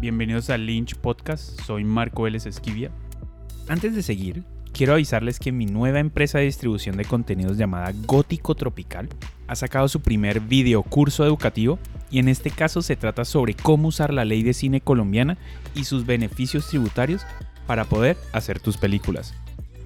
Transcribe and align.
bienvenidos 0.00 0.48
al 0.50 0.64
Lynch 0.64 0.94
Podcast, 0.94 1.60
soy 1.62 1.82
Marco 1.82 2.22
Vélez 2.22 2.46
Esquivia. 2.46 2.90
Antes 3.68 3.96
de 3.96 4.02
seguir, 4.02 4.44
quiero 4.72 4.92
avisarles 4.92 5.40
que 5.40 5.50
mi 5.50 5.66
nueva 5.66 5.98
empresa 5.98 6.38
de 6.38 6.44
distribución 6.44 6.96
de 6.96 7.04
contenidos 7.04 7.58
llamada 7.58 7.92
Gótico 8.06 8.54
Tropical 8.54 9.08
ha 9.48 9.56
sacado 9.56 9.88
su 9.88 10.00
primer 10.00 10.40
video 10.40 10.84
curso 10.84 11.24
educativo 11.24 11.80
y 12.10 12.20
en 12.20 12.28
este 12.28 12.50
caso 12.50 12.80
se 12.80 12.94
trata 12.94 13.24
sobre 13.24 13.54
cómo 13.54 13.88
usar 13.88 14.14
la 14.14 14.24
ley 14.24 14.44
de 14.44 14.54
cine 14.54 14.80
colombiana 14.80 15.36
y 15.74 15.84
sus 15.84 16.06
beneficios 16.06 16.68
tributarios 16.68 17.26
para 17.66 17.84
poder 17.84 18.16
hacer 18.32 18.60
tus 18.60 18.76
películas. 18.76 19.34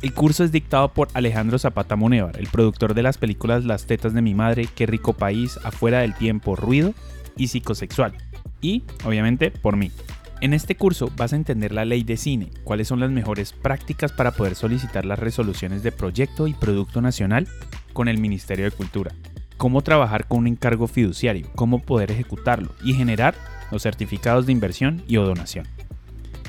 El 0.02 0.12
curso 0.12 0.44
es 0.44 0.52
dictado 0.52 0.92
por 0.92 1.08
Alejandro 1.14 1.58
Zapata 1.58 1.96
Monevar, 1.96 2.38
el 2.38 2.48
productor 2.48 2.92
de 2.94 3.04
las 3.04 3.18
películas 3.18 3.64
Las 3.64 3.86
tetas 3.86 4.12
de 4.12 4.20
mi 4.20 4.34
madre, 4.34 4.68
Qué 4.74 4.84
rico 4.84 5.14
país, 5.14 5.58
Afuera 5.64 6.00
del 6.00 6.14
tiempo, 6.14 6.54
Ruido 6.54 6.92
y 7.36 7.48
Psicosexual. 7.48 8.12
Y, 8.60 8.84
obviamente, 9.04 9.50
por 9.50 9.76
mí. 9.76 9.90
En 10.40 10.54
este 10.54 10.74
curso 10.74 11.10
vas 11.16 11.32
a 11.32 11.36
entender 11.36 11.72
la 11.72 11.84
ley 11.84 12.02
de 12.02 12.16
cine, 12.16 12.50
cuáles 12.64 12.88
son 12.88 12.98
las 12.98 13.10
mejores 13.10 13.52
prácticas 13.52 14.12
para 14.12 14.32
poder 14.32 14.56
solicitar 14.56 15.04
las 15.04 15.18
resoluciones 15.18 15.82
de 15.82 15.92
proyecto 15.92 16.48
y 16.48 16.54
producto 16.54 17.00
nacional 17.00 17.46
con 17.92 18.08
el 18.08 18.18
Ministerio 18.18 18.64
de 18.64 18.72
Cultura, 18.72 19.14
cómo 19.56 19.82
trabajar 19.82 20.26
con 20.26 20.40
un 20.40 20.46
encargo 20.48 20.88
fiduciario, 20.88 21.48
cómo 21.54 21.78
poder 21.78 22.10
ejecutarlo 22.10 22.70
y 22.82 22.94
generar 22.94 23.36
los 23.70 23.82
certificados 23.82 24.46
de 24.46 24.52
inversión 24.52 25.02
y 25.06 25.16
o 25.16 25.24
donación. 25.24 25.66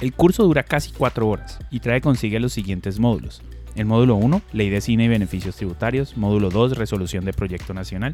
El 0.02 0.12
curso 0.12 0.44
dura 0.44 0.64
casi 0.64 0.92
4 0.92 1.28
horas 1.28 1.60
y 1.70 1.80
trae 1.80 2.02
consigo 2.02 2.40
los 2.40 2.52
siguientes 2.52 3.00
módulos. 3.00 3.44
El 3.76 3.86
módulo 3.86 4.16
1, 4.16 4.42
Ley 4.54 4.70
de 4.70 4.82
Cine 4.82 5.06
y 5.06 5.08
Beneficios 5.08 5.56
Tributarios. 5.56 6.18
Módulo 6.18 6.50
2, 6.50 6.78
Resolución 6.78 7.26
de 7.26 7.34
Proyecto 7.34 7.74
Nacional. 7.74 8.14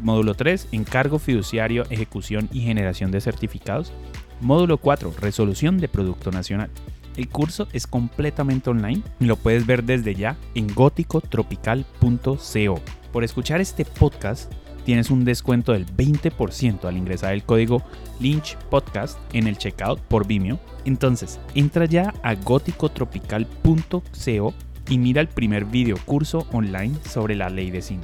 Módulo 0.00 0.34
3, 0.34 0.68
Encargo 0.72 1.18
Fiduciario, 1.18 1.84
Ejecución 1.90 2.48
y 2.52 2.62
Generación 2.62 3.10
de 3.10 3.20
Certificados. 3.20 3.92
Módulo 4.40 4.78
4, 4.78 5.12
Resolución 5.20 5.76
de 5.78 5.88
Producto 5.88 6.30
Nacional. 6.30 6.70
El 7.16 7.28
curso 7.28 7.68
es 7.72 7.86
completamente 7.86 8.70
online 8.70 9.02
y 9.20 9.26
lo 9.26 9.36
puedes 9.36 9.66
ver 9.66 9.84
desde 9.84 10.14
ya 10.14 10.38
en 10.54 10.68
góticotropical.co. 10.68 12.80
Por 13.12 13.24
escuchar 13.24 13.60
este 13.60 13.84
podcast, 13.84 14.50
tienes 14.84 15.10
un 15.10 15.24
descuento 15.24 15.72
del 15.72 15.86
20% 15.86 16.86
al 16.86 16.96
ingresar 16.96 17.34
el 17.34 17.44
código 17.44 17.82
Lynch 18.20 18.56
Podcast 18.70 19.18
en 19.32 19.46
el 19.46 19.58
checkout 19.58 20.00
por 20.00 20.26
Vimeo. 20.26 20.58
Entonces, 20.84 21.38
entra 21.54 21.84
ya 21.84 22.12
a 22.22 22.34
góticotropical.co 22.34 24.54
y 24.88 24.98
mira 24.98 25.20
el 25.20 25.28
primer 25.28 25.66
video 25.66 25.96
curso 26.04 26.48
online 26.52 26.96
sobre 27.08 27.36
la 27.36 27.48
ley 27.50 27.70
de 27.70 27.82
cine. 27.82 28.02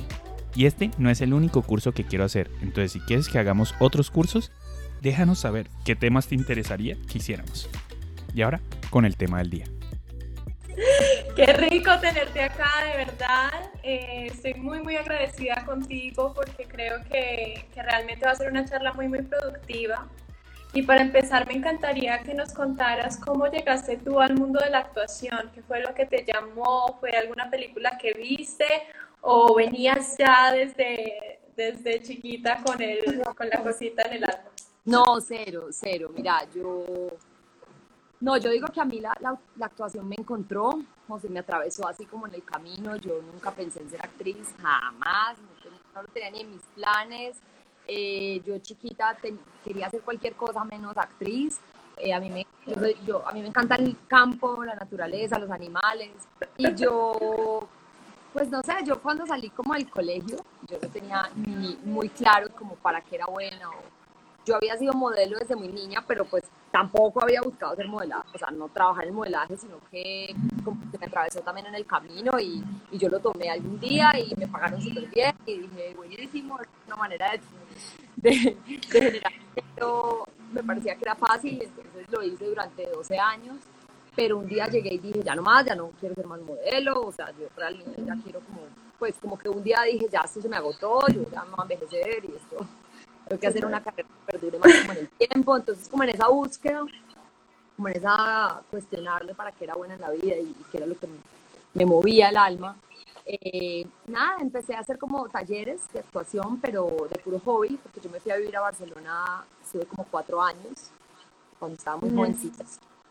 Y 0.59 0.67
este 0.67 0.91
no 0.99 1.09
es 1.09 1.21
el 1.21 1.35
único 1.35 1.63
curso 1.63 1.93
que 1.93 2.05
quiero 2.05 2.25
hacer, 2.25 2.51
entonces 2.61 2.91
si 2.91 2.99
quieres 2.99 3.29
que 3.29 3.39
hagamos 3.39 3.77
otros 3.79 4.11
cursos, 4.11 4.51
déjanos 5.01 5.39
saber 5.39 5.69
qué 5.85 5.95
temas 5.95 6.27
te 6.27 6.35
interesaría 6.35 6.97
que 7.09 7.19
hiciéramos. 7.19 7.71
Y 8.35 8.43
ahora, 8.43 8.61
con 8.91 9.05
el 9.05 9.17
tema 9.17 9.39
del 9.39 9.51
día. 9.51 9.67
Qué 11.37 11.47
rico 11.53 11.97
tenerte 12.01 12.43
acá, 12.43 12.73
de 12.91 13.05
verdad. 13.05 13.71
Eh, 13.85 14.31
estoy 14.33 14.55
muy, 14.55 14.83
muy 14.83 14.97
agradecida 14.97 15.65
contigo 15.65 16.35
porque 16.35 16.65
creo 16.65 17.05
que, 17.05 17.69
que, 17.73 17.81
realmente 17.81 18.27
va 18.27 18.33
a 18.33 18.35
ser 18.35 18.51
una 18.51 18.65
charla 18.65 18.93
muy, 18.95 19.07
muy 19.07 19.23
productiva. 19.23 20.09
Y 20.73 20.83
para 20.83 21.03
empezar, 21.03 21.47
me 21.47 21.55
encantaría 21.55 22.19
que 22.25 22.35
nos 22.35 22.53
contaras 22.53 23.17
cómo 23.17 23.47
llegaste 23.47 23.97
tú 23.99 24.21
al 24.21 24.35
mundo 24.35 24.59
de 24.59 24.71
la 24.71 24.79
actuación, 24.79 25.53
qué 25.55 25.63
fue 25.63 25.81
lo 25.81 25.95
que 25.95 26.05
te 26.05 26.25
llamó, 26.25 26.97
fue 26.99 27.13
alguna 27.13 27.49
película 27.49 27.97
que 27.97 28.15
viste 28.15 28.67
o 29.21 29.55
venías 29.55 30.17
ya 30.17 30.53
desde, 30.53 31.41
desde 31.57 32.03
chiquita 32.03 32.63
con, 32.63 32.81
el, 32.81 33.23
con 33.37 33.49
la 33.49 33.63
cosita 33.63 34.03
en 34.03 34.13
el 34.15 34.25
alma. 34.25 34.51
No, 34.85 35.21
cero, 35.21 35.67
cero. 35.71 36.11
Mira, 36.15 36.47
yo... 36.55 37.09
No, 38.21 38.37
yo 38.37 38.51
digo 38.51 38.67
que 38.69 38.81
a 38.81 38.85
mí 38.85 39.01
la, 39.01 39.17
la, 39.21 39.39
actuación 39.65 40.09
me 40.09 40.17
encontró, 40.19 40.71
o 41.07 41.21
se 41.21 41.29
me 41.29 41.39
atravesó 41.39 41.87
así 41.87 42.05
como 42.05 42.27
en 42.27 42.35
el 42.35 42.43
camino. 42.43 42.97
Yo 42.97 43.23
nunca 43.23 43.53
pensé 43.53 43.81
en 43.81 43.91
ser 43.91 44.01
actriz, 44.03 44.55
jamás, 44.61 45.37
no, 45.95 46.03
lo 46.03 46.09
tenía 46.09 46.31
ni 46.31 46.41
en 46.41 46.51
mis 46.51 46.63
planes. 46.75 47.37
Eh, 47.87 48.43
yo 48.45 48.59
chiquita 48.59 49.17
quería 49.65 49.87
hacer 49.87 50.01
cualquier 50.03 50.35
cosa 50.35 50.65
menos 50.65 50.97
actriz. 50.97 51.61
Eh, 51.97 52.13
a, 52.13 52.21
mí 52.21 52.31
me, 52.31 52.47
yo, 53.07 53.27
a 53.27 53.33
mí 53.33 53.41
me 53.41 53.49
encanta 53.49 53.77
el 53.77 53.97
campo, 54.07 54.65
la 54.65 54.75
naturaleza, 54.75 55.39
los 55.39 55.51
animales. 55.51 56.11
Y 56.57 56.75
yo, 56.75 57.69
pues 58.39 58.51
no 58.51 58.63
sé, 58.63 58.73
yo 58.85 59.01
cuando 59.01 59.27
salí 59.27 59.51
como 59.51 59.75
del 59.75 59.91
colegio, 59.91 60.37
yo 60.69 60.79
no 60.81 60.89
tenía 60.89 61.29
ni 61.35 61.77
muy 61.85 62.09
claro 62.09 62.49
como 62.57 62.77
para 62.77 63.01
qué 63.01 63.17
era 63.17 63.27
buena 63.27 63.69
yo 64.49 64.57
había 64.57 64.79
sido 64.79 64.95
modelo 64.95 65.39
desde 65.39 65.55
muy 65.55 65.69
niña, 65.69 66.03
pero 66.07 66.25
pues 66.25 66.43
tampoco 66.71 67.23
había 67.23 67.43
buscado 67.43 67.77
ser 67.77 67.87
modelaje, 67.87 68.29
o 68.35 68.39
sea, 68.39 68.51
no 68.51 68.69
trabajar 68.71 69.07
en 69.07 69.15
modelaje, 69.15 69.59
sino 69.59 69.79
que 69.91 70.35
como 70.65 70.81
me 70.99 71.07
atravesó 71.07 71.41
también 71.41 71.67
en 71.67 71.75
el 71.75 71.85
camino 71.85 72.41
y, 72.41 72.65
y 72.91 72.99
yo 72.99 73.11
lo 73.11 73.21
tomé 73.21 73.51
algún 73.51 73.79
día 73.79 74.11
y 74.19 74.35
me 74.37 74.49
pagaron 74.49 74.81
súper 74.81 75.07
bien 75.09 75.35
y 75.45 75.59
dije, 75.59 75.93
buenísimo, 75.95 76.59
es 76.61 76.69
una 76.87 76.97
manera 76.97 77.33
de, 78.17 78.57
generar 78.91 79.33
pero 79.75 80.25
me 80.53 80.63
parecía 80.63 80.95
que 80.95 81.03
era 81.03 81.15
fácil, 81.15 81.61
entonces 81.63 82.11
lo 82.11 82.23
hice 82.23 82.47
durante 82.47 82.87
12 82.87 83.19
años, 83.19 83.57
pero 84.19 84.37
un 84.37 84.49
día 84.49 84.67
llegué 84.67 84.95
y 84.95 84.99
dije, 84.99 85.23
ya 85.23 85.37
no 85.37 85.43
más, 85.43 85.65
ya 85.65 85.77
no 85.77 85.93
quiero 86.01 86.17
ser 86.17 86.27
más 86.27 86.41
modelo, 86.41 87.03
o 87.03 87.13
sea, 87.13 87.31
yo 87.39 87.47
realmente 87.57 88.03
ya 88.05 88.17
quiero 88.25 88.41
como, 88.41 88.63
pues 88.99 89.15
como 89.23 89.39
que 89.39 89.49
un 89.49 89.63
día 89.63 89.83
dije, 89.83 90.09
ya 90.11 90.23
esto 90.23 90.43
se 90.43 90.49
me 90.49 90.57
agotó, 90.57 91.07
yo 91.07 91.23
ya 91.31 91.45
me 91.45 91.51
voy 91.51 91.61
a 91.61 91.63
envejecer 91.63 92.25
y 92.25 92.35
esto 92.35 92.67
tengo 93.29 93.41
que 93.41 93.47
hacer 93.47 93.65
una 93.65 93.81
carrera 93.81 94.09
que 94.09 94.33
perdure 94.33 94.59
más 94.59 94.75
como 94.81 94.93
en 94.95 94.99
el 94.99 95.09
tiempo, 95.11 95.57
entonces 95.57 95.89
como 95.89 96.03
en 96.03 96.11
esa 96.11 96.27
búsqueda, 96.27 96.85
como 97.77 97.89
en 97.91 97.97
esa 97.97 98.61
cuestionarle 98.73 99.37
para 99.37 99.53
qué 99.53 99.63
era 99.63 99.77
buena 99.77 99.95
en 99.95 100.01
la 100.01 100.11
vida 100.11 100.37
y, 100.37 100.53
qué 100.73 100.79
era 100.79 100.87
lo 100.87 100.99
que 100.99 101.07
me, 101.75 101.87
movía 101.87 102.31
el 102.31 102.39
alma. 102.39 102.77
Eh, 103.25 103.87
nada, 104.09 104.39
empecé 104.41 104.75
a 104.75 104.81
hacer 104.81 104.99
como 104.99 105.29
talleres 105.29 105.83
de 105.93 106.01
actuación, 106.01 106.59
pero 106.61 107.07
de 107.09 107.21
puro 107.21 107.39
hobby, 107.39 107.79
porque 107.81 108.01
yo 108.01 108.11
me 108.11 108.19
fui 108.19 108.33
a 108.33 108.37
vivir 108.37 108.57
a 108.57 108.63
Barcelona, 108.63 109.45
estuve 109.63 109.87
como 109.87 110.09
cuatro 110.11 110.43
años, 110.43 110.91
cuando 111.61 111.77
estaba 111.77 111.99
muy 111.99 112.11
jovencita, 112.11 112.65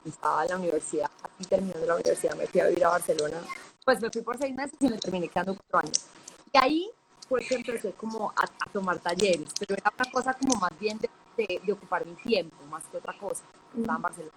estaba 0.10 0.44
en 0.44 0.50
la 0.50 0.58
universidad, 0.58 1.12
y 1.40 1.46
terminando 1.46 1.86
la 1.86 1.96
universidad 1.96 2.36
me 2.36 2.48
fui 2.48 2.62
a 2.62 2.68
vivir 2.68 2.86
a 2.86 2.90
Barcelona, 2.90 3.38
pues 3.86 4.02
me 4.02 4.10
fui 4.10 4.22
por 4.22 4.38
seis 4.38 4.54
meses 4.54 4.76
y 4.80 4.90
me 4.90 4.98
terminé 4.98 5.30
quedando 5.30 5.56
cuatro 5.56 5.80
años. 5.80 6.06
Y 6.52 6.58
ahí 6.58 6.90
fue 7.28 7.42
que 7.42 7.56
empecé 7.56 7.92
como 7.94 8.32
a, 8.36 8.48
tomar 8.72 9.00
talleres, 9.00 9.50
pero 9.60 9.76
era 9.76 9.92
una 9.98 10.12
cosa 10.12 10.34
como 10.34 10.56
más 10.60 10.78
bien 10.80 11.00
de, 11.00 11.62
de, 11.64 11.72
ocupar 11.72 12.06
mi 12.06 12.14
tiempo, 12.16 12.56
más 12.70 12.84
que 12.86 12.98
otra 12.98 13.18
cosa. 13.18 13.44
Estaba 13.76 13.96
en 13.96 14.02
Barcelona. 14.02 14.34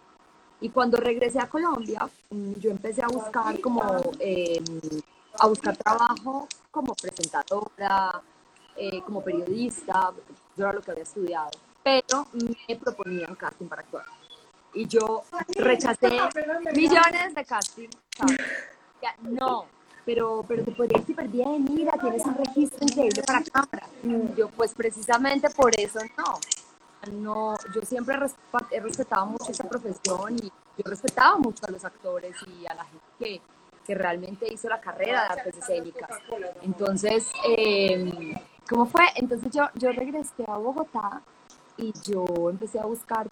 Y 0.61 0.69
cuando 0.69 0.99
regresé 0.99 1.41
a 1.41 1.49
Colombia, 1.49 2.09
mm, 2.31 2.53
yo 2.55 2.71
empecé 2.71 3.03
a 3.03 3.09
buscar 3.09 3.59
como, 3.61 3.83
em, 4.19 4.65
a 5.39 5.47
buscar 5.47 5.77
trabajo 5.77 6.47
como 6.71 6.95
presentadora, 6.95 8.23
eh, 8.77 9.01
como 9.03 9.23
periodista, 9.23 10.13
yo 10.57 10.65
era 10.65 10.73
lo 10.73 10.81
que 10.81 10.91
había 10.91 11.03
estudiado, 11.03 11.51
pero 11.83 12.27
me 12.33 12.77
proponían 12.77 13.35
casting 13.35 13.67
para 13.67 13.83
actuar. 13.83 14.20
Y 14.73 14.87
yo 14.87 15.23
rechacé 15.57 16.11
millones 16.75 17.35
de 17.35 17.45
casting. 17.45 17.89
No, 19.23 19.67
pero, 20.05 20.45
pero 20.47 20.65
te 20.65 20.73
podría 20.73 20.99
ir 20.99 21.07
súper 21.07 21.29
bien, 21.29 21.65
mira, 21.65 21.93
tienes 21.93 22.25
un 22.25 22.35
registro 22.37 22.79
increíble 22.83 23.23
para 23.27 23.43
cámara. 23.43 23.87
Yo, 24.37 24.49
pues 24.49 24.75
precisamente 24.75 25.49
por 25.51 25.79
eso 25.79 26.01
no. 26.17 26.39
No, 27.13 27.57
yo 27.75 27.81
siempre 27.83 28.15
he 28.71 28.81
respetado 28.81 29.27
mucho 29.27 29.51
esa 29.51 29.65
profesión 29.65 30.37
y 30.37 30.53
yo 30.77 30.85
respetaba 30.85 31.37
mucho 31.39 31.65
a 31.67 31.71
los 31.71 31.85
actores 31.85 32.37
y 32.47 32.67
a 32.67 32.75
la 32.75 32.85
gente 32.85 33.07
que, 33.19 33.41
que 33.87 33.95
realmente 33.95 34.53
hizo 34.53 34.69
la 34.69 34.81
carrera 34.81 35.23
de 35.23 35.41
artes 35.41 35.57
escénicas. 35.57 36.11
Entonces, 36.61 37.33
eh, 37.49 38.35
¿cómo 38.69 38.85
fue? 38.85 39.05
Entonces 39.17 39.51
yo, 39.51 39.65
yo 39.75 39.93
regresé 39.93 40.45
a 40.47 40.59
Bogotá 40.59 41.23
y 41.79 41.95
yo 42.05 42.27
empecé 42.51 42.79
a 42.79 42.85
buscar 42.85 43.29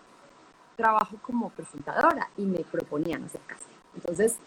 trabajo 0.78 1.16
como 1.20 1.50
presentadora 1.50 2.30
y 2.38 2.42
me 2.42 2.60
proponían 2.60 3.24
hacer 3.24 3.40
casting. 3.46 3.74
Entonces, 3.96 4.38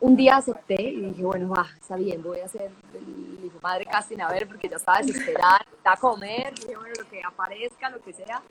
un 0.00 0.16
día 0.16 0.36
acepté 0.36 0.80
y 0.80 1.00
dije, 1.02 1.22
bueno, 1.22 1.50
va, 1.50 1.66
está 1.78 1.96
bien, 1.96 2.22
voy 2.22 2.40
a 2.40 2.46
hacer 2.46 2.70
el 2.94 3.44
hijo 3.44 3.58
madre 3.62 3.84
casting 3.84 4.18
a 4.20 4.30
ver, 4.30 4.48
porque 4.48 4.68
ya 4.68 4.76
estaba 4.76 4.98
desesperada, 4.98 5.60
a 5.84 5.96
comer, 5.96 6.54
dije, 6.54 6.74
bueno, 6.74 6.94
lo 6.98 7.08
que 7.08 7.22
aparezca, 7.22 7.90
lo 7.90 8.00
que 8.00 8.12
sea. 8.12 8.42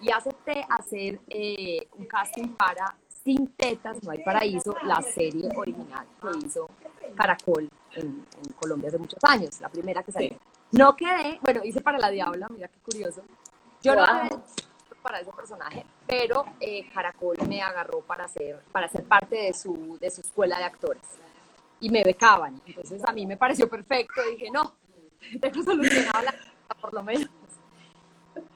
Y 0.00 0.10
acepté 0.10 0.64
hacer 0.68 1.20
eh, 1.28 1.86
un 1.96 2.06
casting 2.06 2.48
para 2.48 2.96
Sin 3.22 3.48
Tetas, 3.48 4.02
No 4.02 4.10
hay 4.10 4.24
Paraíso, 4.24 4.74
la 4.82 5.00
serie 5.02 5.48
original 5.54 6.06
que 6.20 6.46
hizo 6.46 6.68
Caracol 7.14 7.68
en, 7.94 8.24
Colombia 8.58 8.88
hace 8.88 8.98
muchos 8.98 9.22
años, 9.24 9.60
la 9.60 9.68
primera 9.68 10.02
que 10.02 10.10
salió. 10.10 10.38
No 10.72 10.96
quedé, 10.96 11.38
bueno, 11.42 11.60
hice 11.64 11.82
para 11.82 11.98
La 11.98 12.08
Diabla, 12.08 12.48
mira 12.48 12.68
qué 12.68 12.78
curioso. 12.80 13.22
Yo 13.82 13.94
no 13.94 14.04
quedé 14.04 14.40
para 15.02 15.20
ese 15.20 15.32
personaje, 15.32 15.84
pero 16.06 16.44
eh, 16.60 16.88
Caracol 16.92 17.36
me 17.48 17.60
agarró 17.60 18.00
para 18.00 18.28
ser, 18.28 18.60
para 18.72 18.88
ser 18.88 19.04
parte 19.04 19.36
de 19.36 19.52
su, 19.52 19.98
de 20.00 20.10
su 20.10 20.20
escuela 20.20 20.58
de 20.58 20.64
actores 20.64 21.02
y 21.80 21.90
me 21.90 22.02
becaban. 22.04 22.60
Entonces 22.64 23.02
a 23.04 23.12
mí 23.12 23.26
me 23.26 23.36
pareció 23.36 23.68
perfecto, 23.68 24.22
dije, 24.30 24.50
no, 24.50 24.74
tengo 25.40 25.62
solucionado 25.62 26.22
la 26.22 26.34
por 26.80 26.94
lo 26.94 27.02
menos. 27.02 27.28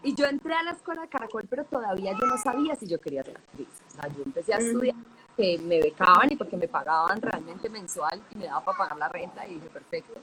y 0.02 0.14
yo 0.14 0.26
entré 0.26 0.54
a 0.54 0.62
la 0.62 0.72
escuela 0.72 1.02
de 1.02 1.08
Caracol, 1.08 1.46
pero 1.48 1.64
todavía 1.64 2.12
yo 2.12 2.26
no 2.26 2.38
sabía 2.38 2.74
si 2.76 2.86
yo 2.86 2.98
quería 2.98 3.22
ser 3.22 3.36
actriz. 3.36 3.68
O 3.88 3.90
sea, 4.00 4.08
yo 4.08 4.22
empecé 4.24 4.54
a 4.54 4.58
estudiar 4.58 4.96
que 5.36 5.58
me 5.58 5.80
becaban 5.80 6.32
y 6.32 6.36
porque 6.36 6.56
me 6.56 6.66
pagaban 6.66 7.20
realmente 7.20 7.68
mensual 7.68 8.22
y 8.30 8.38
me 8.38 8.46
daba 8.46 8.64
para 8.64 8.78
pagar 8.78 8.96
la 8.96 9.08
renta 9.08 9.46
y 9.46 9.54
dije, 9.54 9.68
perfecto. 9.68 10.18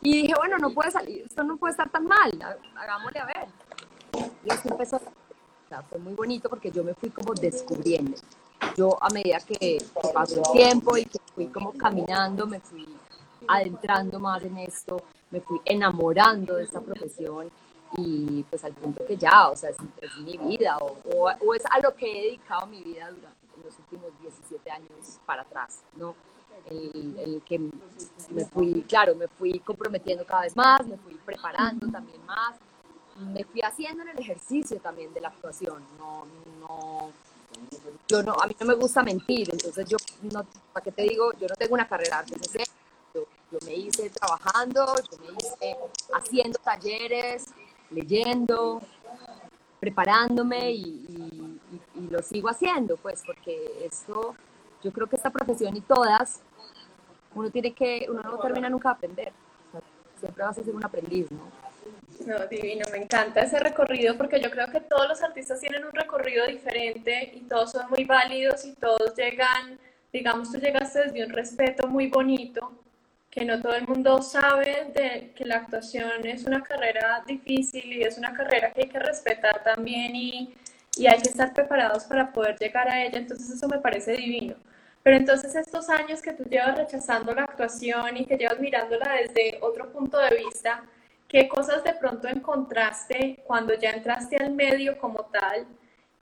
Y 0.00 0.22
dije, 0.22 0.34
bueno, 0.36 0.56
no 0.58 0.72
puede 0.72 0.90
salir, 0.90 1.24
esto 1.26 1.42
no 1.42 1.56
puede 1.56 1.72
estar 1.72 1.90
tan 1.90 2.04
mal, 2.04 2.30
hagámosle 2.76 3.18
a 3.18 3.26
ver. 3.26 3.48
Y 4.44 4.50
así 4.50 4.68
empezó. 4.68 5.00
O 5.66 5.68
sea, 5.68 5.82
fue 5.82 5.98
muy 5.98 6.14
bonito 6.14 6.48
porque 6.48 6.70
yo 6.70 6.84
me 6.84 6.94
fui 6.94 7.10
como 7.10 7.34
descubriendo. 7.34 8.16
Yo 8.76 8.96
a 9.02 9.10
medida 9.10 9.40
que 9.40 9.78
pasó 10.14 10.36
el 10.36 10.52
tiempo 10.52 10.96
y 10.96 11.04
que 11.04 11.18
fui 11.34 11.46
como 11.48 11.72
caminando, 11.72 12.46
me 12.46 12.60
fui 12.60 12.86
adentrando 13.48 14.20
más 14.20 14.42
en 14.44 14.58
esto, 14.58 15.02
me 15.30 15.40
fui 15.40 15.60
enamorando 15.64 16.54
de 16.54 16.64
esta 16.64 16.80
profesión 16.80 17.50
y 17.96 18.44
pues 18.44 18.64
al 18.64 18.74
punto 18.74 19.04
que 19.04 19.16
ya, 19.16 19.48
o 19.48 19.56
sea, 19.56 19.70
es, 19.70 19.76
mi 20.18 20.36
vida 20.36 20.78
o, 20.78 20.96
o, 21.40 21.54
es 21.54 21.64
a 21.70 21.80
lo 21.80 21.94
que 21.94 22.06
he 22.10 22.22
dedicado 22.26 22.66
mi 22.66 22.82
vida 22.82 23.10
durante 23.10 23.36
los 23.64 23.76
últimos 23.78 24.10
17 24.20 24.70
años 24.70 25.20
para 25.26 25.42
atrás, 25.42 25.82
¿no? 25.96 26.14
El, 26.70 27.42
que 27.44 27.58
me 27.58 28.44
fui, 28.46 28.82
claro, 28.82 29.14
me 29.14 29.28
fui 29.28 29.58
comprometiendo 29.60 30.24
cada 30.24 30.42
vez 30.42 30.56
más, 30.56 30.86
me 30.86 30.96
fui 30.96 31.14
preparando 31.24 31.86
también 31.88 32.24
más, 32.26 32.56
me 33.18 33.44
fui 33.44 33.62
haciendo 33.62 34.02
en 34.02 34.10
el 34.10 34.18
ejercicio 34.18 34.78
también 34.80 35.12
de 35.14 35.20
la 35.20 35.28
actuación, 35.28 35.82
no, 35.98 36.26
no, 36.60 37.12
yo 38.08 38.22
no, 38.22 38.32
a 38.34 38.46
mí 38.46 38.56
no 38.60 38.66
me 38.66 38.74
gusta 38.74 39.02
mentir, 39.02 39.50
entonces 39.50 39.88
yo, 39.88 39.96
no, 40.32 40.44
¿para 40.72 40.84
qué 40.84 40.92
te 40.92 41.02
digo? 41.02 41.32
Yo 41.34 41.46
no 41.48 41.54
tengo 41.56 41.74
una 41.74 41.88
carrera 41.88 42.24
yo 43.50 43.58
me 43.64 43.74
hice 43.74 44.10
trabajando, 44.10 44.94
yo 45.10 45.18
me 45.18 45.32
hice 45.32 45.76
haciendo 46.12 46.58
talleres, 46.58 47.46
leyendo, 47.90 48.82
preparándome 49.80 50.72
y, 50.72 51.60
lo 52.10 52.22
sigo 52.22 52.48
haciendo, 52.48 52.96
pues, 52.96 53.22
porque 53.24 53.84
esto, 53.84 54.34
yo 54.82 54.92
creo 54.92 55.06
que 55.06 55.16
esta 55.16 55.30
profesión 55.30 55.74
y 55.76 55.80
todas, 55.80 56.40
uno 57.34 57.50
tiene 57.50 57.72
que, 57.72 58.06
uno 58.08 58.22
no 58.22 58.38
termina 58.38 58.68
nunca 58.68 58.90
de 58.90 58.94
aprender, 58.94 59.32
siempre 60.20 60.44
vas 60.44 60.58
a 60.58 60.62
ser 60.62 60.74
un 60.74 60.84
aprendiz, 60.84 61.30
¿no? 61.30 61.65
No, 62.26 62.44
divino, 62.48 62.84
me 62.90 62.98
encanta 62.98 63.42
ese 63.42 63.60
recorrido 63.60 64.16
porque 64.18 64.40
yo 64.40 64.50
creo 64.50 64.68
que 64.72 64.80
todos 64.80 65.08
los 65.08 65.22
artistas 65.22 65.60
tienen 65.60 65.84
un 65.84 65.92
recorrido 65.92 66.44
diferente 66.46 67.32
y 67.34 67.42
todos 67.42 67.70
son 67.70 67.88
muy 67.88 68.04
válidos 68.04 68.64
y 68.64 68.74
todos 68.74 69.14
llegan, 69.14 69.78
digamos, 70.12 70.50
tú 70.50 70.58
llegaste 70.58 71.04
desde 71.04 71.24
un 71.24 71.32
respeto 71.32 71.86
muy 71.86 72.08
bonito 72.08 72.72
que 73.30 73.44
no 73.44 73.60
todo 73.62 73.74
el 73.76 73.86
mundo 73.86 74.22
sabe 74.22 74.90
de 74.92 75.32
que 75.36 75.44
la 75.44 75.58
actuación 75.58 76.26
es 76.26 76.44
una 76.44 76.62
carrera 76.64 77.22
difícil 77.26 77.92
y 77.92 78.02
es 78.02 78.18
una 78.18 78.32
carrera 78.32 78.72
que 78.72 78.82
hay 78.82 78.88
que 78.88 78.98
respetar 78.98 79.62
también 79.62 80.16
y, 80.16 80.54
y 80.96 81.06
hay 81.06 81.20
que 81.20 81.28
estar 81.28 81.52
preparados 81.54 82.04
para 82.04 82.32
poder 82.32 82.58
llegar 82.58 82.88
a 82.88 83.04
ella, 83.04 83.18
entonces 83.18 83.50
eso 83.50 83.68
me 83.68 83.78
parece 83.78 84.12
divino. 84.14 84.56
Pero 85.04 85.16
entonces 85.18 85.54
estos 85.54 85.88
años 85.90 86.20
que 86.22 86.32
tú 86.32 86.42
llevas 86.44 86.76
rechazando 86.76 87.32
la 87.34 87.42
actuación 87.44 88.16
y 88.16 88.26
que 88.26 88.36
llevas 88.36 88.58
mirándola 88.58 89.12
desde 89.12 89.58
otro 89.60 89.92
punto 89.92 90.18
de 90.18 90.30
vista, 90.36 90.82
¿qué 91.28 91.48
cosas 91.48 91.82
de 91.84 91.94
pronto 91.94 92.28
encontraste 92.28 93.42
cuando 93.46 93.74
ya 93.74 93.90
entraste 93.90 94.36
al 94.36 94.52
medio 94.52 94.98
como 94.98 95.24
tal 95.24 95.66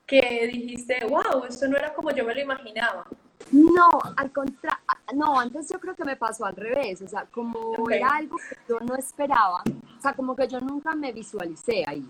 que 0.07 0.49
dijiste, 0.53 1.05
wow, 1.07 1.45
esto 1.49 1.67
no 1.69 1.77
era 1.77 1.95
como 1.95 2.11
yo 2.11 2.25
me 2.25 2.35
lo 2.35 2.41
imaginaba? 2.41 3.07
No, 3.51 3.91
al 4.17 4.33
contrario, 4.33 4.79
no, 5.15 5.39
antes 5.39 5.69
yo 5.69 5.79
creo 5.79 5.95
que 5.95 6.05
me 6.05 6.17
pasó 6.17 6.47
al 6.47 6.57
revés, 6.57 7.03
o 7.03 7.09
sea, 7.09 7.27
como 7.27 7.89
era 7.91 8.09
algo 8.17 8.37
que 8.37 8.57
yo 8.69 8.81
no 8.81 8.95
esperaba, 8.97 9.63
o 9.99 10.01
sea, 10.01 10.15
como 10.15 10.35
que 10.35 10.49
yo 10.49 10.61
nunca 10.61 10.95
me 10.95 11.13
visualicé 11.13 11.85
ahí, 11.87 12.09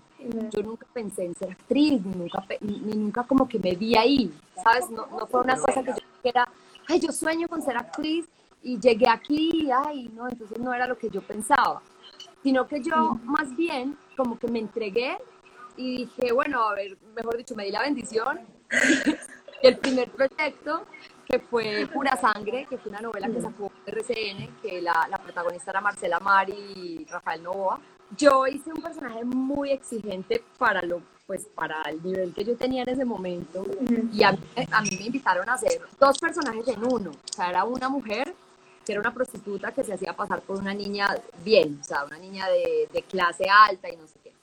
yo 0.51 0.61
nunca 0.61 0.87
pensé 0.93 1.25
en 1.25 1.35
ser 1.35 1.51
actriz, 1.51 2.03
ni 2.05 2.15
nunca, 2.15 2.43
ni, 2.61 2.79
nunca 2.79 3.23
como 3.23 3.47
que 3.47 3.59
me 3.59 3.75
vi 3.75 3.97
ahí, 3.97 4.33
¿sabes? 4.63 4.89
No, 4.89 5.07
no 5.07 5.27
fue 5.27 5.41
una 5.41 5.57
cosa 5.57 5.83
que 5.83 5.91
yo 5.91 6.07
era, 6.23 6.47
ay, 6.87 6.99
yo 6.99 7.11
sueño 7.11 7.47
con 7.47 7.61
ser 7.61 7.77
actriz 7.77 8.25
y 8.63 8.79
llegué 8.79 9.09
aquí, 9.09 9.69
ay, 9.71 10.09
no, 10.15 10.29
entonces 10.29 10.57
no 10.59 10.73
era 10.73 10.87
lo 10.87 10.97
que 10.97 11.09
yo 11.09 11.21
pensaba, 11.21 11.81
sino 12.45 12.67
que 12.67 12.79
yo 12.79 13.17
más 13.23 13.55
bien 13.55 13.97
como 14.15 14.37
que 14.37 14.47
me 14.47 14.59
entregué 14.59 15.17
y 15.75 16.05
dije, 16.05 16.31
bueno, 16.31 16.69
a 16.69 16.75
ver, 16.75 16.95
mejor 17.15 17.37
dicho, 17.37 17.55
me 17.55 17.65
di 17.65 17.71
la 17.71 17.81
bendición. 17.81 18.39
el 19.63 19.77
primer 19.79 20.11
proyecto 20.11 20.85
que 21.25 21.39
fue 21.39 21.89
Pura 21.91 22.15
Sangre, 22.17 22.67
que 22.69 22.77
fue 22.77 22.91
una 22.91 23.01
novela 23.01 23.29
que 23.29 23.41
sacó 23.41 23.71
RCN, 23.87 24.57
que 24.61 24.79
la, 24.79 25.07
la 25.09 25.17
protagonista 25.17 25.71
era 25.71 25.81
Marcela 25.81 26.19
Mari 26.19 26.53
y 26.53 27.05
Rafael 27.09 27.41
Novoa. 27.41 27.79
Yo 28.15 28.45
hice 28.45 28.71
un 28.71 28.79
personaje 28.83 29.25
muy 29.25 29.71
exigente 29.71 30.43
para 30.59 30.83
lo 30.83 31.01
pues 31.25 31.47
para 31.55 31.81
el 31.89 32.03
nivel 32.03 32.31
que 32.31 32.45
yo 32.45 32.55
tenía 32.55 32.83
en 32.83 32.89
ese 32.89 33.03
momento 33.03 33.65
y 34.13 34.21
a, 34.21 34.29
a, 34.29 34.81
mí 34.83 34.89
me 34.99 35.05
invitaron 35.07 35.49
a 35.49 35.53
hacer 35.53 35.81
dos 35.99 36.19
personajes 36.19 36.67
en 36.67 36.85
uno, 36.85 37.09
o 37.09 37.33
sea, 37.33 37.49
era 37.49 37.63
una 37.63 37.89
mujer 37.89 38.35
que 38.85 38.91
era 38.91 39.01
una 39.01 39.13
prostituta 39.13 39.71
que 39.71 39.83
se 39.83 39.93
hacía 39.93 40.13
pasar 40.13 40.41
por 40.41 40.57
una 40.57 40.73
niña 40.73 41.07
bien, 41.43 41.79
o 41.81 41.83
sea, 41.83 42.05
una 42.05 42.17
niña 42.17 42.47
de, 42.47 42.87
de 42.91 43.01
clase 43.01 43.45
alta 43.49 43.89
y 43.89 43.97
no 43.97 44.07
sé 44.07 44.19
qué. 44.23 44.33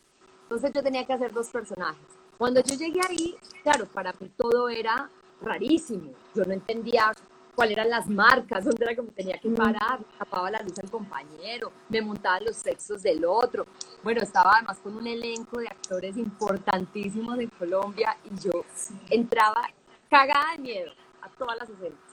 Entonces 0.43 0.73
yo 0.75 0.83
tenía 0.83 1.06
que 1.06 1.12
hacer 1.12 1.33
dos 1.33 1.49
personajes. 1.49 2.05
Cuando 2.37 2.61
yo 2.61 2.75
llegué 2.75 3.00
ahí, 3.09 3.37
claro, 3.62 3.87
para 3.87 4.12
mí 4.19 4.31
todo 4.37 4.69
era 4.69 5.09
rarísimo. 5.41 6.11
Yo 6.35 6.44
no 6.44 6.53
entendía 6.53 7.12
cuáles 7.55 7.77
eran 7.77 7.91
las 7.91 8.09
marcas, 8.09 8.65
dónde 8.65 8.85
era 8.85 8.94
que 8.94 9.03
me 9.03 9.11
tenía 9.12 9.39
que 9.39 9.50
parar, 9.50 10.00
tapaba 10.19 10.50
la 10.50 10.62
luz 10.62 10.79
al 10.79 10.91
compañero, 10.91 11.71
me 11.88 12.00
montaba 12.00 12.41
los 12.41 12.56
sexos 12.56 13.03
del 13.03 13.25
otro. 13.25 13.67
Bueno, 14.03 14.23
estaba 14.23 14.56
además 14.56 14.79
con 14.79 14.97
un 14.97 15.06
elenco 15.06 15.59
de 15.59 15.69
actores 15.69 16.17
importantísimos 16.17 17.38
en 17.38 17.49
Colombia 17.50 18.17
y 18.25 18.41
yo 18.41 18.65
entraba 19.11 19.69
cagada 20.11 20.53
de 20.56 20.59
miedo 20.62 20.93
a 21.21 21.29
todas 21.29 21.59
las 21.59 21.69
escenas. 21.69 22.12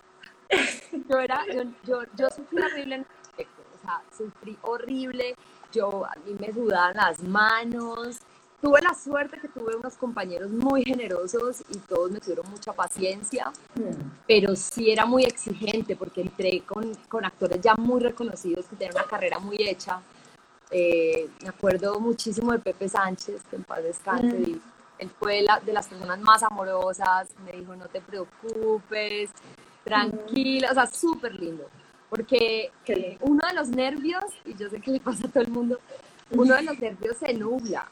Yo, 1.09 1.19
era, 1.19 1.45
yo, 1.47 1.63
yo, 1.85 2.01
yo 2.17 2.27
sufrí 2.29 2.61
horrible 2.61 2.95
en 2.95 3.05
aspecto, 3.21 3.61
o 3.75 3.81
sea, 3.81 4.01
sufrí 4.15 4.57
horrible, 4.61 5.35
yo, 5.71 6.05
a 6.05 6.15
mí 6.25 6.35
me 6.39 6.51
sudaban 6.51 6.95
las 6.95 7.21
manos, 7.21 8.19
tuve 8.61 8.81
la 8.81 8.93
suerte 8.93 9.39
que 9.39 9.47
tuve 9.47 9.75
unos 9.75 9.95
compañeros 9.95 10.49
muy 10.51 10.83
generosos 10.83 11.61
y 11.69 11.77
todos 11.77 12.11
me 12.11 12.19
tuvieron 12.19 12.49
mucha 12.49 12.73
paciencia, 12.73 13.51
pero 14.27 14.55
sí 14.55 14.91
era 14.91 15.05
muy 15.05 15.23
exigente 15.23 15.95
porque 15.95 16.21
entré 16.21 16.61
con, 16.61 16.95
con 17.07 17.25
actores 17.25 17.61
ya 17.61 17.75
muy 17.75 18.01
reconocidos 18.01 18.65
que 18.65 18.75
tenían 18.75 18.95
una 18.95 19.05
carrera 19.05 19.39
muy 19.39 19.57
hecha. 19.59 20.01
Eh, 20.71 21.29
me 21.41 21.49
acuerdo 21.49 21.99
muchísimo 21.99 22.51
de 22.51 22.59
Pepe 22.59 22.89
Sánchez, 22.89 23.41
que 23.49 23.55
en 23.55 23.63
paz 23.63 23.83
descanse, 23.83 24.37
y 24.37 24.61
él 24.99 25.09
fue 25.17 25.43
de 25.65 25.73
las 25.73 25.87
personas 25.87 26.19
más 26.19 26.43
amorosas, 26.43 27.29
me 27.45 27.53
dijo 27.53 27.75
no 27.75 27.87
te 27.87 28.01
preocupes, 28.01 29.31
tranquila, 29.83 30.69
o 30.71 30.73
sea, 30.73 30.87
súper 30.87 31.33
lindo, 31.35 31.67
porque 32.09 32.71
uno 33.21 33.41
de 33.47 33.55
los 33.55 33.69
nervios, 33.69 34.23
y 34.45 34.55
yo 34.55 34.69
sé 34.69 34.79
que 34.81 34.91
le 34.91 34.99
pasa 34.99 35.27
a 35.27 35.29
todo 35.29 35.43
el 35.43 35.49
mundo, 35.49 35.79
uno 36.31 36.55
de 36.55 36.63
los 36.63 36.79
nervios 36.79 37.17
se 37.17 37.33
nubla, 37.33 37.87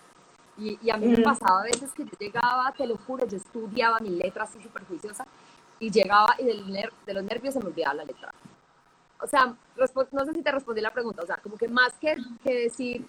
y, 0.57 0.89
a 0.89 0.97
mí 0.97 1.07
me 1.07 1.21
pasaba 1.21 1.61
a 1.61 1.63
veces 1.63 1.91
que 1.93 2.03
yo 2.03 2.11
llegaba, 2.19 2.73
te 2.75 2.87
lo 2.87 2.97
juro, 2.97 3.27
yo 3.27 3.37
estudiaba 3.37 3.99
mi 3.99 4.09
letra 4.09 4.43
así 4.43 4.61
súper 4.61 4.83
juiciosa 4.85 5.25
y 5.79 5.91
llegaba 5.91 6.35
y 6.39 6.45
del 6.45 6.89
de 7.05 7.13
los 7.13 7.23
nervios 7.23 7.53
se 7.53 7.59
me 7.59 7.67
olvidaba 7.67 7.93
la 7.93 8.05
letra. 8.05 8.33
O 9.21 9.27
sea, 9.27 9.53
no 10.11 10.25
sé 10.25 10.33
si 10.33 10.41
te 10.41 10.51
respondí 10.51 10.81
la 10.81 10.91
pregunta, 10.91 11.23
o 11.23 11.25
sea, 11.27 11.37
como 11.37 11.57
que 11.57 11.67
más 11.67 11.93
que, 12.01 12.17
que 12.43 12.53
decir, 12.53 13.05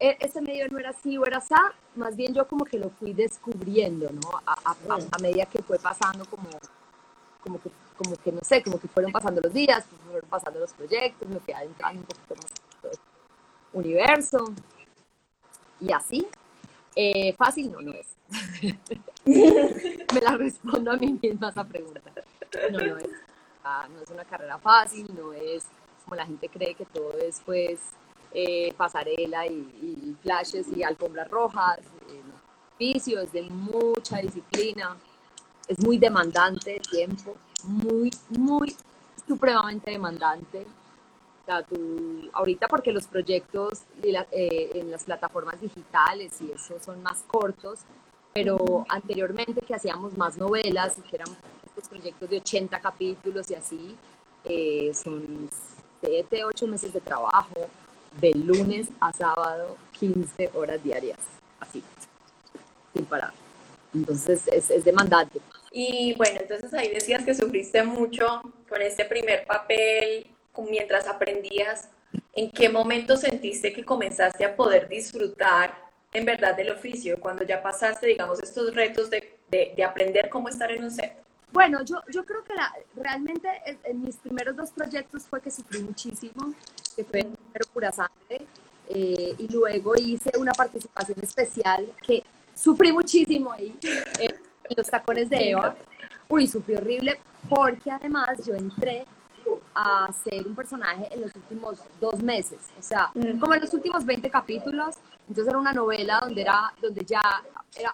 e, 0.00 0.16
este 0.20 0.40
medio 0.40 0.68
no 0.68 0.78
era 0.78 0.90
así 0.90 1.16
o 1.16 1.24
era 1.24 1.38
así, 1.38 1.54
más 1.96 2.16
bien 2.16 2.34
yo 2.34 2.46
como 2.46 2.64
que 2.64 2.78
lo 2.78 2.90
fui 2.90 3.12
descubriendo, 3.12 4.10
¿no? 4.10 4.40
A, 4.46 4.76
a, 4.88 5.18
medida 5.20 5.46
que 5.46 5.62
fue 5.62 5.78
pasando 5.78 6.24
como, 6.26 6.48
como 7.42 7.60
que, 7.60 7.70
como 7.96 8.16
que, 8.16 8.32
no 8.32 8.40
sé, 8.42 8.62
como 8.62 8.78
que 8.78 8.88
fueron 8.88 9.12
pasando 9.12 9.40
los 9.40 9.52
días, 9.52 9.84
fueron 10.10 10.28
pasando 10.28 10.60
los 10.60 10.72
proyectos, 10.72 11.28
me 11.28 11.40
fui 11.40 11.54
adentrando 11.54 12.00
un 12.00 12.06
poquito 12.06 12.34
más 12.34 12.52
en 12.82 12.90
el 12.90 12.98
universo 13.72 14.44
y 15.80 15.92
así. 15.92 16.26
Eh, 16.96 17.32
fácil 17.34 17.72
no, 17.72 17.80
no 17.80 17.92
es. 17.92 18.16
Me 19.24 20.20
la 20.20 20.36
respondo 20.36 20.92
a 20.92 20.96
mí 20.96 21.18
misma 21.20 21.48
esa 21.48 21.64
pregunta. 21.64 22.00
No, 22.70 22.78
no 22.78 22.98
es. 22.98 23.08
Ah, 23.64 23.88
no 23.92 24.02
es 24.02 24.10
una 24.10 24.24
carrera 24.24 24.58
fácil, 24.58 25.08
no 25.14 25.32
es 25.32 25.66
como 26.04 26.16
la 26.16 26.26
gente 26.26 26.48
cree 26.48 26.74
que 26.74 26.84
todo 26.84 27.16
es 27.18 27.40
pues 27.44 27.80
eh, 28.32 28.72
pasarela 28.76 29.46
y, 29.46 30.16
flashes 30.22 30.66
y 30.76 30.82
alfombras 30.82 31.28
rojas. 31.30 31.78
Eh, 32.08 32.20
no. 32.26 33.22
es 33.22 33.32
de 33.32 33.42
mucha 33.42 34.18
disciplina, 34.18 34.96
es 35.66 35.78
muy 35.80 35.98
demandante 35.98 36.72
de 36.72 36.80
tiempo, 36.80 37.36
muy, 37.66 38.10
muy 38.30 38.76
supremamente 39.26 39.90
demandante 39.90 40.66
ahorita 42.32 42.68
porque 42.68 42.92
los 42.92 43.06
proyectos 43.06 43.82
eh, 44.02 44.70
en 44.74 44.90
las 44.90 45.04
plataformas 45.04 45.60
digitales 45.60 46.32
y 46.40 46.50
eso 46.52 46.78
son 46.80 47.02
más 47.02 47.22
cortos, 47.26 47.80
pero 48.32 48.84
anteriormente 48.88 49.60
que 49.60 49.74
hacíamos 49.74 50.16
más 50.16 50.36
novelas 50.36 50.98
y 50.98 51.02
que 51.02 51.16
eran 51.16 51.28
estos 51.66 51.88
proyectos 51.88 52.30
de 52.30 52.38
80 52.38 52.80
capítulos 52.80 53.50
y 53.50 53.54
así, 53.54 53.96
eh, 54.44 54.92
son 54.94 55.48
7, 56.00 56.44
8 56.44 56.66
meses 56.66 56.92
de 56.92 57.00
trabajo, 57.00 57.68
de 58.20 58.32
lunes 58.32 58.88
a 59.00 59.12
sábado, 59.12 59.76
15 59.98 60.50
horas 60.54 60.82
diarias, 60.82 61.18
así. 61.60 61.82
sin 62.94 63.04
parar. 63.04 63.32
Entonces 63.92 64.48
es, 64.48 64.70
es 64.70 64.84
demandante. 64.84 65.40
Y 65.76 66.14
bueno, 66.14 66.38
entonces 66.40 66.72
ahí 66.72 66.88
decías 66.88 67.24
que 67.24 67.34
sufriste 67.34 67.82
mucho 67.82 68.42
con 68.68 68.80
este 68.80 69.04
primer 69.06 69.44
papel, 69.44 70.24
mientras 70.70 71.08
aprendías. 71.08 71.88
¿En 72.32 72.52
qué 72.52 72.68
momento 72.68 73.16
sentiste 73.16 73.72
que 73.72 73.84
comenzaste 73.84 74.44
a 74.44 74.54
poder 74.54 74.88
disfrutar 74.88 75.76
en 76.12 76.24
verdad 76.24 76.56
del 76.56 76.70
oficio? 76.70 77.18
Cuando 77.18 77.42
ya 77.42 77.60
pasaste, 77.60 78.06
digamos, 78.06 78.40
estos 78.40 78.72
retos 78.72 79.10
de, 79.10 79.36
de, 79.50 79.82
aprender 79.82 80.28
cómo 80.30 80.48
estar 80.48 80.70
en 80.70 80.84
un 80.84 80.92
set. 80.92 81.12
Bueno, 81.52 81.84
yo, 81.84 81.96
yo 82.08 82.24
creo 82.24 82.44
que 82.44 82.54
la, 82.54 82.72
realmente 82.94 83.48
en, 83.82 84.00
mis 84.00 84.14
primeros 84.18 84.54
dos 84.54 84.70
proyectos 84.70 85.24
fue 85.24 85.40
que 85.40 85.50
sufrí 85.50 85.80
muchísimo, 85.80 86.54
que 86.94 87.02
fue 87.02 87.20
primero 87.20 87.66
pura 87.72 87.90
sangre, 87.90 88.46
eh, 88.90 89.34
y 89.38 89.48
luego 89.48 89.94
hice 89.96 90.30
una 90.38 90.52
participación 90.52 91.18
especial 91.20 91.92
que 92.06 92.22
sufrí 92.54 92.92
muchísimo 92.92 93.50
ahí, 93.50 93.76
eh, 93.82 94.28
en 94.28 94.34
los 94.76 94.88
tacones 94.88 95.28
de 95.30 95.50
Eva. 95.50 95.74
Uy, 96.28 96.46
sufrí 96.46 96.76
horrible 96.76 97.20
porque 97.48 97.90
además 97.90 98.44
yo 98.46 98.54
entré 98.54 99.04
a 99.74 100.08
ser 100.12 100.46
un 100.46 100.54
personaje 100.54 101.08
en 101.12 101.20
los 101.22 101.34
últimos 101.34 101.78
dos 102.00 102.22
meses, 102.22 102.58
o 102.78 102.82
sea, 102.82 103.10
mm. 103.14 103.38
como 103.38 103.54
en 103.54 103.60
los 103.60 103.74
últimos 103.74 104.04
20 104.04 104.30
capítulos, 104.30 104.96
entonces 105.28 105.48
era 105.48 105.58
una 105.58 105.72
novela 105.72 106.20
donde, 106.22 106.42
era, 106.42 106.72
donde 106.80 107.04
ya 107.04 107.20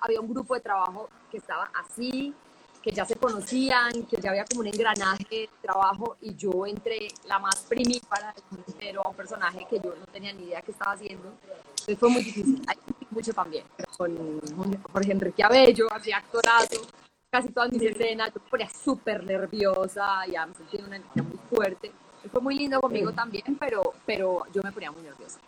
había 0.00 0.20
un 0.20 0.28
grupo 0.28 0.54
de 0.54 0.60
trabajo 0.60 1.08
que 1.30 1.38
estaba 1.38 1.70
así, 1.74 2.34
que 2.82 2.92
ya 2.92 3.04
se 3.04 3.16
conocían, 3.16 4.04
que 4.04 4.16
ya 4.20 4.30
había 4.30 4.44
como 4.44 4.60
un 4.60 4.68
engranaje 4.68 5.24
de 5.30 5.50
trabajo 5.60 6.16
y 6.20 6.34
yo 6.34 6.66
entré 6.66 7.08
la 7.26 7.38
más 7.38 7.56
primípara 7.68 8.34
pero 8.78 9.04
a 9.04 9.08
un 9.08 9.14
personaje 9.14 9.66
que 9.68 9.78
yo 9.78 9.94
no 9.94 10.06
tenía 10.06 10.32
ni 10.32 10.44
idea 10.44 10.62
qué 10.62 10.72
estaba 10.72 10.92
haciendo. 10.92 11.32
Entonces 11.80 11.98
fue 11.98 12.10
muy 12.10 12.22
difícil. 12.22 12.62
Hay 12.66 12.76
mucho 13.10 13.32
también. 13.32 13.64
Con 13.96 14.82
Jorge 14.92 15.12
Enrique 15.12 15.42
Abello, 15.42 15.86
hacía 15.92 16.18
actorazo, 16.18 16.86
casi 17.30 17.48
todas 17.48 17.72
mis 17.72 17.82
escenas, 17.82 18.32
yo 18.34 18.40
ponía 18.50 18.68
súper 18.68 19.24
nerviosa, 19.24 20.26
ya 20.26 20.46
me 20.46 20.54
sentía 20.54 20.84
una 20.84 20.96
energía 20.96 21.22
muy 21.22 21.38
fuerte. 21.48 21.92
fue 22.30 22.40
muy 22.40 22.56
lindo 22.56 22.80
conmigo 22.80 23.12
también, 23.12 23.56
pero, 23.58 23.94
pero 24.04 24.42
yo 24.52 24.60
me 24.62 24.72
ponía 24.72 24.90
muy 24.90 25.02
nerviosa. 25.02 25.40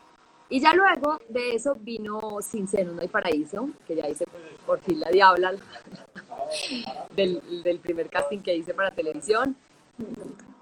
Y 0.48 0.60
ya 0.60 0.74
luego 0.74 1.18
de 1.30 1.54
eso 1.54 1.74
vino 1.80 2.38
Sin 2.42 2.68
Seno 2.68 2.92
No 2.92 3.00
hay 3.00 3.08
Paraíso, 3.08 3.70
que 3.86 3.96
ya 3.96 4.06
hice 4.06 4.26
por 4.66 4.80
fin 4.80 5.00
la 5.00 5.10
Diabla 5.10 5.54
del, 7.16 7.62
del 7.62 7.78
primer 7.78 8.10
casting 8.10 8.40
que 8.40 8.54
hice 8.54 8.74
para 8.74 8.90
televisión. 8.90 9.56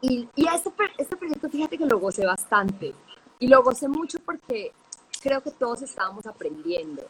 Y, 0.00 0.28
y 0.36 0.46
este, 0.46 0.70
este 0.96 1.16
proyecto, 1.16 1.48
fíjate 1.48 1.76
que 1.76 1.86
lo 1.86 1.98
gocé 1.98 2.24
bastante. 2.24 2.94
Y 3.40 3.48
lo 3.48 3.62
gocé 3.62 3.88
mucho 3.88 4.18
porque 4.24 4.72
creo 5.20 5.42
que 5.42 5.50
todos 5.50 5.82
estábamos 5.82 6.26
aprendiendo. 6.26 7.02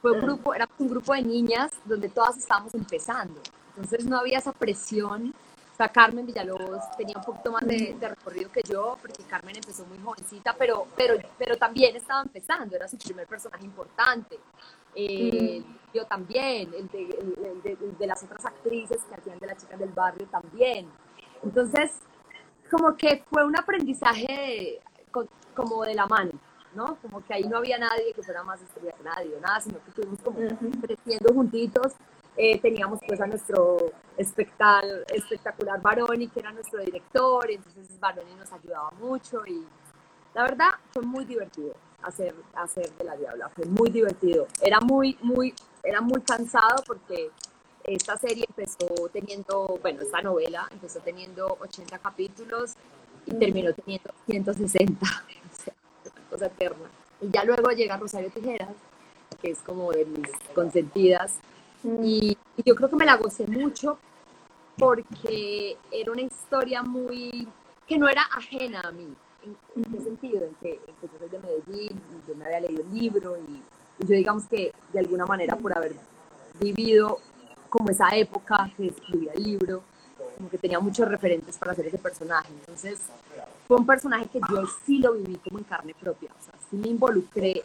Fue 0.00 0.12
un 0.12 0.20
grupo, 0.20 0.52
era 0.52 0.68
un 0.78 0.88
grupo 0.88 1.14
de 1.14 1.22
niñas 1.22 1.70
donde 1.84 2.08
todas 2.08 2.36
estábamos 2.36 2.74
empezando. 2.74 3.40
Entonces 3.76 4.04
no 4.04 4.18
había 4.18 4.38
esa 4.38 4.52
presión. 4.52 5.32
O 5.72 5.76
sea, 5.76 5.88
Carmen 5.88 6.26
Villalobos 6.26 6.82
tenía 6.98 7.16
un 7.16 7.24
poquito 7.24 7.52
más 7.52 7.66
de, 7.66 7.96
recorrido 8.00 8.50
que 8.50 8.62
yo, 8.62 8.98
porque 9.00 9.22
Carmen 9.22 9.56
empezó 9.56 9.86
muy 9.86 9.98
jovencita, 9.98 10.54
pero, 10.58 10.86
pero, 10.96 11.14
pero 11.38 11.56
también 11.56 11.96
estaba 11.96 12.20
empezando, 12.22 12.76
era 12.76 12.88
su 12.88 12.98
primer 12.98 13.26
personaje 13.26 13.64
importante. 13.64 14.38
Eh, 14.94 15.62
yo 15.94 16.04
también, 16.04 16.74
el 16.74 16.88
de, 16.88 17.76
de, 17.98 18.06
las 18.06 18.22
otras 18.22 18.44
actrices 18.44 18.98
que 19.08 19.14
hacían 19.14 19.38
de 19.38 19.46
las 19.46 19.56
chicas 19.56 19.78
del 19.78 19.88
barrio 19.90 20.26
también. 20.26 20.86
Entonces, 21.42 21.92
como 22.70 22.94
que 22.96 23.24
fue 23.30 23.44
un 23.44 23.56
aprendizaje 23.56 24.80
como 25.54 25.84
de 25.84 25.94
la 25.94 26.06
mano, 26.06 26.32
¿no? 26.74 26.96
Como 27.02 27.24
que 27.24 27.34
ahí 27.34 27.44
no 27.44 27.58
había 27.58 27.78
nadie 27.78 28.12
que 28.14 28.22
fuera 28.22 28.42
más 28.42 28.60
estrella 28.60 28.92
que 28.92 29.02
nadie, 29.02 29.38
nada, 29.40 29.60
sino 29.60 29.82
que 29.82 29.90
estuvimos 29.90 30.20
como 30.20 30.38
creciendo 30.80 31.32
juntitos. 31.32 31.92
Eh, 32.36 32.58
teníamos 32.60 32.98
pues 33.06 33.20
a 33.20 33.26
nuestro 33.26 33.92
espectacular, 34.16 35.04
espectacular 35.12 35.82
Baroni, 35.82 36.28
que 36.28 36.40
era 36.40 36.50
nuestro 36.52 36.80
director, 36.80 37.50
entonces 37.50 38.00
Baroni 38.00 38.34
nos 38.34 38.50
ayudaba 38.52 38.90
mucho 38.92 39.42
y 39.46 39.66
la 40.34 40.42
verdad 40.44 40.70
fue 40.92 41.02
muy 41.02 41.26
divertido 41.26 41.74
hacer, 42.02 42.34
hacer 42.54 42.90
de 42.92 43.04
la 43.04 43.16
Diabla, 43.16 43.48
fue 43.50 43.66
muy 43.66 43.90
divertido. 43.90 44.46
Era 44.60 44.80
muy, 44.80 45.18
muy, 45.22 45.54
era 45.82 46.00
muy 46.00 46.20
cansado 46.22 46.82
porque 46.86 47.30
esta 47.84 48.16
serie 48.16 48.44
empezó 48.48 49.08
teniendo, 49.12 49.78
bueno, 49.82 50.02
esta 50.02 50.22
novela 50.22 50.68
empezó 50.70 51.00
teniendo 51.00 51.56
80 51.60 51.98
capítulos 51.98 52.74
y 53.26 53.34
terminó 53.34 53.72
teniendo 53.72 54.10
160, 54.26 55.04
o 55.04 55.06
sea, 55.06 55.41
una 55.41 55.41
cosa 56.32 56.46
eterna. 56.46 56.88
Y 57.20 57.30
ya 57.30 57.44
luego 57.44 57.70
llega 57.70 57.96
Rosario 57.96 58.30
Tijeras, 58.30 58.74
que 59.40 59.50
es 59.50 59.58
como 59.60 59.92
de 59.92 60.04
mis 60.06 60.30
consentidas, 60.54 61.34
mm. 61.82 62.04
y, 62.04 62.38
yo 62.64 62.74
creo 62.74 62.88
que 62.88 62.96
me 62.96 63.06
la 63.06 63.16
gocé 63.16 63.46
mucho 63.46 63.98
porque 64.78 65.76
era 65.90 66.12
una 66.12 66.22
historia 66.22 66.82
muy, 66.82 67.48
que 67.86 67.98
no 67.98 68.08
era 68.08 68.22
ajena 68.36 68.80
a 68.80 68.92
mí. 68.92 69.08
¿En, 69.44 69.84
qué 69.84 70.00
sentido? 70.00 70.44
En 70.44 70.54
que, 70.54 70.80
yo 71.02 71.08
soy 71.18 71.28
de 71.28 71.38
Medellín, 71.38 71.98
y 71.98 72.28
yo 72.28 72.36
me 72.36 72.44
había 72.44 72.60
leído 72.60 72.82
el 72.82 72.94
libro 72.94 73.36
y 73.36 73.62
yo 74.06 74.14
digamos 74.14 74.44
que 74.44 74.72
de 74.92 74.98
alguna 74.98 75.26
manera 75.26 75.56
por 75.56 75.76
haber 75.76 75.94
vivido 76.60 77.18
como 77.68 77.90
esa 77.90 78.14
época 78.14 78.70
que 78.76 78.86
escribía 78.86 79.32
el 79.32 79.42
libro, 79.42 79.82
como 80.36 80.50
que 80.50 80.58
tenía 80.58 80.78
muchos 80.78 81.08
referentes 81.08 81.58
para 81.58 81.72
hacer 81.72 81.86
ese 81.86 81.98
personaje. 81.98 82.52
Entonces, 82.60 83.00
fue 83.72 83.80
un 83.80 83.86
personaje 83.86 84.28
que 84.28 84.38
yo 84.50 84.66
sí 84.84 84.98
lo 84.98 85.14
viví 85.14 85.36
como 85.36 85.56
en 85.58 85.64
carne 85.64 85.94
propia, 85.98 86.30
o 86.38 86.44
sea, 86.44 86.52
sí 86.68 86.76
me 86.76 86.88
involucré 86.88 87.62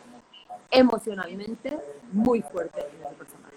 emocionalmente 0.72 1.78
muy 2.14 2.42
fuerte 2.42 2.80
en 2.80 3.04
ese 3.04 3.16
personaje. 3.16 3.56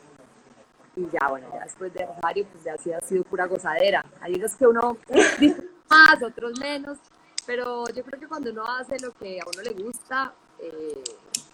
Y 0.97 1.07
ya, 1.13 1.29
bueno, 1.29 1.47
ya 1.53 1.63
después 1.63 1.95
de 1.95 2.07
Rosario, 2.07 2.47
pues 2.51 2.65
ya 2.65 2.77
sí 2.77 2.93
ha 2.93 3.01
sido 3.03 3.23
pura 3.23 3.47
gozadera. 3.47 4.05
Hay 4.21 4.35
días 4.35 4.57
que 4.57 4.67
uno 4.67 4.97
más, 5.91 6.21
otros 6.25 6.59
menos, 6.59 6.99
pero 7.47 7.85
yo 7.95 8.03
creo 8.03 8.19
que 8.19 8.27
cuando 8.27 8.51
uno 8.51 8.65
hace 8.67 8.99
lo 8.99 9.13
que 9.13 9.39
a 9.39 9.45
uno 9.47 9.63
le 9.63 9.85
gusta, 9.85 10.35
eh, 10.59 11.05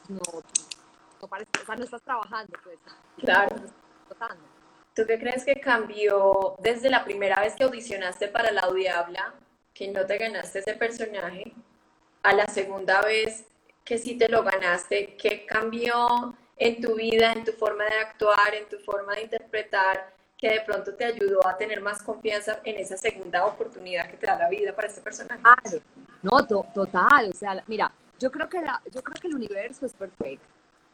no, 0.09 0.21
no 1.21 1.29
parece, 1.29 1.50
o 1.62 1.67
sea, 1.67 1.76
no 1.76 1.85
estás 1.85 2.00
trabajando, 2.00 2.55
pues. 2.65 2.79
Claro. 3.19 3.55
¿Tú 4.95 5.03
qué 5.07 5.19
crees 5.19 5.45
que 5.45 5.61
cambió 5.61 6.57
desde 6.61 6.88
la 6.88 7.05
primera 7.05 7.38
vez 7.41 7.55
que 7.55 7.65
audicionaste 7.65 8.29
para 8.29 8.50
La 8.50 8.67
Diabla, 8.73 9.35
que 9.76 9.88
no 9.88 10.06
te 10.06 10.16
ganaste 10.16 10.61
ese 10.61 10.73
personaje, 10.75 11.52
a 12.23 12.33
la 12.33 12.47
segunda 12.47 13.02
vez 13.02 13.45
que 13.85 13.99
sí 13.99 14.16
te 14.16 14.28
lo 14.28 14.42
ganaste? 14.42 15.16
¿Qué 15.16 15.45
cambió 15.45 16.35
en 16.56 16.80
tu 16.80 16.95
vida, 16.95 17.33
en 17.33 17.45
tu 17.45 17.52
forma 17.52 17.85
de 17.85 17.99
actuar, 17.99 18.54
en 18.54 18.66
tu 18.71 18.78
forma 18.78 19.14
de 19.14 19.23
interpretar, 19.25 20.14
que 20.38 20.49
de 20.49 20.61
pronto 20.62 20.95
te 20.95 21.04
ayudó 21.04 21.47
a 21.47 21.59
tener 21.59 21.83
más 21.83 22.02
confianza 22.02 22.61
en 22.64 22.76
esa 22.76 22.97
segunda 22.97 23.45
oportunidad 23.45 24.11
que 24.11 24.16
te 24.16 24.26
da 24.26 24.38
la 24.38 24.49
vida 24.49 24.75
para 24.75 24.88
este 24.88 25.02
personaje? 25.02 25.42
no, 26.23 26.47
total, 26.47 27.30
o 27.30 27.35
sea, 27.35 27.62
mira, 27.66 27.92
yo 28.18 28.30
creo 28.30 28.49
que 28.49 28.62
la, 28.62 28.80
yo 28.90 29.02
creo 29.02 29.21
que 29.21 29.28
el 29.28 29.35
universo 29.35 29.85
es 29.85 29.92
perfecto, 29.92 30.47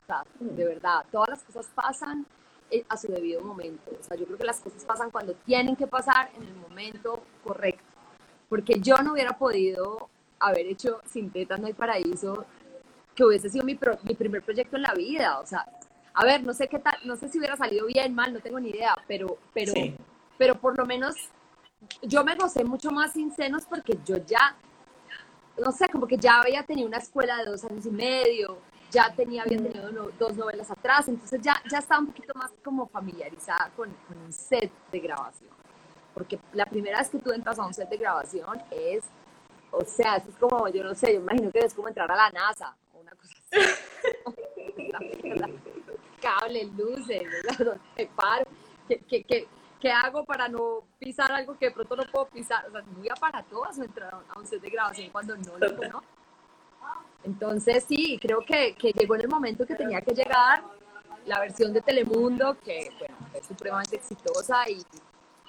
o 0.02 0.06
sea, 0.06 0.24
de 0.40 0.64
verdad, 0.64 1.04
todas 1.12 1.28
las 1.28 1.42
cosas 1.44 1.66
pasan 1.72 2.26
eh, 2.68 2.84
a 2.88 2.96
su 2.96 3.06
debido 3.12 3.42
momento. 3.42 3.90
O 3.98 4.02
sea, 4.02 4.16
yo 4.16 4.24
creo 4.26 4.38
que 4.38 4.44
las 4.44 4.60
cosas 4.60 4.84
pasan 4.84 5.10
cuando 5.10 5.34
tienen 5.34 5.76
que 5.76 5.86
pasar 5.86 6.30
en 6.34 6.42
el 6.42 6.54
momento 6.54 7.22
correcto. 7.44 7.91
Porque 8.52 8.80
yo 8.80 8.98
no 8.98 9.14
hubiera 9.14 9.38
podido 9.38 10.10
haber 10.38 10.66
hecho 10.66 11.00
Sin 11.10 11.30
Tetas 11.30 11.58
No 11.58 11.68
hay 11.68 11.72
Paraíso, 11.72 12.44
que 13.14 13.24
hubiese 13.24 13.48
sido 13.48 13.64
mi, 13.64 13.78
mi 14.02 14.14
primer 14.14 14.42
proyecto 14.42 14.76
en 14.76 14.82
la 14.82 14.92
vida. 14.92 15.40
O 15.40 15.46
sea, 15.46 15.64
a 16.12 16.22
ver, 16.22 16.44
no 16.44 16.52
sé 16.52 16.68
qué 16.68 16.78
tal, 16.78 16.94
no 17.04 17.16
sé 17.16 17.30
si 17.30 17.38
hubiera 17.38 17.56
salido 17.56 17.86
bien, 17.86 18.14
mal, 18.14 18.30
no 18.30 18.40
tengo 18.40 18.60
ni 18.60 18.68
idea, 18.68 18.94
pero, 19.08 19.38
pero, 19.54 19.72
pero 20.36 20.60
por 20.60 20.76
lo 20.76 20.84
menos 20.84 21.16
yo 22.02 22.24
me 22.24 22.34
gocé 22.34 22.62
mucho 22.62 22.90
más 22.90 23.14
sin 23.14 23.34
senos 23.34 23.64
porque 23.64 23.98
yo 24.04 24.18
ya, 24.18 24.54
no 25.56 25.72
sé, 25.72 25.88
como 25.88 26.06
que 26.06 26.18
ya 26.18 26.42
había 26.42 26.62
tenido 26.62 26.86
una 26.86 26.98
escuela 26.98 27.38
de 27.38 27.46
dos 27.46 27.64
años 27.64 27.86
y 27.86 27.90
medio, 27.90 28.58
ya 28.90 29.14
tenía, 29.14 29.44
había 29.44 29.62
tenido 29.62 30.10
dos 30.18 30.36
novelas 30.36 30.70
atrás, 30.70 31.08
entonces 31.08 31.40
ya, 31.40 31.54
ya 31.70 31.78
estaba 31.78 32.02
un 32.02 32.08
poquito 32.08 32.34
más 32.34 32.50
como 32.62 32.86
familiarizada 32.86 33.70
con, 33.74 33.88
con, 34.06 34.18
un 34.18 34.30
set 34.30 34.70
de 34.92 35.00
grabación. 35.00 35.51
Porque 36.14 36.38
la 36.52 36.66
primera 36.66 36.98
vez 36.98 37.08
que 37.08 37.18
tú 37.18 37.32
entras 37.32 37.58
a 37.58 37.66
un 37.66 37.72
set 37.72 37.88
de 37.88 37.96
grabación 37.96 38.62
es, 38.70 39.04
o 39.70 39.84
sea, 39.84 40.16
es 40.16 40.24
como, 40.38 40.68
yo 40.68 40.84
no 40.84 40.94
sé, 40.94 41.14
yo 41.14 41.20
imagino 41.20 41.50
que 41.50 41.60
es 41.60 41.74
como 41.74 41.88
entrar 41.88 42.10
a 42.10 42.16
la 42.16 42.30
NASA 42.30 42.76
o 42.92 43.00
una 43.00 43.12
cosa 43.12 43.34
así. 43.50 44.90
Cable, 46.20 46.64
luces, 46.76 47.22
¿dónde 47.58 48.10
paro? 48.14 48.44
¿Qué, 48.86 48.98
qué, 49.08 49.24
qué, 49.24 49.48
qué 49.80 49.90
hago 49.90 50.24
para 50.24 50.48
no 50.48 50.84
pisar 50.98 51.32
algo 51.32 51.58
que 51.58 51.66
de 51.66 51.72
pronto 51.72 51.96
no 51.96 52.04
puedo 52.04 52.26
pisar? 52.26 52.68
O 52.68 52.70
sea, 52.70 52.82
muy 52.82 53.08
aparatoso 53.08 53.82
entrar 53.82 54.14
a 54.28 54.38
un 54.38 54.46
set 54.46 54.60
de 54.60 54.70
grabación 54.70 55.10
cuando 55.10 55.36
no 55.36 55.58
lo 55.58 55.76
conozco. 55.76 56.04
Entonces 57.24 57.84
sí, 57.84 58.18
creo 58.20 58.40
que, 58.40 58.74
que, 58.74 58.92
llegó 58.92 59.14
en 59.14 59.22
el 59.22 59.28
momento 59.28 59.66
que 59.66 59.74
tenía 59.74 60.00
que 60.00 60.12
llegar 60.12 60.62
la 61.24 61.40
versión 61.40 61.72
de 61.72 61.80
Telemundo, 61.80 62.58
que 62.58 62.90
bueno, 62.98 63.16
fue 63.30 63.42
supremamente 63.42 63.96
exitosa 63.96 64.68
y, 64.68 64.84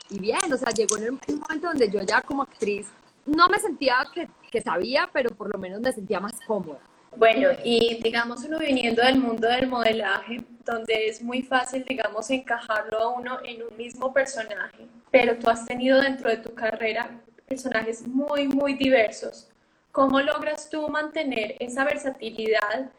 y 0.09 0.19
bien, 0.19 0.51
o 0.51 0.57
sea, 0.57 0.71
llegó 0.71 0.97
en 0.97 1.13
un 1.13 1.39
momento 1.39 1.67
donde 1.67 1.89
yo 1.89 2.01
ya 2.01 2.21
como 2.21 2.43
actriz 2.43 2.87
no 3.25 3.47
me 3.47 3.59
sentía 3.59 3.95
que, 4.13 4.27
que, 4.51 4.61
sabía, 4.61 5.09
pero 5.11 5.29
por 5.29 5.51
lo 5.51 5.57
menos 5.57 5.79
me 5.81 5.91
sentía 5.91 6.19
más 6.19 6.33
cómoda. 6.45 6.79
Bueno, 7.15 7.49
y 7.63 8.01
digamos 8.01 8.43
uno 8.43 8.59
viniendo 8.59 9.03
del 9.03 9.19
mundo 9.19 9.47
del 9.47 9.67
modelaje, 9.67 10.43
donde 10.65 11.07
es 11.07 11.21
muy 11.21 11.41
fácil, 11.41 11.85
digamos, 11.87 12.29
encajarlo 12.31 12.97
a 12.97 13.09
uno 13.09 13.37
en 13.43 13.63
un 13.63 13.77
mismo 13.77 14.11
personaje, 14.11 14.87
pero 15.11 15.37
tú 15.37 15.49
has 15.49 15.65
tenido 15.65 16.01
dentro 16.01 16.29
de 16.29 16.37
tu 16.37 16.53
carrera 16.53 17.21
personajes 17.47 18.07
muy, 18.07 18.47
muy 18.47 18.73
diversos. 18.73 19.49
¿Cómo 19.91 20.19
logras 20.19 20.69
tú 20.69 20.87
mantener 20.89 21.55
esa 21.59 21.85
versatilidad 21.85 22.89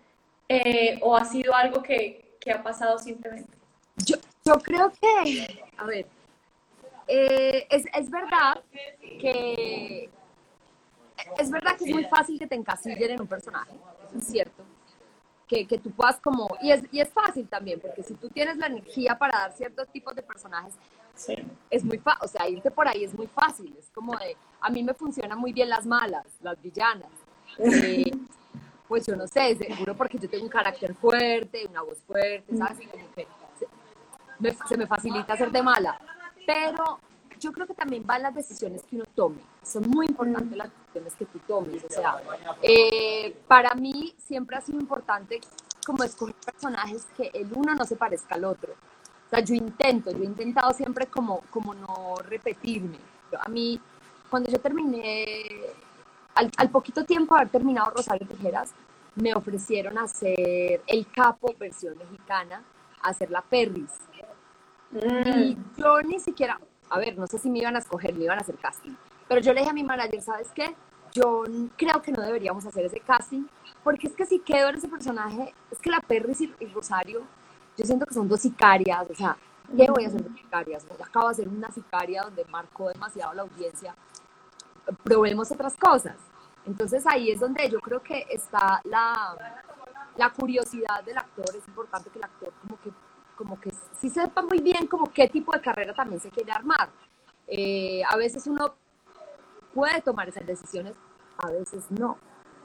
eh, 0.48 0.98
o 1.02 1.16
ha 1.16 1.24
sido 1.24 1.54
algo 1.54 1.82
que, 1.82 2.36
que 2.40 2.52
ha 2.52 2.62
pasado 2.62 2.98
simplemente? 2.98 3.50
Yo, 3.96 4.16
yo 4.44 4.54
creo 4.60 4.92
que, 5.00 5.64
a 5.76 5.84
ver, 5.84 6.06
eh, 7.06 7.66
es, 7.70 7.84
es, 7.94 8.10
verdad 8.10 8.62
que 9.20 10.08
es 11.38 11.50
verdad 11.50 11.76
que 11.76 11.84
es 11.84 11.90
muy 11.90 12.04
fácil 12.04 12.38
que 12.38 12.46
te 12.46 12.54
encasillen 12.54 13.12
en 13.12 13.20
un 13.20 13.26
personaje, 13.26 13.72
es 14.16 14.26
cierto. 14.26 14.62
Que, 15.46 15.66
que 15.66 15.78
tú 15.78 15.90
puedas 15.90 16.18
como, 16.20 16.48
y 16.62 16.70
es, 16.70 16.82
y 16.90 17.00
es 17.00 17.10
fácil 17.10 17.46
también, 17.46 17.78
porque 17.78 18.02
si 18.02 18.14
tú 18.14 18.30
tienes 18.30 18.56
la 18.56 18.66
energía 18.66 19.18
para 19.18 19.40
dar 19.40 19.52
ciertos 19.52 19.86
tipos 19.88 20.14
de 20.14 20.22
personajes, 20.22 20.72
sí. 21.14 21.36
es 21.68 21.84
muy 21.84 21.98
fácil, 21.98 22.22
o 22.24 22.28
sea, 22.28 22.48
irte 22.48 22.70
por 22.70 22.88
ahí 22.88 23.04
es 23.04 23.12
muy 23.14 23.26
fácil, 23.26 23.74
es 23.78 23.90
como 23.90 24.16
de, 24.16 24.36
a 24.60 24.70
mí 24.70 24.82
me 24.82 24.94
funcionan 24.94 25.38
muy 25.38 25.52
bien 25.52 25.68
las 25.68 25.84
malas, 25.84 26.24
las 26.40 26.60
villanas. 26.62 27.10
Eh, 27.58 28.10
pues 28.88 29.06
yo 29.06 29.16
no 29.16 29.26
sé, 29.26 29.54
seguro 29.56 29.94
porque 29.94 30.18
yo 30.18 30.28
tengo 30.28 30.44
un 30.44 30.50
carácter 30.50 30.94
fuerte, 30.94 31.66
una 31.68 31.82
voz 31.82 31.98
fuerte, 32.06 32.56
¿sabes? 32.56 32.80
Y 32.80 32.86
como 32.86 33.12
que 33.14 33.26
se 33.58 33.66
me, 34.38 34.56
se 34.66 34.76
me 34.76 34.86
facilita 34.86 35.36
ser 35.36 35.50
de 35.50 35.62
mala. 35.62 35.98
Pero 36.46 36.98
yo 37.40 37.52
creo 37.52 37.66
que 37.66 37.74
también 37.74 38.06
van 38.06 38.22
las 38.22 38.34
decisiones 38.34 38.82
que 38.84 38.96
uno 38.96 39.04
tome. 39.14 39.40
Son 39.62 39.88
muy 39.88 40.06
importantes 40.06 40.56
las 40.56 40.70
decisiones 40.70 41.14
que 41.14 41.26
tú 41.26 41.38
tomes. 41.46 41.84
O 41.84 41.90
sea, 41.90 42.16
eh, 42.62 43.36
para 43.46 43.74
mí 43.74 44.14
siempre 44.18 44.56
ha 44.56 44.60
sido 44.60 44.80
importante 44.80 45.40
como 45.84 46.02
escoger 46.04 46.34
personajes 46.36 47.06
que 47.16 47.30
el 47.34 47.52
uno 47.54 47.74
no 47.74 47.84
se 47.84 47.96
parezca 47.96 48.34
al 48.34 48.44
otro. 48.44 48.72
O 49.26 49.30
sea, 49.30 49.40
yo 49.40 49.54
intento, 49.54 50.10
yo 50.10 50.22
he 50.22 50.26
intentado 50.26 50.72
siempre 50.72 51.06
como, 51.06 51.40
como 51.50 51.74
no 51.74 52.14
repetirme. 52.28 52.98
A 53.44 53.48
mí, 53.48 53.80
cuando 54.30 54.50
yo 54.50 54.58
terminé, 54.58 55.46
al, 56.34 56.50
al 56.56 56.70
poquito 56.70 57.04
tiempo 57.04 57.34
de 57.34 57.40
haber 57.42 57.52
terminado 57.52 57.90
Rosario 57.90 58.26
Tijeras, 58.26 58.72
me 59.16 59.34
ofrecieron 59.34 59.98
hacer 59.98 60.82
el 60.86 61.06
capo 61.10 61.54
versión 61.58 61.96
mexicana, 61.98 62.62
hacer 63.02 63.30
la 63.30 63.42
Perris. 63.42 63.90
Y 64.94 65.58
yo 65.76 66.00
ni 66.02 66.20
siquiera, 66.20 66.60
a 66.88 66.98
ver, 66.98 67.18
no 67.18 67.26
sé 67.26 67.38
si 67.38 67.50
me 67.50 67.58
iban 67.58 67.74
a 67.74 67.80
escoger, 67.80 68.14
me 68.14 68.24
iban 68.24 68.38
a 68.38 68.42
hacer 68.42 68.56
casting, 68.56 68.92
pero 69.28 69.40
yo 69.40 69.52
le 69.52 69.60
dije 69.60 69.70
a 69.70 69.74
mi 69.74 69.82
manager, 69.82 70.22
¿sabes 70.22 70.48
qué? 70.54 70.74
Yo 71.12 71.44
creo 71.76 72.00
que 72.02 72.12
no 72.12 72.22
deberíamos 72.22 72.64
hacer 72.66 72.84
ese 72.84 73.00
casting, 73.00 73.46
porque 73.82 74.06
es 74.06 74.14
que 74.14 74.26
si 74.26 74.38
quedo 74.40 74.68
en 74.68 74.76
ese 74.76 74.88
personaje, 74.88 75.54
es 75.70 75.78
que 75.78 75.90
la 75.90 76.00
Perris 76.00 76.40
y, 76.42 76.52
Rosario, 76.72 77.22
yo 77.76 77.84
siento 77.84 78.06
que 78.06 78.14
son 78.14 78.28
dos 78.28 78.40
sicarias, 78.40 79.06
o 79.10 79.14
sea, 79.14 79.36
¿qué 79.76 79.90
voy 79.90 80.04
a 80.04 80.08
hacer 80.08 80.22
de 80.22 80.38
sicarias? 80.38 80.86
Yo 80.86 81.04
acabo 81.04 81.26
de 81.28 81.32
hacer 81.32 81.48
una 81.48 81.70
sicaria 81.70 82.22
donde 82.22 82.44
marcó 82.46 82.88
demasiado 82.88 83.34
la 83.34 83.42
audiencia, 83.42 83.94
probemos 85.02 85.50
otras 85.50 85.76
cosas. 85.76 86.16
Entonces 86.66 87.06
ahí 87.06 87.30
es 87.30 87.40
donde 87.40 87.68
yo 87.68 87.80
creo 87.80 88.02
que 88.02 88.26
está 88.30 88.80
la, 88.84 89.36
la 90.16 90.30
curiosidad 90.30 91.04
del 91.04 91.18
actor, 91.18 91.44
es 91.56 91.66
importante 91.68 92.10
que 92.10 92.18
el 92.18 92.24
actor 92.24 92.52
como 92.62 92.80
que 92.80 92.90
como 93.36 93.60
que 93.60 93.70
sí 93.98 94.10
sepa 94.10 94.42
muy 94.42 94.60
bien 94.60 94.86
como 94.86 95.06
qué 95.12 95.28
tipo 95.28 95.52
de 95.52 95.60
carrera 95.60 95.94
también 95.94 96.20
se 96.20 96.30
quiere 96.30 96.52
armar. 96.52 96.88
Eh, 97.46 98.02
a 98.08 98.16
veces 98.16 98.46
uno 98.46 98.74
puede 99.74 100.00
tomar 100.00 100.28
esas 100.28 100.46
decisiones, 100.46 100.94
a 101.38 101.50
veces 101.50 101.90
no, 101.90 102.16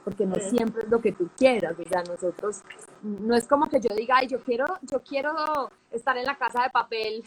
porque 0.04 0.24
no 0.24 0.36
siempre 0.36 0.82
es 0.82 0.88
lo 0.88 1.00
que 1.00 1.12
tú 1.12 1.28
quieras. 1.36 1.76
O 1.78 1.88
sea, 1.88 2.02
nosotros, 2.02 2.62
no 3.02 3.34
es 3.34 3.46
como 3.46 3.68
que 3.68 3.80
yo 3.80 3.94
diga, 3.94 4.16
ay, 4.18 4.28
yo 4.28 4.40
quiero, 4.40 4.66
yo 4.82 5.02
quiero 5.02 5.70
estar 5.90 6.16
en 6.16 6.24
la 6.24 6.36
casa 6.36 6.62
de 6.62 6.70
papel, 6.70 7.22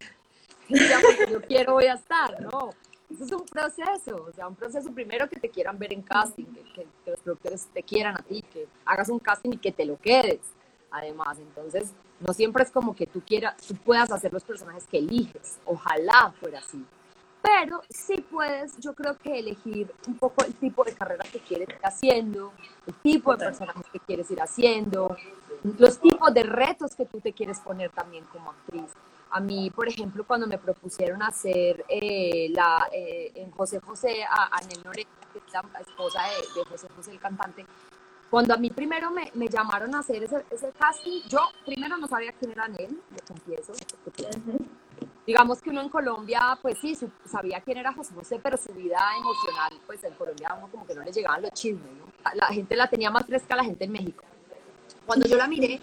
yo 1.29 1.41
quiero 1.41 1.73
voy 1.73 1.85
a 1.85 1.95
estar, 1.95 2.41
no. 2.41 2.71
Eso 3.11 3.25
es 3.25 3.31
un 3.31 3.45
proceso, 3.45 4.25
o 4.27 4.31
sea, 4.33 4.47
un 4.47 4.55
proceso 4.55 4.91
primero 4.91 5.29
que 5.29 5.39
te 5.39 5.49
quieran 5.49 5.77
ver 5.77 5.93
en 5.93 6.01
casting, 6.01 6.45
que, 6.45 6.87
que 7.05 7.11
los 7.11 7.19
productores 7.19 7.67
te 7.71 7.83
quieran 7.83 8.15
a 8.17 8.23
ti, 8.23 8.41
que 8.41 8.67
hagas 8.85 9.09
un 9.09 9.19
casting 9.19 9.51
y 9.51 9.57
que 9.57 9.71
te 9.71 9.85
lo 9.85 9.99
quedes, 9.99 10.39
además. 10.89 11.37
Entonces, 11.37 11.93
no 12.25 12.33
siempre 12.33 12.63
es 12.63 12.71
como 12.71 12.95
que 12.95 13.07
tú 13.07 13.21
quieras, 13.21 13.55
tú 13.67 13.75
puedas 13.75 14.11
hacer 14.11 14.31
los 14.33 14.43
personajes 14.43 14.85
que 14.87 14.99
eliges. 14.99 15.59
Ojalá 15.65 16.33
fuera 16.39 16.59
así. 16.59 16.83
Pero 17.41 17.81
sí 17.89 18.25
puedes, 18.31 18.77
yo 18.77 18.93
creo 18.93 19.17
que 19.17 19.37
elegir 19.37 19.93
un 20.07 20.15
poco 20.17 20.45
el 20.45 20.53
tipo 20.55 20.85
de 20.85 20.93
carrera 20.93 21.25
que 21.29 21.39
quieres 21.39 21.67
ir 21.67 21.79
haciendo, 21.83 22.53
el 22.87 22.93
tipo 22.95 23.35
de 23.35 23.45
personajes 23.45 23.85
que 23.91 23.99
quieres 23.99 24.31
ir 24.31 24.41
haciendo, 24.41 25.17
los 25.77 25.99
tipos 25.99 26.33
de 26.33 26.43
retos 26.43 26.95
que 26.95 27.05
tú 27.05 27.19
te 27.19 27.33
quieres 27.33 27.59
poner 27.59 27.89
también 27.91 28.23
como 28.31 28.51
actriz. 28.51 28.91
A 29.29 29.41
mí, 29.41 29.69
por 29.71 29.89
ejemplo, 29.89 30.23
cuando 30.25 30.47
me 30.47 30.57
propusieron 30.57 31.21
hacer 31.21 31.83
eh, 31.89 32.49
la, 32.53 32.87
eh, 32.93 33.33
en 33.35 33.51
José 33.51 33.81
José 33.81 34.23
a 34.23 34.55
Anel 34.57 34.81
Noreña, 34.83 35.09
que 35.33 35.39
es 35.39 35.53
la 35.53 35.79
esposa 35.81 36.21
de, 36.23 36.59
de 36.59 36.65
José 36.65 36.87
José 36.95 37.11
el 37.11 37.19
cantante, 37.19 37.65
cuando 38.33 38.55
a 38.55 38.57
mí 38.57 38.71
primero 38.71 39.11
me, 39.11 39.29
me 39.35 39.47
llamaron 39.47 39.93
a 39.93 39.99
hacer 39.99 40.23
ese, 40.23 40.43
ese, 40.49 40.71
casting, 40.71 41.21
yo 41.29 41.37
primero 41.67 41.97
no 41.97 42.07
sabía 42.07 42.31
quién 42.31 42.49
era 42.49 42.65
él, 42.65 42.99
lo 43.11 43.27
confieso. 43.27 43.73
Digamos 45.27 45.61
que 45.61 45.69
uno 45.69 45.81
en 45.81 45.89
Colombia, 45.89 46.57
pues 46.59 46.79
sí, 46.79 46.97
sabía 47.25 47.61
quién 47.61 47.77
era 47.77 47.93
José 47.93 48.11
José, 48.15 48.39
pero 48.41 48.57
su 48.57 48.73
vida 48.73 48.97
emocional, 49.19 49.73
pues 49.85 50.03
en 50.03 50.15
Colombia 50.15 50.55
uno 50.57 50.67
como 50.71 50.87
que 50.87 50.95
no 50.95 51.03
le 51.03 51.11
llegaban 51.11 51.43
los 51.43 51.51
chismes, 51.51 51.93
¿no? 51.93 52.07
La, 52.33 52.47
gente 52.47 52.75
la 52.75 52.89
tenía 52.89 53.11
más 53.11 53.23
fresca 53.23 53.55
la 53.55 53.65
gente 53.65 53.85
en 53.85 53.91
México. 53.91 54.23
Cuando 55.05 55.27
yo 55.27 55.37
la 55.37 55.47
miré, 55.47 55.79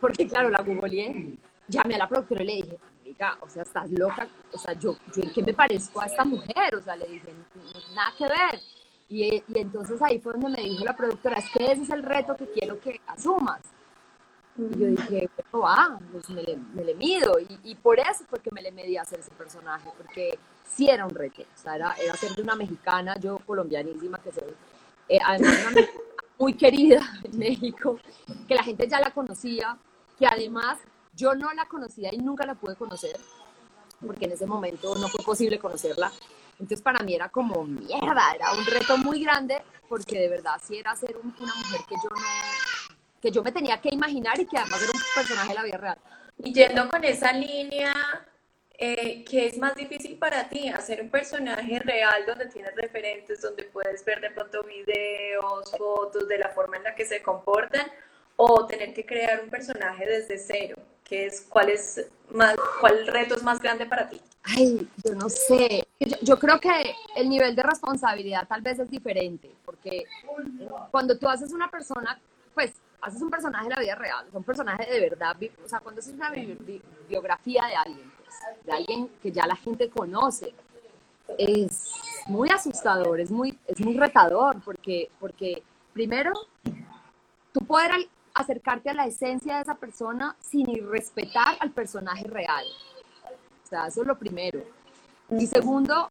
porque 0.00 0.26
claro, 0.26 0.50
la 0.50 0.62
googleé, 0.62 1.38
llamé 1.68 1.94
a 1.94 1.98
la 1.98 2.08
productora 2.08 2.42
y 2.42 2.46
le 2.46 2.54
dije, 2.54 2.78
amiga, 3.00 3.38
o 3.42 3.48
sea, 3.48 3.62
estás 3.62 3.88
loca, 3.92 4.26
o 4.52 4.58
sea, 4.58 4.72
yo, 4.72 4.96
yo 5.14 5.22
en 5.22 5.32
qué 5.32 5.40
me 5.40 5.54
parezco 5.54 6.00
a 6.00 6.06
esta 6.06 6.24
mujer, 6.24 6.74
o 6.74 6.82
sea, 6.82 6.96
le 6.96 7.06
dije, 7.06 7.32
nada 7.94 8.12
que 8.18 8.26
ver 8.26 8.60
y, 9.08 9.42
entonces 9.54 10.00
ahí 10.02 10.18
fue 10.18 10.32
donde 10.32 10.50
me 10.50 10.68
dijo 10.68 10.84
la 10.84 10.96
productora, 10.96 11.38
es 11.38 11.50
que 11.50 11.64
ese 11.72 11.82
es 11.82 11.90
el 11.90 12.02
reto 12.02 12.36
que 12.36 12.50
quiero 12.50 12.80
que 12.80 13.00
asumas. 13.06 13.60
Y 14.56 14.78
yo 14.78 14.86
dije, 14.86 15.28
bueno, 15.52 15.66
va, 15.66 16.00
pues 16.10 16.30
me 16.30 16.42
le, 16.42 16.56
me 16.74 16.84
le 16.84 16.94
mido. 16.94 17.38
Y, 17.38 17.58
y, 17.62 17.74
por 17.74 18.00
eso 18.00 18.24
fue 18.28 18.40
que 18.40 18.50
me 18.50 18.62
le 18.62 18.72
medí 18.72 18.96
a 18.96 19.02
hacer 19.02 19.20
ese 19.20 19.30
personaje, 19.32 19.90
porque 19.96 20.38
sí 20.66 20.88
era 20.88 21.04
un 21.04 21.14
reto. 21.14 21.42
O 21.42 21.58
sea, 21.58 21.76
era, 21.76 21.92
era 21.94 22.14
ser 22.14 22.34
de 22.34 22.42
una 22.42 22.56
mexicana, 22.56 23.16
yo 23.20 23.38
colombianísima 23.40 24.18
que 24.18 24.32
soy. 24.32 24.54
Eh, 25.08 25.18
además, 25.24 25.58
una 25.60 25.70
mexicana 25.70 26.00
muy 26.38 26.54
querida 26.54 27.00
en 27.22 27.38
México, 27.38 27.98
que 28.48 28.54
la 28.54 28.62
gente 28.62 28.88
ya 28.88 29.00
la 29.00 29.10
conocía, 29.10 29.78
que 30.18 30.26
además 30.26 30.78
yo 31.14 31.34
no 31.34 31.52
la 31.52 31.66
conocía 31.66 32.12
y 32.12 32.18
nunca 32.18 32.44
la 32.46 32.54
pude 32.54 32.76
conocer, 32.76 33.18
porque 34.04 34.26
en 34.26 34.32
ese 34.32 34.46
momento 34.46 34.94
no 34.96 35.08
fue 35.08 35.24
posible 35.24 35.58
conocerla. 35.58 36.12
Entonces 36.58 36.82
para 36.82 37.04
mí 37.04 37.14
era 37.14 37.28
como 37.28 37.64
mierda, 37.64 38.32
era 38.34 38.52
un 38.52 38.64
reto 38.64 38.96
muy 38.98 39.22
grande 39.22 39.62
porque 39.88 40.18
de 40.18 40.28
verdad 40.28 40.60
sí 40.62 40.78
era 40.78 40.96
ser 40.96 41.16
una 41.16 41.54
mujer 41.54 41.80
que 41.88 41.94
yo 41.94 42.08
no, 42.10 42.96
que 43.20 43.30
yo 43.30 43.42
me 43.42 43.52
tenía 43.52 43.80
que 43.80 43.90
imaginar 43.92 44.38
y 44.40 44.46
que 44.46 44.58
además 44.58 44.82
era 44.82 44.92
un 44.92 45.02
personaje 45.14 45.48
de 45.48 45.54
la 45.54 45.62
vida 45.62 45.76
real. 45.76 45.98
Y 46.38 46.52
yendo 46.52 46.88
con 46.88 47.04
esa 47.04 47.32
línea, 47.32 47.94
eh, 48.78 49.24
¿qué 49.24 49.46
es 49.46 49.58
más 49.58 49.74
difícil 49.74 50.18
para 50.18 50.48
ti? 50.48 50.68
¿Hacer 50.68 51.00
un 51.00 51.10
personaje 51.10 51.78
real 51.78 52.26
donde 52.26 52.46
tienes 52.46 52.74
referentes, 52.74 53.40
donde 53.40 53.64
puedes 53.64 54.04
ver 54.04 54.20
de 54.20 54.30
pronto 54.30 54.62
videos, 54.64 55.70
fotos 55.76 56.28
de 56.28 56.38
la 56.38 56.50
forma 56.50 56.76
en 56.76 56.84
la 56.84 56.94
que 56.94 57.06
se 57.06 57.22
comportan? 57.22 57.86
¿O 58.36 58.66
tener 58.66 58.92
que 58.92 59.06
crear 59.06 59.42
un 59.42 59.48
personaje 59.48 60.04
desde 60.04 60.36
cero? 60.36 60.76
¿Qué 61.02 61.26
es, 61.26 61.40
cuál, 61.40 61.70
es 61.70 62.06
más, 62.36 62.56
¿Cuál 62.80 63.06
reto 63.06 63.34
es 63.34 63.42
más 63.42 63.60
grande 63.60 63.86
para 63.86 64.08
ti? 64.08 64.20
Ay, 64.44 64.88
yo 65.04 65.14
no 65.14 65.28
sé. 65.28 65.86
Yo, 66.22 66.38
creo 66.38 66.60
que 66.60 66.94
el 67.16 67.28
nivel 67.28 67.56
de 67.56 67.62
responsabilidad 67.62 68.46
tal 68.46 68.62
vez 68.62 68.78
es 68.78 68.90
diferente, 68.90 69.50
porque 69.64 70.04
cuando 70.90 71.18
tú 71.18 71.28
haces 71.28 71.52
una 71.52 71.68
persona, 71.70 72.20
pues 72.54 72.74
haces 73.00 73.20
un 73.22 73.30
personaje 73.30 73.68
de 73.68 73.74
la 73.74 73.80
vida 73.80 73.94
real, 73.94 74.26
un 74.32 74.44
personaje 74.44 74.90
de 74.90 75.00
verdad, 75.00 75.36
o 75.64 75.68
sea, 75.68 75.80
cuando 75.80 76.00
haces 76.00 76.14
una 76.14 76.30
biografía 77.08 77.66
de 77.66 77.74
alguien, 77.74 78.12
pues, 78.18 78.34
de 78.64 78.72
alguien 78.72 79.10
que 79.22 79.32
ya 79.32 79.46
la 79.46 79.56
gente 79.56 79.90
conoce, 79.90 80.54
es 81.38 81.92
muy 82.26 82.50
asustador, 82.50 83.20
es 83.20 83.30
muy, 83.30 83.58
es 83.66 83.80
muy 83.80 83.96
retador, 83.96 84.60
porque, 84.64 85.10
porque 85.18 85.62
primero, 85.92 86.32
tú 87.52 87.60
poder 87.66 87.92
acercarte 88.36 88.90
a 88.90 88.94
la 88.94 89.06
esencia 89.06 89.56
de 89.56 89.62
esa 89.62 89.74
persona 89.74 90.36
sin 90.40 90.66
respetar 90.90 91.56
al 91.58 91.70
personaje 91.70 92.24
real. 92.24 92.64
O 93.64 93.68
sea, 93.68 93.86
eso 93.86 94.02
es 94.02 94.06
lo 94.06 94.18
primero. 94.18 94.62
Y 95.30 95.46
segundo, 95.46 96.10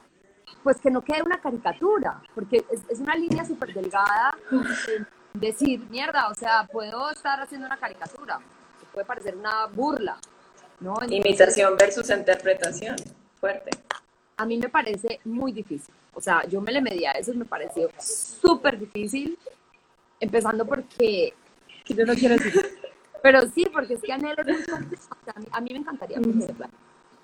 pues 0.62 0.80
que 0.80 0.90
no 0.90 1.02
quede 1.02 1.22
una 1.22 1.40
caricatura, 1.40 2.20
porque 2.34 2.64
es, 2.70 2.98
una 2.98 3.14
línea 3.14 3.44
súper 3.44 3.72
delgada 3.72 4.36
decir, 5.32 5.80
mierda, 5.88 6.28
o 6.28 6.34
sea, 6.34 6.66
puedo 6.70 7.10
estar 7.10 7.40
haciendo 7.40 7.66
una 7.66 7.76
caricatura, 7.76 8.40
puede 8.92 9.06
parecer 9.06 9.36
una 9.36 9.66
burla, 9.66 10.18
¿no? 10.80 10.96
Imitación 11.08 11.76
versus 11.76 12.10
interpretación, 12.10 12.96
fuerte. 13.38 13.70
A 14.38 14.44
mí 14.44 14.58
me 14.58 14.68
parece 14.68 15.20
muy 15.24 15.52
difícil, 15.52 15.94
o 16.14 16.20
sea, 16.20 16.44
yo 16.46 16.60
me 16.60 16.72
le 16.72 16.80
medí 16.80 17.04
a 17.04 17.12
eso, 17.12 17.32
me 17.34 17.44
pareció 17.44 17.88
súper 17.98 18.78
difícil, 18.78 19.38
empezando 20.18 20.66
porque 20.66 21.34
que 21.86 21.94
yo 21.94 22.04
no 22.04 22.14
quiero 22.14 22.36
decir. 22.36 22.78
Pero 23.22 23.40
sí, 23.48 23.66
porque 23.72 23.94
es 23.94 24.02
que 24.02 24.12
Anel 24.12 24.36
es 24.38 24.46
muy. 24.46 24.98
A 25.34 25.40
mí, 25.40 25.46
a 25.52 25.60
mí 25.60 25.70
me 25.72 25.78
encantaría 25.78 26.20
conocerla 26.20 26.68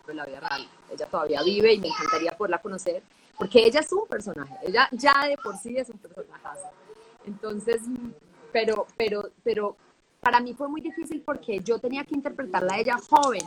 en 0.09 0.17
la 0.17 0.25
vida 0.25 0.41
real. 0.41 0.69
Ella 0.91 1.07
todavía 1.07 1.43
vive 1.43 1.75
y 1.75 1.81
me 1.81 1.89
encantaría 1.89 2.33
poderla 2.33 2.59
conocer, 2.61 3.03
porque 3.37 3.65
ella 3.65 3.81
es 3.81 3.93
un 3.93 4.07
personaje. 4.07 4.55
Ella 4.63 4.89
ya 4.93 5.27
de 5.29 5.37
por 5.37 5.57
sí 5.59 5.77
es 5.77 5.89
un 5.91 5.99
personaje. 5.99 6.59
Entonces, 7.27 7.83
pero, 8.53 8.87
pero, 8.97 9.31
pero 9.45 9.77
para 10.21 10.41
mí 10.41 10.55
fue 10.55 10.69
muy 10.69 10.81
difícil 10.81 11.23
porque 11.25 11.61
yo 11.61 11.79
tenía 11.79 12.05
que 12.05 12.15
interpretarla 12.15 12.75
a 12.75 12.79
ella 12.79 12.97
joven. 13.09 13.43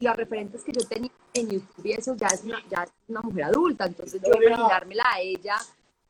Y 0.00 0.04
los 0.04 0.16
referentes 0.16 0.62
que 0.62 0.72
yo 0.72 0.86
tenía 0.86 1.10
en 1.34 1.50
YouTube 1.50 1.84
y 1.84 1.92
eso 1.92 2.14
ya 2.14 2.28
es 2.28 2.44
una, 2.44 2.62
ya 2.70 2.84
es 2.84 2.90
una 3.08 3.20
mujer 3.20 3.44
adulta. 3.44 3.84
Entonces, 3.86 4.22
yo 4.24 4.40
imaginármela 4.40 5.04
a 5.12 5.20
ella, 5.20 5.56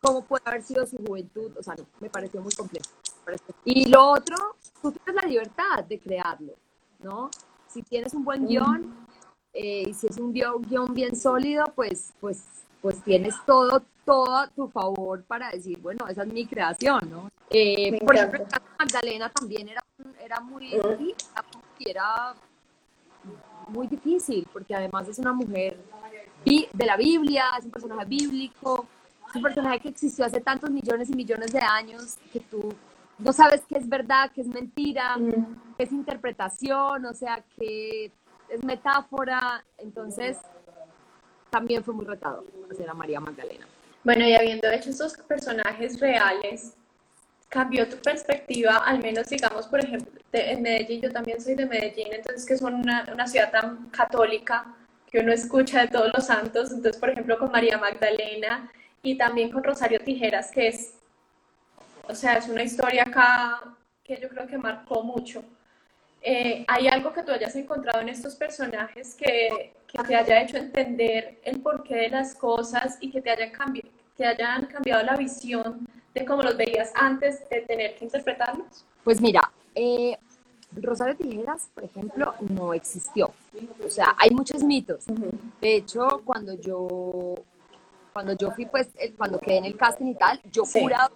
cómo 0.00 0.24
puede 0.24 0.42
haber 0.44 0.62
sido 0.62 0.86
su 0.86 0.98
juventud, 0.98 1.56
o 1.56 1.62
sea, 1.62 1.74
no, 1.74 1.86
me 2.00 2.10
pareció 2.10 2.40
muy 2.40 2.52
complejo. 2.52 2.86
Y 3.64 3.86
lo 3.86 4.10
otro, 4.10 4.36
tú 4.80 4.92
tienes 4.92 5.22
la 5.22 5.28
libertad 5.28 5.84
de 5.88 5.98
crearlo, 5.98 6.54
¿no? 7.00 7.30
Si 7.68 7.82
tienes 7.82 8.14
un 8.14 8.24
buen 8.24 8.46
guion 8.46 9.06
eh, 9.52 9.84
y 9.86 9.94
si 9.94 10.06
es 10.06 10.18
un 10.18 10.32
guion, 10.32 10.94
bien 10.94 11.16
sólido, 11.16 11.64
pues, 11.74 12.12
pues, 12.20 12.44
pues 12.80 13.02
tienes 13.02 13.34
todo, 13.44 13.82
todo 14.04 14.36
a 14.36 14.48
tu 14.48 14.68
favor 14.68 15.22
para 15.24 15.50
decir, 15.50 15.78
bueno, 15.78 16.06
esa 16.08 16.22
es 16.22 16.32
mi 16.32 16.46
creación, 16.46 17.10
¿no? 17.10 17.30
Eh, 17.50 17.98
por 18.04 18.16
ejemplo, 18.16 18.46
Magdalena 18.78 19.30
también 19.30 19.68
era, 19.68 19.82
era 20.20 20.40
muy, 20.40 20.74
era 21.80 22.34
muy 23.68 23.86
difícil, 23.86 24.46
porque 24.52 24.74
además 24.74 25.08
es 25.08 25.18
una 25.18 25.32
mujer 25.32 25.78
de 26.44 26.86
la 26.86 26.96
Biblia, 26.96 27.44
es 27.58 27.64
un 27.64 27.70
personaje 27.70 28.04
bíblico, 28.06 28.86
es 29.28 29.36
un 29.36 29.42
personaje 29.42 29.80
que 29.80 29.88
existió 29.88 30.24
hace 30.24 30.40
tantos 30.40 30.70
millones 30.70 31.10
y 31.10 31.14
millones 31.14 31.52
de 31.52 31.60
años 31.60 32.16
que 32.32 32.40
tú 32.40 32.74
no 33.18 33.32
sabes 33.32 33.62
qué 33.68 33.78
es 33.78 33.88
verdad, 33.88 34.30
qué 34.34 34.42
es 34.42 34.46
mentira, 34.46 35.16
qué 35.76 35.84
es 35.84 35.92
interpretación, 35.92 37.04
o 37.06 37.14
sea, 37.14 37.44
qué 37.56 38.12
es 38.48 38.64
metáfora. 38.64 39.64
Entonces, 39.78 40.38
también 41.50 41.82
fue 41.82 41.94
muy 41.94 42.04
retado 42.04 42.44
hacer 42.70 42.88
a 42.88 42.94
María 42.94 43.20
Magdalena. 43.20 43.66
Bueno, 44.04 44.26
y 44.26 44.34
habiendo 44.34 44.70
hecho 44.70 44.90
estos 44.90 45.16
personajes 45.16 45.98
reales, 46.00 46.74
cambió 47.48 47.88
tu 47.88 47.96
perspectiva, 47.96 48.76
al 48.78 49.00
menos 49.00 49.28
digamos, 49.28 49.66
por 49.66 49.80
ejemplo, 49.80 50.20
en 50.32 50.62
Medellín, 50.62 51.00
yo 51.00 51.10
también 51.10 51.40
soy 51.40 51.54
de 51.54 51.66
Medellín, 51.66 52.08
entonces 52.12 52.46
que 52.46 52.54
es 52.54 52.62
una, 52.62 53.06
una 53.12 53.26
ciudad 53.26 53.50
tan 53.50 53.88
católica 53.90 54.74
que 55.10 55.20
uno 55.20 55.32
escucha 55.32 55.80
de 55.80 55.88
todos 55.88 56.10
los 56.14 56.26
santos, 56.26 56.70
entonces 56.70 57.00
por 57.00 57.10
ejemplo 57.10 57.38
con 57.38 57.50
María 57.50 57.78
Magdalena 57.78 58.70
y 59.02 59.16
también 59.16 59.50
con 59.50 59.64
Rosario 59.64 60.00
Tijeras, 60.00 60.50
que 60.50 60.68
es 60.68 60.97
o 62.08 62.14
sea, 62.14 62.34
es 62.34 62.48
una 62.48 62.62
historia 62.62 63.02
acá 63.02 63.76
que 64.02 64.18
yo 64.20 64.28
creo 64.28 64.46
que 64.46 64.56
marcó 64.56 65.02
mucho. 65.02 65.44
Eh, 66.22 66.64
¿Hay 66.66 66.88
algo 66.88 67.12
que 67.12 67.22
tú 67.22 67.30
hayas 67.30 67.54
encontrado 67.54 68.00
en 68.00 68.08
estos 68.08 68.34
personajes 68.34 69.14
que, 69.14 69.74
que, 69.86 70.02
te 70.02 70.16
haya 70.16 70.42
hecho 70.42 70.56
entender 70.56 71.40
el 71.44 71.60
porqué 71.60 71.94
de 71.94 72.08
las 72.08 72.34
cosas 72.34 72.98
y 73.00 73.10
que 73.10 73.20
te 73.20 73.30
hayan, 73.30 73.50
cambiado, 73.50 73.88
que 74.16 74.24
hayan 74.24 74.66
cambiado 74.66 75.04
la 75.04 75.16
visión 75.16 75.86
de 76.14 76.24
cómo 76.24 76.42
los 76.42 76.56
veías 76.56 76.90
antes 76.94 77.48
de 77.48 77.60
tener 77.60 77.94
que 77.94 78.06
interpretarlos? 78.06 78.84
Pues 79.04 79.20
mira, 79.20 79.52
eh, 79.74 80.16
Rosario 80.72 81.16
Tijeras, 81.16 81.70
por 81.72 81.84
ejemplo, 81.84 82.34
no 82.40 82.74
existió. 82.74 83.32
O 83.84 83.90
sea, 83.90 84.14
hay 84.18 84.30
muchos 84.30 84.64
mitos. 84.64 85.04
De 85.60 85.76
hecho, 85.76 86.22
cuando 86.24 86.54
yo, 86.54 87.36
cuando 88.12 88.32
yo 88.32 88.50
fui, 88.50 88.66
pues, 88.66 88.88
cuando 89.16 89.38
quedé 89.38 89.58
en 89.58 89.64
el 89.66 89.76
casting 89.76 90.06
y 90.06 90.14
tal, 90.14 90.40
yo 90.50 90.64
sí. 90.64 90.80
juraba 90.80 91.10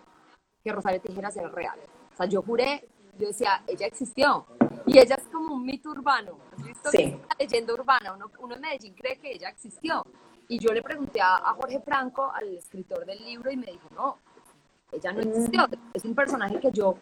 que 0.63 0.73
Rosario 0.73 1.01
Tijeras 1.01 1.37
era 1.37 1.49
real. 1.49 1.79
O 2.13 2.17
sea, 2.17 2.27
yo 2.27 2.43
juré, 2.43 2.87
yo 3.19 3.29
decía, 3.29 3.63
ella 3.67 3.87
existió. 3.87 4.47
Y 4.87 4.99
ella 4.99 5.17
es 5.17 5.29
como 5.29 5.55
un 5.55 5.65
mito 5.65 5.91
urbano. 5.91 6.39
¿Has 6.57 6.65
visto 6.65 6.91
sí. 6.91 7.19
una 7.25 7.37
leyenda 7.39 7.75
urbana? 7.75 8.15
Uno, 8.15 8.31
uno, 8.41 8.55
en 8.55 8.61
Medellín 8.61 8.95
cree 8.95 9.19
que 9.19 9.33
ella 9.33 9.49
existió. 9.49 10.05
Y 10.49 10.59
yo 10.59 10.73
le 10.73 10.83
pregunté 10.83 11.21
a, 11.21 11.37
a, 11.37 11.55
Jorge 11.55 11.81
Franco, 11.81 12.31
al 12.33 12.57
escritor 12.57 13.07
del 13.07 13.25
libro, 13.25 13.51
y 13.51 13.57
me 13.57 13.67
dijo, 13.67 13.89
no, 13.95 14.19
ella 14.91 15.13
no 15.13 15.21
existió. 15.21 15.69
Es 15.95 16.05
un 16.05 16.15
personaje 16.15 16.61
que 16.61 16.71
yo 16.73 16.97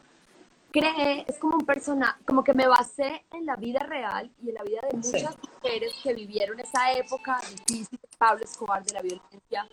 creé, 0.70 1.24
es 1.26 1.38
como 1.38 1.56
un 1.56 1.66
personaje, 1.66 2.22
como 2.24 2.44
que 2.44 2.54
me 2.54 2.68
basé 2.68 3.24
en 3.32 3.46
la 3.46 3.56
vida 3.56 3.80
real 3.80 4.30
y 4.42 4.50
en 4.50 4.54
la 4.54 4.62
vida 4.62 4.80
de 4.88 4.96
muchas 4.96 5.34
sí. 5.34 5.50
mujeres 5.54 5.92
que 6.02 6.14
vivieron 6.14 6.60
esa 6.60 6.92
época 6.92 7.40
difícil 7.66 7.98
Pablo 8.18 8.44
Escobar, 8.44 8.84
de 8.84 8.92
la 8.92 9.02
violencia, 9.02 9.66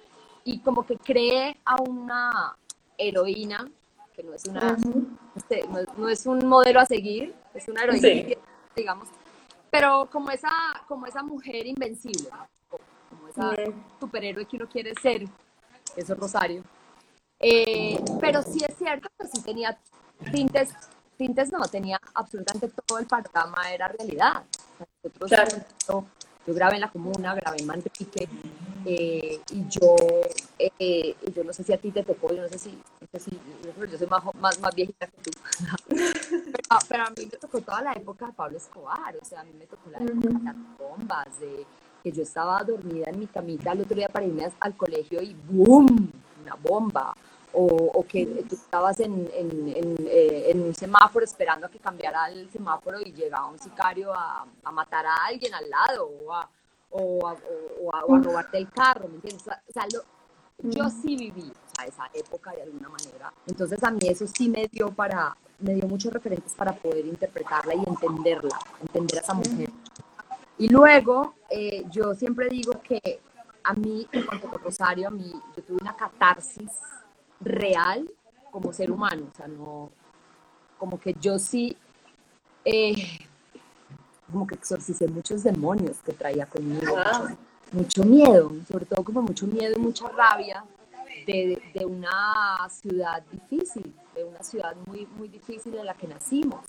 y 0.44 0.60
como 0.60 0.86
que 0.86 0.98
creé 0.98 1.60
a 1.66 1.82
una 1.82 2.56
heroína 2.98 3.70
que 4.18 4.24
no 4.24 4.34
es 4.34 4.46
una, 4.46 4.76
este, 5.36 5.68
no, 5.68 5.78
no, 5.96 6.10
es 6.10 6.26
un 6.26 6.44
modelo 6.48 6.80
a 6.80 6.88
seguir, 6.88 7.36
es 7.54 7.68
una 7.68 7.84
heroína, 7.84 8.02
sí. 8.02 8.36
digamos, 8.76 9.10
pero 9.70 10.10
como 10.12 10.32
esa, 10.32 10.50
como 10.88 11.06
esa 11.06 11.22
mujer 11.22 11.68
invencible, 11.68 12.28
como 13.10 13.28
esa 13.28 13.56
sí. 13.56 13.72
superhéroe 14.00 14.46
que 14.46 14.56
uno 14.56 14.68
quiere 14.68 14.94
ser, 15.00 15.24
eso 15.96 16.14
es 16.14 16.20
Rosario. 16.20 16.64
Eh, 17.40 18.04
pero 18.20 18.42
sí 18.42 18.66
es 18.68 18.76
cierto 18.76 19.08
que 19.20 19.28
sí 19.28 19.44
tenía 19.44 19.78
tintes, 20.32 20.74
tintes 21.16 21.52
no, 21.52 21.62
tenía 21.68 22.00
absolutamente 22.16 22.70
todo 22.88 22.98
el 22.98 23.06
panorama, 23.06 23.72
era 23.72 23.88
realidad. 23.88 24.44
Nosotros, 25.04 25.30
claro. 25.30 26.06
yo 26.48 26.54
grabé 26.56 26.76
en 26.76 26.82
la 26.82 26.90
comuna, 26.90 27.36
grabé 27.36 27.60
en 27.60 27.68
Mantequique, 27.68 28.28
eh, 28.90 29.42
y 29.52 29.68
yo, 29.68 29.96
eh, 30.58 31.16
yo 31.36 31.44
no 31.44 31.52
sé 31.52 31.64
si 31.64 31.74
a 31.74 31.78
ti 31.78 31.92
te 31.92 32.04
tocó, 32.04 32.34
yo 32.34 32.42
no 32.42 32.48
sé 32.48 32.58
si, 32.58 32.70
no 32.72 33.08
sé 33.12 33.20
si 33.20 33.40
yo 33.92 33.98
soy 33.98 34.08
más, 34.08 34.24
más, 34.36 34.58
más 34.62 34.74
viejita 34.74 35.08
que 35.08 35.22
tú, 35.24 35.32
pero, 35.90 36.80
pero, 36.88 37.04
a 37.04 37.10
mí 37.10 37.26
me 37.30 37.38
tocó 37.38 37.60
toda 37.60 37.82
la 37.82 37.92
época 37.92 38.28
de 38.28 38.32
Pablo 38.32 38.58
Escobar, 38.58 39.14
o 39.22 39.26
sea, 39.26 39.42
a 39.42 39.44
mí 39.44 39.52
me 39.60 39.66
tocó 39.66 39.90
la 39.90 39.98
época 39.98 40.30
de 40.30 40.44
las 40.44 40.56
bombas, 40.78 41.40
de 41.42 41.66
que 42.02 42.12
yo 42.14 42.24
estaba 42.24 42.64
dormida 42.64 43.10
en 43.10 43.20
mi 43.20 43.28
camita 43.28 43.74
el 43.74 43.82
otro 43.82 43.98
día 43.98 44.08
para 44.08 44.26
irme 44.26 44.50
al 44.62 44.78
colegio 44.78 45.22
y 45.22 45.34
¡boom! 45.34 46.10
Una 46.42 46.56
bomba. 46.56 47.14
O, 47.54 47.66
o 47.66 48.06
que 48.06 48.26
tú 48.48 48.56
estabas 48.56 49.00
en, 49.00 49.28
en, 49.34 49.70
en, 49.70 49.96
eh, 50.08 50.52
en, 50.52 50.62
un 50.62 50.76
semáforo 50.76 51.26
esperando 51.26 51.66
a 51.66 51.70
que 51.70 51.80
cambiara 51.80 52.30
el 52.30 52.52
semáforo 52.52 53.00
y 53.02 53.14
llegaba 53.14 53.48
un 53.48 53.58
sicario 53.58 54.14
a, 54.14 54.46
a 54.64 54.72
matar 54.72 55.06
a 55.06 55.26
alguien 55.26 55.54
al 55.54 55.68
lado 55.70 56.12
o 56.24 56.34
a, 56.34 56.48
o 56.90 57.28
a, 57.28 57.34
o 57.82 57.96
a, 57.96 58.06
o 58.06 58.16
a 58.16 58.20
robarte 58.20 58.58
el 58.58 58.70
carro, 58.70 59.08
¿me 59.08 59.16
entiendes? 59.16 59.48
O 59.48 59.72
sea, 59.72 59.86
lo, 59.94 60.02
yo 60.64 60.90
sí 60.90 61.16
viví 61.16 61.52
o 61.52 61.76
sea, 61.76 61.86
esa 61.86 62.10
época 62.14 62.52
de 62.52 62.64
alguna 62.64 62.90
manera. 62.90 63.34
Entonces 63.46 63.84
a 63.84 63.92
mí 63.92 64.00
eso 64.08 64.26
sí 64.28 64.50
me 64.50 64.68
dio 64.68 64.92
para, 64.92 65.36
me 65.60 65.76
dio 65.76 65.88
muchos 65.88 66.12
referentes 66.12 66.54
para 66.56 66.74
poder 66.74 67.06
interpretarla 67.06 67.76
y 67.76 67.84
entenderla, 67.86 68.60
entender 68.82 69.20
a 69.20 69.22
esa 69.22 69.34
mujer. 69.34 69.70
Y 70.58 70.70
luego, 70.70 71.36
eh, 71.50 71.86
yo 71.92 72.16
siempre 72.16 72.50
digo 72.50 72.82
que 72.82 73.22
a 73.64 73.74
mí, 73.74 74.08
en 74.12 74.26
cuanto 74.26 74.48
a 74.50 74.58
Rosario, 74.58 75.10
a 75.10 75.12
mí, 75.12 75.32
yo 75.56 75.64
tuve 75.64 75.78
una 75.82 75.96
catarsis 75.96 76.72
real 77.40 78.10
como 78.50 78.74
ser 78.74 78.90
humano, 78.90 79.28
o 79.32 79.38
sea, 79.38 79.48
no, 79.48 79.92
como 80.80 81.00
que 81.00 81.14
yo 81.20 81.38
sí, 81.38 81.78
eh, 82.66 82.96
como 84.32 84.48
que 84.48 84.56
exorcicé 84.56 85.08
muchos 85.08 85.44
demonios 85.44 85.98
que 86.06 86.14
traía 86.14 86.46
conmigo, 86.46 86.96
mucho, 86.96 87.38
mucho, 87.72 88.04
miedo, 88.04 88.52
sobre 88.70 88.86
todo 88.86 89.04
como 89.04 89.22
mucho 89.22 89.48
miedo 89.48 89.74
y 89.78 89.80
mucha 89.80 90.08
rabia 90.10 90.64
de, 91.26 91.62
de, 91.74 91.86
una 91.86 92.58
ciudad 92.70 93.24
difícil, 93.32 93.94
de 94.16 94.24
una 94.24 94.42
ciudad 94.44 94.76
muy, 94.86 95.08
muy 95.18 95.28
difícil 95.28 95.76
en 95.76 95.86
la 95.86 95.94
que 95.94 96.08
nacimos. 96.08 96.62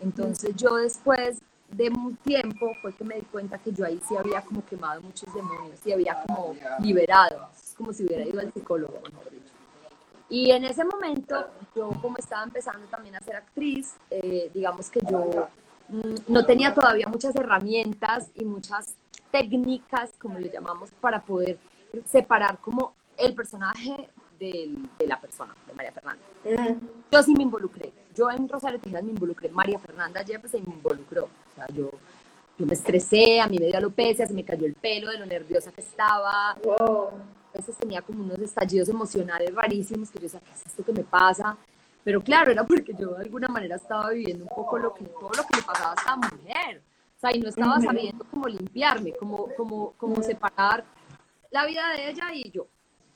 Entonces 0.00 0.54
yo 0.56 0.76
después 0.76 1.38
de 1.70 1.88
un 1.88 2.16
tiempo 2.16 2.72
fue 2.80 2.94
que 2.94 3.04
me 3.04 3.16
di 3.16 3.22
cuenta 3.22 3.58
que 3.58 3.72
yo 3.72 3.84
ahí 3.84 4.00
sí 4.06 4.16
había 4.16 4.42
como 4.42 4.64
quemado 4.64 5.00
muchos 5.02 5.32
demonios 5.34 5.78
y 5.84 5.92
había 5.92 6.22
como 6.22 6.54
liberado, 6.80 7.48
como 7.76 7.92
si 7.92 8.04
hubiera 8.04 8.24
ido 8.24 8.40
al 8.40 8.52
psicólogo, 8.52 8.94
mejor 9.04 9.30
dicho. 9.30 9.52
Y 10.28 10.50
en 10.50 10.64
ese 10.64 10.84
momento, 10.84 11.46
yo 11.74 11.90
como 12.02 12.16
estaba 12.18 12.42
empezando 12.44 12.86
también 12.88 13.16
a 13.16 13.20
ser 13.20 13.36
actriz, 13.36 13.94
eh, 14.10 14.50
digamos 14.52 14.90
que 14.90 15.00
yo 15.08 15.48
no 16.28 16.44
tenía 16.44 16.74
todavía 16.74 17.06
muchas 17.08 17.34
herramientas 17.36 18.30
y 18.34 18.44
muchas 18.44 18.94
técnicas, 19.30 20.10
como 20.18 20.38
le 20.38 20.50
llamamos, 20.50 20.90
para 21.00 21.22
poder 21.22 21.58
separar 22.06 22.58
como 22.58 22.94
el 23.16 23.34
personaje 23.34 24.08
de, 24.38 24.76
de 24.98 25.06
la 25.06 25.20
persona, 25.20 25.54
de 25.66 25.72
María 25.74 25.92
Fernanda. 25.92 26.22
Yo 27.10 27.22
sí 27.22 27.34
me 27.34 27.42
involucré. 27.42 27.92
Yo 28.14 28.30
en 28.30 28.48
Rosario 28.48 28.78
Tijeras 28.78 29.04
me 29.04 29.10
involucré. 29.10 29.48
María 29.48 29.78
Fernanda 29.78 30.22
Yepes 30.22 30.50
se 30.50 30.58
involucró. 30.58 31.24
O 31.24 31.54
sea, 31.54 31.66
yo, 31.68 31.90
yo 32.58 32.66
me 32.66 32.74
estresé, 32.74 33.40
a 33.40 33.46
mí 33.46 33.58
me 33.58 33.66
dio 33.66 33.76
alopecia, 33.76 34.26
se 34.26 34.34
me 34.34 34.44
cayó 34.44 34.66
el 34.66 34.74
pelo 34.74 35.10
de 35.10 35.18
lo 35.18 35.26
nerviosa 35.26 35.72
que 35.72 35.80
estaba. 35.80 36.56
Wow. 36.62 37.08
A 37.54 37.58
veces 37.58 37.76
tenía 37.76 38.02
como 38.02 38.22
unos 38.22 38.38
estallidos 38.38 38.88
emocionales 38.88 39.54
rarísimos 39.54 40.10
que 40.10 40.18
yo 40.18 40.24
decía, 40.24 40.40
¿qué 40.40 40.52
es 40.52 40.66
esto 40.66 40.84
que 40.84 40.92
me 40.92 41.04
pasa? 41.04 41.56
Pero 42.06 42.22
claro, 42.22 42.52
era 42.52 42.62
porque 42.62 42.94
yo 42.96 43.16
de 43.16 43.24
alguna 43.24 43.48
manera 43.48 43.74
estaba 43.74 44.10
viviendo 44.10 44.44
un 44.44 44.50
poco 44.50 44.78
lo 44.78 44.94
que, 44.94 45.02
todo 45.06 45.30
lo 45.30 45.42
que 45.42 45.56
le 45.56 45.62
pasaba 45.62 45.90
a 45.90 45.94
esta 45.94 46.14
mujer. 46.14 46.80
O 47.16 47.20
sea, 47.20 47.34
y 47.34 47.40
no 47.40 47.48
estaba 47.48 47.80
sabiendo 47.80 48.24
cómo 48.30 48.46
limpiarme, 48.46 49.12
cómo, 49.14 49.48
cómo, 49.56 49.92
cómo 49.96 50.22
separar 50.22 50.84
la 51.50 51.66
vida 51.66 51.82
de 51.94 52.10
ella 52.10 52.32
y 52.32 52.48
yo. 52.52 52.68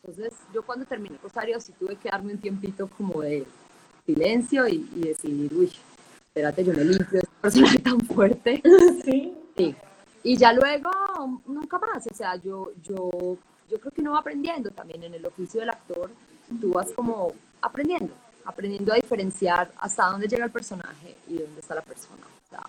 Entonces, 0.02 0.34
yo 0.52 0.64
cuando 0.64 0.86
terminé 0.86 1.16
Rosario 1.22 1.60
sí 1.60 1.72
tuve 1.78 1.94
que 1.94 2.08
darme 2.08 2.32
un 2.32 2.40
tiempito 2.40 2.88
como 2.88 3.20
de 3.20 3.46
silencio 4.06 4.66
y, 4.66 4.90
y 4.96 5.00
decidir, 5.02 5.54
uy, 5.54 5.70
espérate, 6.26 6.64
yo 6.64 6.72
me 6.72 6.84
limpio 6.84 7.06
de 7.12 7.18
este 7.18 7.40
personaje 7.40 7.78
tan 7.84 8.00
fuerte. 8.00 8.60
Sí. 9.04 9.32
Sí. 9.56 9.76
Y 10.24 10.36
ya 10.36 10.52
luego, 10.52 10.90
nunca 11.46 11.78
más, 11.78 12.08
o 12.10 12.14
sea, 12.14 12.34
yo, 12.34 12.72
yo, 12.82 13.08
yo 13.68 13.78
creo 13.78 13.92
que 13.92 14.00
uno 14.00 14.14
va 14.14 14.18
aprendiendo 14.18 14.68
también 14.72 15.04
en 15.04 15.14
el 15.14 15.24
oficio 15.26 15.60
del 15.60 15.70
actor, 15.70 16.10
tú 16.60 16.72
vas 16.72 16.90
como 16.90 17.32
aprendiendo, 17.62 18.12
aprendiendo 18.44 18.92
a 18.92 18.96
diferenciar 18.96 19.70
hasta 19.78 20.06
dónde 20.06 20.28
llega 20.28 20.44
el 20.44 20.50
personaje 20.50 21.16
y 21.28 21.38
dónde 21.38 21.60
está 21.60 21.74
la 21.74 21.82
persona. 21.82 22.22
O 22.22 22.50
sea, 22.50 22.62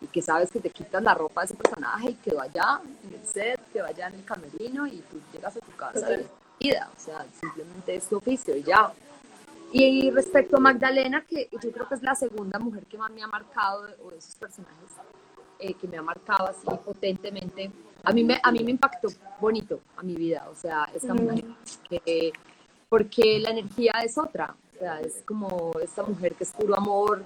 y 0.00 0.06
que 0.06 0.22
sabes 0.22 0.50
que 0.50 0.60
te 0.60 0.70
quitas 0.70 1.02
la 1.02 1.14
ropa 1.14 1.40
de 1.40 1.46
ese 1.46 1.54
personaje 1.54 2.10
y 2.10 2.14
quedó 2.14 2.40
allá 2.40 2.80
en 3.04 3.14
el 3.14 3.26
set, 3.26 3.60
quedó 3.72 3.86
allá 3.86 4.08
en 4.08 4.14
el 4.14 4.24
camerino 4.24 4.86
y 4.86 5.02
tú 5.10 5.20
llegas 5.32 5.56
a 5.56 5.60
tu 5.60 5.72
casa 5.76 6.06
y 6.14 6.26
vida, 6.64 6.90
o 6.96 7.00
sea, 7.00 7.26
simplemente 7.40 7.96
es 7.96 8.08
tu 8.08 8.16
oficio 8.16 8.56
y 8.56 8.62
ya. 8.62 8.92
Y 9.72 10.10
respecto 10.10 10.56
a 10.56 10.60
Magdalena, 10.60 11.24
que 11.24 11.48
yo 11.50 11.72
creo 11.72 11.88
que 11.88 11.96
es 11.96 12.02
la 12.02 12.14
segunda 12.14 12.58
mujer 12.58 12.84
que 12.84 12.96
más 12.96 13.10
me 13.10 13.22
ha 13.22 13.26
marcado, 13.26 13.88
o 14.04 14.10
de 14.10 14.18
esos 14.18 14.36
personajes 14.36 14.90
eh, 15.58 15.74
que 15.74 15.88
me 15.88 15.96
ha 15.96 16.02
marcado 16.02 16.46
así 16.46 16.66
potentemente, 16.84 17.70
a 18.04 18.12
mí, 18.12 18.22
me, 18.22 18.38
a 18.42 18.52
mí 18.52 18.62
me 18.62 18.70
impactó 18.70 19.08
bonito 19.40 19.80
a 19.96 20.02
mi 20.02 20.14
vida, 20.14 20.46
o 20.50 20.54
sea, 20.54 20.88
esta 20.94 21.14
mujer, 21.14 21.44
que, 21.88 22.32
porque 22.88 23.40
la 23.40 23.50
energía 23.50 23.92
es 24.04 24.16
otra, 24.16 24.54
sea, 24.78 25.00
es 25.00 25.22
como 25.26 25.72
esta 25.82 26.02
mujer 26.02 26.34
que 26.34 26.44
es 26.44 26.52
puro 26.52 26.76
amor, 26.76 27.22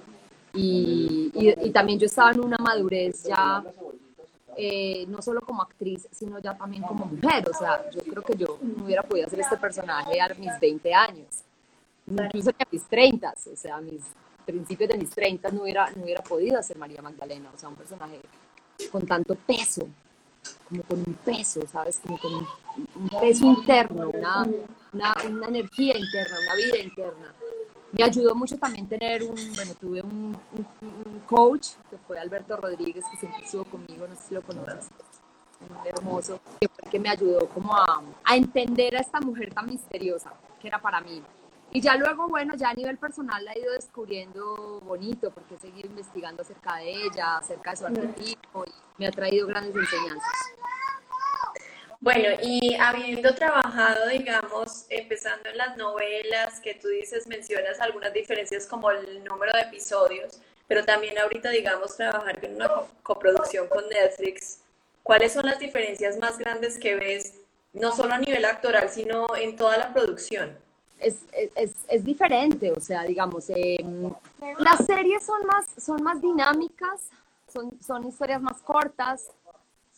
y, 0.53 1.31
y, 1.33 1.69
también 1.69 1.99
yo 1.99 2.07
estaba 2.07 2.31
en 2.31 2.39
una 2.39 2.57
madurez 2.57 3.23
ya, 3.23 3.63
eh, 4.57 5.05
no 5.07 5.21
solo 5.21 5.41
como 5.41 5.61
actriz, 5.61 6.07
sino 6.11 6.39
ya 6.39 6.57
también 6.57 6.83
como 6.83 7.05
mujer. 7.05 7.47
O 7.49 7.53
sea, 7.53 7.89
yo 7.91 8.01
creo 8.01 8.23
que 8.23 8.35
yo 8.35 8.57
no 8.61 8.85
hubiera 8.85 9.03
podido 9.03 9.27
hacer 9.27 9.39
este 9.39 9.57
personaje 9.57 10.19
a 10.19 10.29
mis 10.29 10.59
20 10.59 10.93
años, 10.93 11.43
incluso 12.07 12.49
a 12.49 12.67
mis 12.71 12.83
30, 12.83 13.33
o 13.53 13.55
sea, 13.55 13.77
a 13.77 13.81
mis 13.81 14.01
principios 14.45 14.89
de 14.89 14.97
mis 14.97 15.11
30 15.11 15.51
no 15.51 15.61
hubiera, 15.61 15.91
no 15.91 16.03
hubiera 16.03 16.23
podido 16.23 16.57
hacer 16.57 16.77
María 16.77 17.01
Magdalena, 17.01 17.51
o 17.53 17.57
sea, 17.57 17.69
un 17.69 17.75
personaje 17.75 18.19
con 18.91 19.05
tanto 19.05 19.35
peso, 19.35 19.87
como 20.67 20.81
con 20.83 20.99
un 20.99 21.13
peso, 21.13 21.61
¿sabes? 21.71 21.99
Como 21.99 22.17
con 22.17 22.33
un, 22.33 23.09
peso 23.21 23.45
interno, 23.45 24.09
una, 24.09 24.47
una, 24.93 25.13
una 25.29 25.47
energía 25.47 25.97
interna, 25.97 26.37
una 26.39 26.55
vida 26.55 26.77
interna 26.77 27.35
me 27.91 28.03
ayudó 28.03 28.35
mucho 28.35 28.57
también 28.57 28.87
tener 28.87 29.23
un, 29.23 29.35
bueno, 29.55 29.73
tuve 29.79 30.01
un, 30.01 30.37
coach 31.25 31.69
que 31.89 31.97
fue 32.07 32.19
Alberto 32.19 32.57
Rodríguez, 32.57 33.03
que 33.11 33.17
siempre 33.17 33.43
estuvo 33.43 33.65
conmigo, 33.65 34.07
no 34.07 34.15
sé 34.15 34.21
si 34.29 34.33
lo 34.33 34.41
conoces, 34.41 34.89
un 35.61 35.87
hermoso, 35.87 36.39
que 36.59 36.67
fue 36.67 36.89
que 36.89 36.99
me 36.99 37.09
ayudó 37.09 37.47
como 37.49 37.75
a, 37.75 38.01
a 38.23 38.35
entender 38.35 38.95
a 38.95 38.99
esta 38.99 39.19
mujer 39.19 39.53
tan 39.53 39.67
misteriosa 39.67 40.33
que 40.59 40.67
era 40.67 40.79
para 40.81 41.01
mí. 41.01 41.21
Y 41.71 41.81
ya 41.81 41.95
luego, 41.95 42.27
bueno, 42.27 42.55
ya 42.55 42.69
a 42.69 42.73
nivel 42.73 42.97
personal 42.97 43.45
la 43.45 43.53
he 43.53 43.59
ido 43.59 43.73
descubriendo 43.73 44.81
bonito, 44.81 45.29
porque 45.29 45.55
he 45.55 45.59
seguido 45.59 45.87
investigando 45.87 46.41
acerca 46.41 46.77
de 46.77 46.91
ella, 46.91 47.37
acerca 47.37 47.71
de 47.71 47.77
su 47.77 47.85
arquetipo, 47.85 48.65
y 48.65 48.71
me 48.97 49.07
ha 49.07 49.11
traído 49.11 49.45
grandes 49.45 49.75
enseñanzas. 49.75 50.33
Bueno, 52.01 52.29
y 52.41 52.75
habiendo 52.75 53.35
trabajado, 53.35 54.07
digamos, 54.07 54.85
empezando 54.89 55.49
en 55.49 55.57
las 55.57 55.75
novelas, 55.75 56.61
que 56.61 56.75
tú 56.75 56.87
dices, 56.87 57.27
mencionas 57.27 57.81
algunas 57.81 58.13
diferencias 58.13 58.65
como 58.65 58.89
el 58.89 59.21
número 59.25 59.51
de 59.51 59.61
episodios, 59.61 60.39
pero 60.67 60.85
también 60.85 61.17
ahorita, 61.17 61.49
digamos, 61.49 61.97
trabajar 61.97 62.39
en 62.45 62.55
una 62.55 62.69
coproducción 63.03 63.67
con 63.67 63.89
Netflix, 63.89 64.61
¿cuáles 65.03 65.33
son 65.33 65.45
las 65.45 65.59
diferencias 65.59 66.17
más 66.17 66.37
grandes 66.37 66.79
que 66.79 66.95
ves, 66.95 67.41
no 67.73 67.91
solo 67.93 68.13
a 68.13 68.17
nivel 68.17 68.45
actoral, 68.45 68.89
sino 68.89 69.27
en 69.35 69.57
toda 69.57 69.77
la 69.77 69.93
producción? 69.93 70.57
Es, 70.99 71.17
es, 71.33 71.71
es 71.89 72.05
diferente, 72.05 72.71
o 72.71 72.79
sea, 72.79 73.03
digamos, 73.03 73.49
eh, 73.49 73.77
las 74.59 74.85
series 74.85 75.25
son 75.25 75.45
más, 75.45 75.65
son 75.77 76.01
más 76.01 76.21
dinámicas, 76.21 77.09
son, 77.51 77.77
son 77.81 78.07
historias 78.07 78.41
más 78.41 78.61
cortas, 78.61 79.31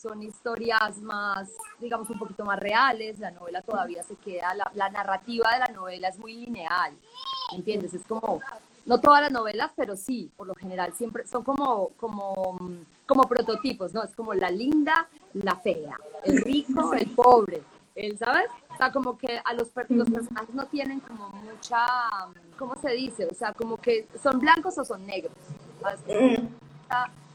son 0.01 0.23
historias 0.23 0.99
más, 1.01 1.49
digamos, 1.79 2.09
un 2.09 2.17
poquito 2.17 2.43
más 2.43 2.59
reales, 2.59 3.19
la 3.19 3.31
novela 3.31 3.61
todavía 3.61 4.01
se 4.03 4.15
queda, 4.15 4.55
la, 4.73 4.89
narrativa 4.89 5.51
de 5.53 5.59
la 5.59 5.67
novela 5.67 6.07
es 6.07 6.17
muy 6.17 6.33
lineal, 6.33 6.93
¿entiendes? 7.53 7.93
Es 7.93 8.03
como, 8.07 8.41
no 8.85 8.99
todas 8.99 9.21
las 9.21 9.31
novelas, 9.31 9.71
pero 9.75 9.95
sí, 9.95 10.31
por 10.35 10.47
lo 10.47 10.55
general 10.55 10.93
siempre 10.93 11.27
son 11.27 11.43
como, 11.43 11.89
como, 11.97 12.57
como 13.05 13.23
prototipos, 13.23 13.93
¿no? 13.93 14.03
Es 14.03 14.15
como 14.15 14.33
la 14.33 14.49
linda, 14.49 15.07
la 15.33 15.55
fea, 15.57 15.95
el 16.23 16.41
rico, 16.41 16.93
el 16.95 17.09
pobre, 17.11 17.61
el, 17.93 18.17
¿sabes? 18.17 18.49
O 18.73 18.77
sea, 18.77 18.91
como 18.91 19.19
que 19.19 19.39
a 19.45 19.53
los, 19.53 19.69
los 19.89 20.09
personajes 20.09 20.55
no 20.55 20.65
tienen 20.65 20.99
como 21.01 21.29
mucha, 21.29 21.85
¿cómo 22.57 22.75
se 22.75 22.91
dice? 22.93 23.27
O 23.27 23.35
sea, 23.35 23.53
como 23.53 23.77
que 23.77 24.07
son 24.23 24.39
blancos 24.39 24.75
o 24.79 24.83
son 24.83 25.05
negros, 25.05 25.35
¿sabes? 25.79 26.39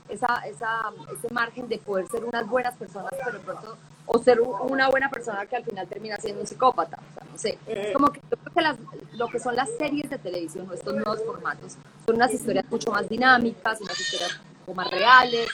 Esa, 0.09 0.43
esa, 0.47 0.93
ese 1.13 1.33
margen 1.33 1.69
de 1.69 1.79
poder 1.79 2.07
ser 2.09 2.25
unas 2.25 2.47
buenas 2.49 2.77
personas, 2.77 3.13
pero 3.25 3.41
pronto, 3.41 3.77
o 4.07 4.19
ser 4.19 4.41
una 4.41 4.89
buena 4.89 5.11
persona 5.11 5.47
que 5.47 5.57
al 5.57 5.65
final 5.65 5.87
termina 5.89 6.17
siendo 6.17 6.41
un 6.41 6.47
psicópata. 6.47 6.99
O 6.99 7.15
sea, 7.15 7.29
no 7.31 7.39
sé. 7.39 7.59
Es 7.67 7.93
como 7.93 8.09
que 8.09 8.21
yo 8.31 8.37
creo 8.37 8.55
que 8.55 8.61
las, 8.61 8.77
lo 9.15 9.29
que 9.29 9.39
son 9.39 9.57
las 9.57 9.69
series 9.77 10.09
de 10.09 10.19
televisión 10.19 10.69
o 10.69 10.73
estos 10.73 10.95
nuevos 10.95 11.23
formatos 11.25 11.77
son 12.07 12.17
unas 12.17 12.33
historias 12.33 12.65
mucho 12.71 12.91
más 12.91 13.09
dinámicas, 13.09 13.81
unas 13.81 13.99
historias 13.99 14.39
un 14.39 14.67
poco 14.67 14.75
más 14.75 14.91
reales. 14.91 15.49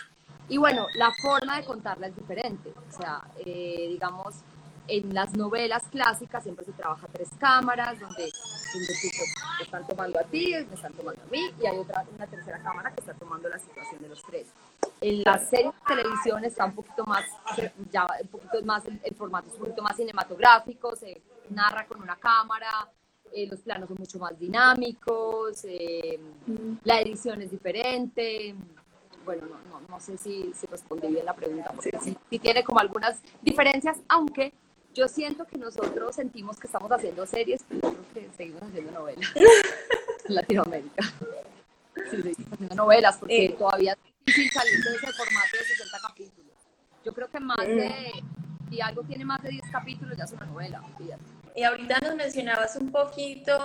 Y 0.48 0.58
bueno, 0.58 0.86
la 0.96 1.10
forma 1.22 1.56
de 1.56 1.64
contarla 1.64 2.08
es 2.08 2.16
diferente. 2.16 2.72
O 2.90 2.92
sea, 2.92 3.22
eh, 3.38 3.86
digamos, 3.88 4.34
en 4.88 5.14
las 5.14 5.36
novelas 5.36 5.84
clásicas 5.90 6.42
siempre 6.42 6.64
se 6.64 6.72
trabaja 6.72 7.06
tres 7.12 7.28
cámaras, 7.38 7.98
donde, 8.00 8.30
donde 8.72 8.92
te 9.58 9.64
están 9.64 9.86
tomando 9.86 10.18
a 10.18 10.24
ti, 10.24 10.52
me 10.68 10.74
están 10.74 10.92
tomando 10.92 11.22
a 11.22 11.26
mí, 11.26 11.50
y 11.60 11.66
hay 11.66 11.78
otra, 11.78 12.04
una 12.14 12.26
tercera 12.26 12.58
cámara 12.62 12.92
que 12.92 13.00
está 13.00 13.14
tomando 13.14 13.48
la 13.48 13.58
situación 13.58 14.02
de 14.02 14.08
los 14.08 14.22
tres. 14.22 14.48
En 15.00 15.22
las 15.22 15.48
series 15.48 15.72
de 15.72 15.94
televisión 15.94 16.44
está 16.44 16.64
un 16.64 16.74
poquito 16.74 17.04
más, 17.04 17.24
ya 17.90 18.06
un 18.20 18.28
poquito 18.28 18.62
más, 18.64 18.84
el, 18.86 19.14
formato 19.14 19.48
es 19.48 19.54
un 19.54 19.60
poquito 19.60 19.82
más 19.82 19.96
cinematográfico, 19.96 20.96
se 20.96 21.22
narra 21.50 21.86
con 21.86 22.00
una 22.00 22.16
cámara, 22.16 22.88
eh, 23.32 23.46
los 23.50 23.60
planos 23.60 23.88
son 23.88 23.96
mucho 23.98 24.18
más 24.18 24.38
dinámicos, 24.38 25.64
eh, 25.64 26.20
la 26.84 27.00
edición 27.00 27.40
es 27.42 27.50
diferente. 27.50 28.54
Bueno, 29.24 29.46
no, 29.46 29.80
no, 29.80 29.86
no 29.88 30.00
sé 30.00 30.18
si, 30.18 30.52
si 30.52 30.66
respondí 30.66 31.06
bien 31.06 31.24
la 31.24 31.34
pregunta, 31.34 31.70
porque 31.72 31.96
sí, 32.02 32.16
sí 32.28 32.38
tiene 32.40 32.64
como 32.64 32.80
algunas 32.80 33.22
diferencias, 33.40 33.98
aunque 34.08 34.52
yo 34.94 35.08
siento 35.08 35.46
que 35.46 35.58
nosotros 35.58 36.14
sentimos 36.14 36.58
que 36.58 36.66
estamos 36.66 36.90
haciendo 36.90 37.26
series, 37.26 37.62
pero 37.68 37.80
yo 37.92 38.04
creo 38.12 38.30
que 38.30 38.36
seguimos 38.36 38.62
haciendo 38.62 38.92
novelas 38.92 39.30
en 40.26 40.34
Latinoamérica. 40.34 41.04
Sí, 42.10 42.22
seguimos 42.22 42.52
haciendo 42.52 42.74
novelas 42.74 43.16
porque 43.18 43.46
eh. 43.46 43.56
todavía 43.58 43.92
es 43.92 43.98
difícil 44.26 44.50
salir 44.52 44.84
de 44.84 44.90
ese 44.90 45.12
formato 45.12 45.56
de 45.58 45.64
60 45.64 45.98
capítulos. 46.00 46.52
Yo 47.04 47.12
creo 47.12 47.28
que 47.28 47.40
más 47.40 47.66
de, 47.66 48.12
si 48.70 48.80
algo 48.80 49.02
tiene 49.02 49.24
más 49.24 49.42
de 49.42 49.50
10 49.50 49.64
capítulos, 49.70 50.16
ya 50.16 50.24
es 50.24 50.32
una 50.32 50.46
novela. 50.46 50.82
Y 51.54 51.64
ahorita 51.64 51.98
nos 52.00 52.14
mencionabas 52.14 52.76
un 52.76 52.90
poquito 52.90 53.58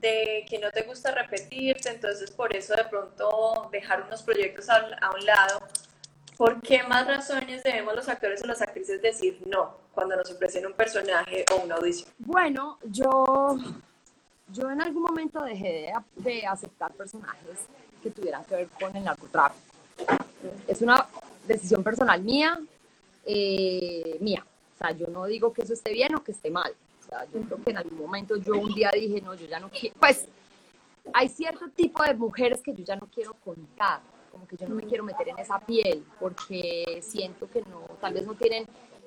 de 0.00 0.44
que 0.48 0.58
no 0.58 0.70
te 0.70 0.82
gusta 0.82 1.12
repetirte, 1.12 1.88
entonces 1.88 2.30
por 2.30 2.54
eso 2.54 2.74
de 2.74 2.84
pronto 2.84 3.68
dejar 3.72 4.02
unos 4.02 4.22
proyectos 4.22 4.68
a, 4.68 4.76
a 4.76 5.10
un 5.10 5.24
lado. 5.24 5.60
¿Por 6.40 6.62
qué 6.62 6.82
más 6.84 7.06
razones 7.06 7.62
debemos 7.62 7.94
los 7.94 8.08
actores 8.08 8.42
o 8.42 8.46
las 8.46 8.62
actrices 8.62 9.02
decir 9.02 9.42
no 9.44 9.76
cuando 9.92 10.16
nos 10.16 10.30
ofrecen 10.30 10.64
un 10.64 10.72
personaje 10.72 11.44
o 11.52 11.62
una 11.62 11.74
audición? 11.74 12.08
Bueno, 12.16 12.78
yo, 12.82 13.58
yo 14.50 14.70
en 14.70 14.80
algún 14.80 15.02
momento 15.02 15.42
dejé 15.42 15.92
de, 16.16 16.46
aceptar 16.46 16.94
personajes 16.94 17.66
que 18.02 18.10
tuvieran 18.10 18.42
que 18.46 18.54
ver 18.54 18.68
con 18.68 18.96
el 18.96 19.04
narcotráfico. 19.04 19.60
Es 20.66 20.80
una 20.80 21.06
decisión 21.46 21.82
personal 21.84 22.22
mía, 22.22 22.58
eh, 23.26 24.16
mía. 24.20 24.42
O 24.76 24.78
sea, 24.78 24.92
yo 24.92 25.08
no 25.08 25.26
digo 25.26 25.52
que 25.52 25.60
eso 25.60 25.74
esté 25.74 25.92
bien 25.92 26.14
o 26.14 26.24
que 26.24 26.32
esté 26.32 26.50
mal. 26.50 26.72
O 27.04 27.06
sea, 27.06 27.26
yo 27.26 27.38
creo 27.42 27.62
que 27.62 27.70
en 27.72 27.76
algún 27.76 27.98
momento 27.98 28.36
yo 28.36 28.54
un 28.54 28.72
día 28.72 28.90
dije, 28.94 29.20
no, 29.20 29.34
yo 29.34 29.44
ya 29.44 29.60
no 29.60 29.68
quiero. 29.68 29.94
Pues 30.00 30.26
hay 31.12 31.28
cierto 31.28 31.68
tipo 31.68 32.02
de 32.02 32.14
mujeres 32.14 32.62
que 32.62 32.72
yo 32.72 32.82
ya 32.82 32.96
no 32.96 33.06
quiero 33.12 33.34
contar 33.44 34.00
como 34.30 34.46
que 34.46 34.56
yo 34.56 34.68
no 34.68 34.74
me 34.74 34.82
quiero 34.84 35.04
meter 35.04 35.28
en 35.28 35.38
esa 35.38 35.58
piel 35.58 36.04
porque 36.18 37.00
siento 37.02 37.48
que 37.50 37.62
no, 37.62 37.80
tal 38.00 38.14
vez 38.14 38.26
no 38.26 38.34
tienen 38.34 38.66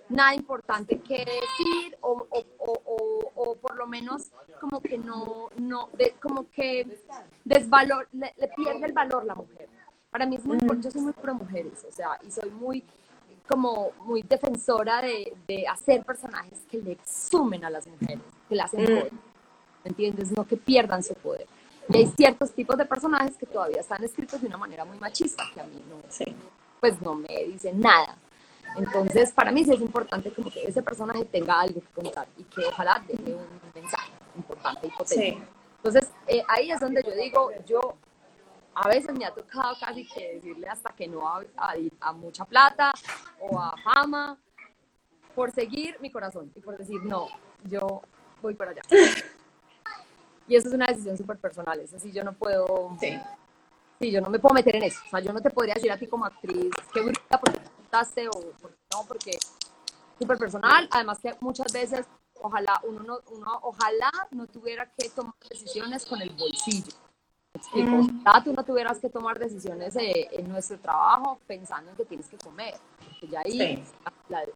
nada 0.09 0.35
importante 0.35 0.99
que 0.99 1.19
decir 1.19 1.97
o, 2.01 2.27
o, 2.29 2.45
o, 2.59 3.31
o 3.35 3.55
por 3.55 3.75
lo 3.75 3.87
menos 3.87 4.31
como 4.59 4.81
que 4.81 4.97
no, 4.97 5.49
no 5.57 5.89
como 6.21 6.49
que 6.49 6.87
desvalor, 7.43 8.07
le, 8.11 8.33
pierde 8.55 8.85
el 8.85 8.93
valor 8.93 9.25
la 9.25 9.35
mujer. 9.35 9.69
Para 10.09 10.25
mí 10.25 10.35
es 10.35 10.45
muy, 10.45 10.59
yo 10.79 10.91
soy 10.91 11.01
muy 11.01 11.13
pro 11.13 11.33
mujeres, 11.33 11.85
o 11.89 11.91
sea, 11.91 12.19
y 12.25 12.31
soy 12.31 12.49
muy 12.51 12.83
como 13.47 13.91
muy 14.05 14.21
defensora 14.21 15.01
de, 15.01 15.33
de 15.47 15.67
hacer 15.67 16.03
personajes 16.05 16.59
que 16.69 16.77
le 16.77 16.93
exumen 16.93 17.65
a 17.65 17.69
las 17.69 17.87
mujeres, 17.87 18.23
que 18.47 18.55
las 18.55 18.73
hacen 18.73 18.85
poder, 18.85 19.11
¿me 19.83 19.89
entiendes? 19.89 20.31
No 20.31 20.45
que 20.45 20.55
pierdan 20.55 21.03
su 21.03 21.13
poder. 21.15 21.47
Y 21.89 21.97
hay 21.97 22.07
ciertos 22.15 22.51
tipos 22.51 22.77
de 22.77 22.85
personajes 22.85 23.35
que 23.37 23.45
todavía 23.45 23.81
están 23.81 24.03
escritos 24.03 24.41
de 24.41 24.47
una 24.47 24.57
manera 24.57 24.85
muy 24.85 24.97
machista, 24.97 25.43
que 25.53 25.61
a 25.61 25.65
mí 25.65 25.83
no, 25.89 25.97
pues 26.79 27.01
no 27.01 27.15
me 27.15 27.45
dicen 27.45 27.79
nada. 27.79 28.17
Entonces, 28.75 29.31
para 29.31 29.51
mí 29.51 29.63
sí 29.63 29.73
es 29.73 29.81
importante 29.81 30.31
como 30.31 30.49
que 30.49 30.63
ese 30.63 30.81
personaje 30.81 31.25
tenga 31.25 31.61
algo 31.61 31.81
que 31.81 32.01
contar 32.01 32.27
y 32.37 32.43
que 32.43 32.65
ojalá 32.65 33.03
deje 33.07 33.35
un 33.35 33.45
mensaje 33.73 34.11
importante 34.35 34.87
y 34.87 34.91
potente. 34.91 35.37
Entonces, 35.77 36.11
eh, 36.27 36.43
ahí 36.47 36.71
es 36.71 36.79
donde 36.79 37.03
yo 37.03 37.11
digo, 37.11 37.51
yo 37.65 37.97
a 38.75 38.87
veces 38.87 39.13
me 39.13 39.25
ha 39.25 39.31
tocado 39.31 39.75
casi 39.79 40.07
que 40.07 40.35
decirle 40.35 40.67
hasta 40.67 40.91
que 40.93 41.07
no 41.07 41.27
a, 41.27 41.43
a, 41.99 42.13
mucha 42.13 42.45
plata 42.45 42.91
o 43.39 43.59
a 43.59 43.75
fama 43.83 44.37
por 45.35 45.51
seguir 45.51 45.97
mi 45.99 46.09
corazón 46.09 46.51
y 46.55 46.59
por 46.59 46.77
decir, 46.77 47.03
no, 47.03 47.27
yo 47.65 48.01
voy 48.41 48.55
para 48.55 48.71
allá. 48.71 48.81
Y 50.47 50.55
eso 50.55 50.67
es 50.67 50.73
una 50.73 50.87
decisión 50.87 51.17
súper 51.17 51.37
personal, 51.37 51.79
es 51.79 51.93
así, 51.93 52.11
yo 52.11 52.23
no 52.23 52.33
puedo... 52.33 52.95
Sí. 52.99 53.17
sí. 53.99 54.11
yo 54.11 54.21
no 54.21 54.29
me 54.29 54.39
puedo 54.39 54.53
meter 54.53 54.75
en 54.75 54.83
eso. 54.83 54.99
O 55.05 55.09
sea, 55.09 55.19
yo 55.19 55.31
no 55.31 55.41
te 55.41 55.49
podría 55.49 55.75
decir 55.75 55.91
a 55.91 55.97
ti 55.97 56.07
como 56.07 56.25
actriz, 56.25 56.71
qué 56.93 57.01
bonita 57.01 57.39
porque 57.39 57.59
contaste 57.77 58.27
o 58.27 58.31
no, 58.31 59.05
porque 59.07 59.37
súper 60.19 60.37
personal. 60.37 60.87
Además 60.91 61.19
que 61.19 61.33
muchas 61.39 61.71
veces, 61.71 62.05
ojalá 62.41 62.79
uno, 62.83 63.03
no, 63.03 63.19
uno 63.31 63.59
ojalá 63.61 64.11
no 64.31 64.47
tuviera 64.47 64.91
que 64.97 65.09
tomar 65.09 65.33
decisiones 65.49 66.05
con 66.05 66.21
el 66.21 66.29
bolsillo 66.31 66.93
explico, 67.53 67.89
mm. 67.89 68.43
tú 68.43 68.53
no 68.53 68.63
tuvieras 68.63 68.99
que 68.99 69.09
tomar 69.09 69.39
decisiones 69.39 69.95
eh, 69.95 70.27
en 70.31 70.49
nuestro 70.49 70.77
trabajo 70.79 71.39
pensando 71.47 71.91
en 71.91 71.97
que 71.97 72.05
tienes 72.05 72.27
que 72.27 72.37
comer, 72.37 72.73
porque 72.97 73.27
ya 73.27 73.41
ahí 73.41 73.83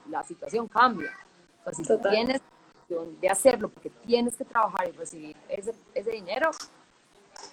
la, 0.09 0.23
situación 0.23 0.67
cambia. 0.67 1.11
O 1.65 1.71
si 1.71 1.83
tú 1.83 1.99
tienes 2.87 3.21
de 3.21 3.29
hacerlo 3.29 3.69
porque 3.69 3.89
tienes 4.05 4.35
que 4.35 4.45
trabajar 4.45 4.87
y 4.87 4.91
recibir 4.91 5.35
ese, 5.49 5.73
ese 5.93 6.11
dinero, 6.11 6.51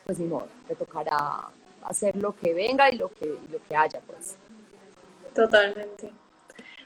pues 0.06 0.18
ni 0.18 0.26
modo, 0.26 0.48
te 0.68 0.74
tocará 0.74 1.48
hacer 1.82 2.16
lo 2.16 2.34
que 2.34 2.54
venga 2.54 2.90
y 2.90 2.96
lo 2.96 3.08
que, 3.10 3.26
y 3.26 3.52
lo 3.52 3.62
que 3.62 3.76
haya, 3.76 4.00
pues. 4.06 4.36
Totalmente. 5.34 6.10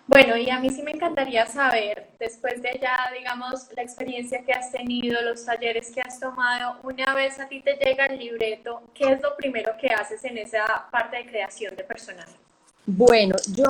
Bueno, 0.08 0.38
y 0.38 0.48
a 0.48 0.58
mí 0.58 0.70
sí 0.70 0.82
me 0.82 0.92
encantaría 0.92 1.44
saber, 1.44 2.08
después 2.18 2.62
de 2.62 2.78
ya, 2.80 2.96
digamos, 3.14 3.68
la 3.76 3.82
experiencia 3.82 4.42
que 4.42 4.52
has 4.52 4.72
tenido, 4.72 5.20
los 5.20 5.44
talleres 5.44 5.90
que 5.90 6.00
has 6.00 6.18
tomado, 6.18 6.78
una 6.82 7.14
vez 7.14 7.38
a 7.38 7.46
ti 7.46 7.60
te 7.60 7.74
llega 7.74 8.06
el 8.06 8.18
libreto, 8.18 8.80
¿qué 8.94 9.12
es 9.12 9.20
lo 9.20 9.36
primero 9.36 9.74
que 9.78 9.88
haces 9.88 10.24
en 10.24 10.38
esa 10.38 10.88
parte 10.90 11.18
de 11.18 11.26
creación 11.26 11.76
de 11.76 11.84
personajes? 11.84 12.34
Bueno, 12.86 13.36
yo, 13.52 13.66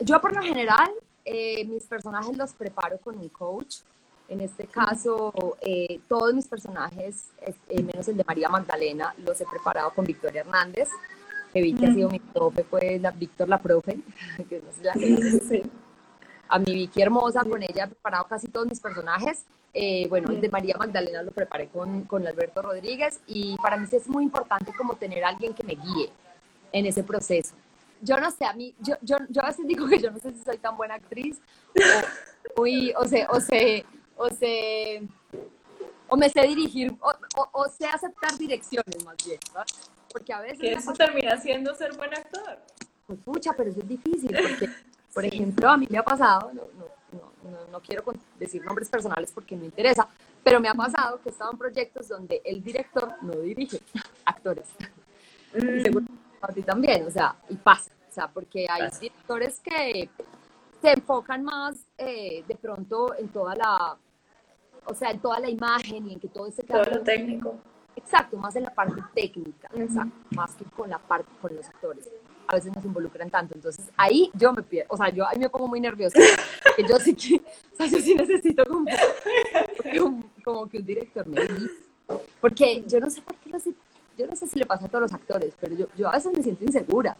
yo 0.00 0.20
por 0.20 0.36
lo 0.36 0.42
general, 0.42 0.90
eh, 1.30 1.64
mis 1.64 1.84
personajes 1.84 2.36
los 2.36 2.52
preparo 2.52 2.98
con 2.98 3.18
un 3.18 3.28
coach. 3.28 3.76
En 4.28 4.40
este 4.40 4.66
caso, 4.66 5.32
eh, 5.60 6.00
todos 6.06 6.34
mis 6.34 6.46
personajes, 6.46 7.28
eh, 7.40 7.82
menos 7.82 8.08
el 8.08 8.16
de 8.16 8.24
María 8.24 8.48
Magdalena, 8.48 9.14
los 9.18 9.40
he 9.40 9.46
preparado 9.46 9.90
con 9.94 10.04
Victoria 10.04 10.42
Hernández 10.42 10.88
que 11.52 11.62
vi 11.62 11.74
que 11.74 11.86
ha 11.86 11.94
sido 11.94 12.10
mi 12.10 12.18
profe, 12.18 12.64
pues 12.64 13.00
la, 13.00 13.10
Víctor 13.10 13.48
la 13.48 13.58
profe, 13.58 13.98
que 14.48 14.60
no 14.60 14.68
la 14.82 14.94
A 16.48 16.58
mi 16.58 16.72
Vicky 16.72 17.02
hermosa, 17.02 17.44
con 17.44 17.62
ella 17.62 17.84
he 17.84 17.88
preparado 17.88 18.26
casi 18.26 18.48
todos 18.48 18.66
mis 18.66 18.80
personajes. 18.80 19.44
Eh, 19.74 20.06
bueno, 20.08 20.30
el 20.30 20.40
de 20.40 20.48
María 20.48 20.76
Magdalena 20.78 21.22
lo 21.22 21.30
preparé 21.30 21.68
con, 21.68 22.04
con 22.04 22.26
Alberto 22.26 22.62
Rodríguez 22.62 23.20
y 23.26 23.56
para 23.58 23.76
mí 23.76 23.86
es 23.90 24.08
muy 24.08 24.24
importante 24.24 24.72
como 24.76 24.94
tener 24.94 25.24
a 25.24 25.28
alguien 25.28 25.52
que 25.52 25.62
me 25.62 25.74
guíe 25.74 26.10
en 26.72 26.86
ese 26.86 27.02
proceso. 27.02 27.54
Yo 28.00 28.18
no 28.18 28.30
sé, 28.30 28.44
a 28.44 28.52
mí, 28.52 28.74
yo, 28.80 28.94
yo, 29.02 29.16
yo 29.28 29.42
a 29.42 29.46
veces 29.46 29.66
digo 29.66 29.86
que 29.88 29.98
yo 29.98 30.10
no 30.10 30.18
sé 30.18 30.32
si 30.32 30.42
soy 30.42 30.58
tan 30.58 30.76
buena 30.76 30.94
actriz 30.94 31.40
o, 32.56 32.62
o, 32.62 33.04
sé, 33.06 33.26
o 33.28 33.40
sé, 33.40 33.84
o 34.16 34.28
sé, 34.30 35.02
o 36.08 36.16
me 36.16 36.28
sé 36.28 36.42
dirigir, 36.42 36.94
o, 37.00 37.12
o, 37.52 37.68
sé 37.68 37.86
aceptar 37.86 38.36
direcciones 38.38 39.04
más 39.04 39.16
bien, 39.24 39.38
porque 40.12 40.32
a 40.32 40.40
veces... 40.40 40.60
Que 40.60 40.72
eso 40.72 40.92
termina 40.92 41.36
siendo 41.38 41.74
ser 41.74 41.96
buen 41.96 42.12
actor. 42.14 42.58
Pues 43.06 43.18
pucha, 43.20 43.52
pero 43.56 43.70
eso 43.70 43.80
es 43.80 43.88
difícil, 43.88 44.30
porque, 44.30 44.70
por 45.12 45.24
ejemplo, 45.24 45.68
a 45.68 45.76
mí 45.76 45.86
me 45.90 45.98
ha 45.98 46.04
pasado, 46.04 46.52
no, 46.52 46.62
no, 46.78 47.32
no, 47.50 47.66
no, 47.72 47.80
quiero 47.80 48.04
decir 48.38 48.64
nombres 48.64 48.88
personales 48.88 49.32
porque 49.32 49.56
no 49.56 49.64
interesa, 49.64 50.06
pero 50.44 50.60
me 50.60 50.68
ha 50.68 50.74
pasado 50.74 51.20
que 51.20 51.30
he 51.30 51.32
estado 51.32 51.52
en 51.52 51.58
proyectos 51.58 52.08
donde 52.08 52.40
el 52.44 52.62
director 52.62 53.14
no 53.22 53.32
dirige 53.40 53.80
actores. 54.24 54.66
Mm. 55.54 56.27
A 56.40 56.52
ti 56.52 56.62
también, 56.62 57.06
o 57.06 57.10
sea, 57.10 57.36
y 57.48 57.56
pasa, 57.56 57.90
o 58.08 58.12
sea, 58.12 58.28
porque 58.28 58.66
hay 58.68 58.88
directores 59.00 59.60
que 59.60 60.08
se 60.80 60.92
enfocan 60.92 61.44
más 61.44 61.76
eh, 61.96 62.44
de 62.46 62.54
pronto 62.54 63.14
en 63.18 63.28
toda 63.28 63.54
la, 63.54 63.96
o 64.86 64.94
sea, 64.94 65.10
en 65.10 65.20
toda 65.20 65.40
la 65.40 65.50
imagen 65.50 66.08
y 66.08 66.14
en 66.14 66.20
que 66.20 66.28
todo 66.28 66.46
ese 66.46 66.62
todo 66.62 66.84
lo 66.84 67.02
técnico. 67.02 67.56
Exacto, 67.96 68.36
más 68.36 68.54
en 68.54 68.62
la 68.62 68.72
parte 68.72 69.02
técnica, 69.12 69.68
más 70.30 70.54
que 70.54 70.64
con 70.66 70.88
la 70.88 70.98
parte 70.98 71.30
con 71.42 71.54
los 71.56 71.66
actores. 71.66 72.08
A 72.46 72.54
veces 72.54 72.72
no 72.74 72.80
se 72.80 72.86
involucran 72.86 73.28
tanto, 73.28 73.54
entonces 73.54 73.90
ahí 73.96 74.30
yo 74.34 74.52
me 74.52 74.62
pierdo, 74.62 74.94
o 74.94 74.96
sea, 74.96 75.10
yo 75.10 75.26
ahí 75.26 75.38
me 75.38 75.50
pongo 75.50 75.66
muy 75.66 75.80
nerviosa, 75.80 76.18
porque 76.64 76.88
yo 76.88 76.98
sí 76.98 77.14
que, 77.14 77.42
o 77.72 77.76
sea, 77.76 77.86
yo 77.86 77.98
sí 77.98 78.14
necesito 78.14 78.64
como, 78.64 78.86
como 80.44 80.68
que 80.68 80.78
un 80.78 80.86
director 80.86 81.26
me 81.26 81.42
diga, 81.42 81.70
porque 82.40 82.84
yo 82.86 83.00
no 83.00 83.10
sé 83.10 83.20
por 83.20 83.36
qué, 83.36 83.50
yo 84.18 84.26
no 84.26 84.36
sé 84.36 84.46
si 84.46 84.58
le 84.58 84.66
pasa 84.66 84.86
a 84.86 84.88
todos 84.88 85.02
los 85.02 85.14
actores, 85.14 85.54
pero 85.60 85.74
yo, 85.74 85.86
yo 85.96 86.08
a 86.08 86.12
veces 86.12 86.32
me 86.36 86.42
siento 86.42 86.64
insegura. 86.64 87.16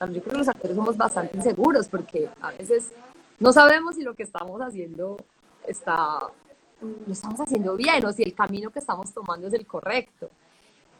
yo 0.00 0.06
creo 0.06 0.22
que 0.22 0.38
los 0.38 0.48
actores 0.48 0.74
somos 0.74 0.96
bastante 0.96 1.36
inseguros 1.36 1.86
porque 1.88 2.28
a 2.40 2.50
veces 2.52 2.92
no 3.38 3.52
sabemos 3.52 3.96
si 3.96 4.02
lo 4.02 4.14
que 4.14 4.22
estamos 4.22 4.60
haciendo 4.60 5.18
está 5.66 6.20
lo 6.80 7.12
estamos 7.12 7.40
haciendo 7.40 7.76
bien 7.76 8.04
o 8.04 8.12
si 8.12 8.22
el 8.22 8.34
camino 8.34 8.70
que 8.70 8.80
estamos 8.80 9.12
tomando 9.12 9.46
es 9.46 9.54
el 9.54 9.66
correcto. 9.66 10.30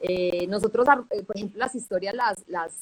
Eh, 0.00 0.46
nosotros, 0.46 0.86
eh, 1.10 1.22
por 1.22 1.36
ejemplo, 1.36 1.58
las 1.58 1.74
historias, 1.74 2.14
las, 2.14 2.44
las 2.48 2.72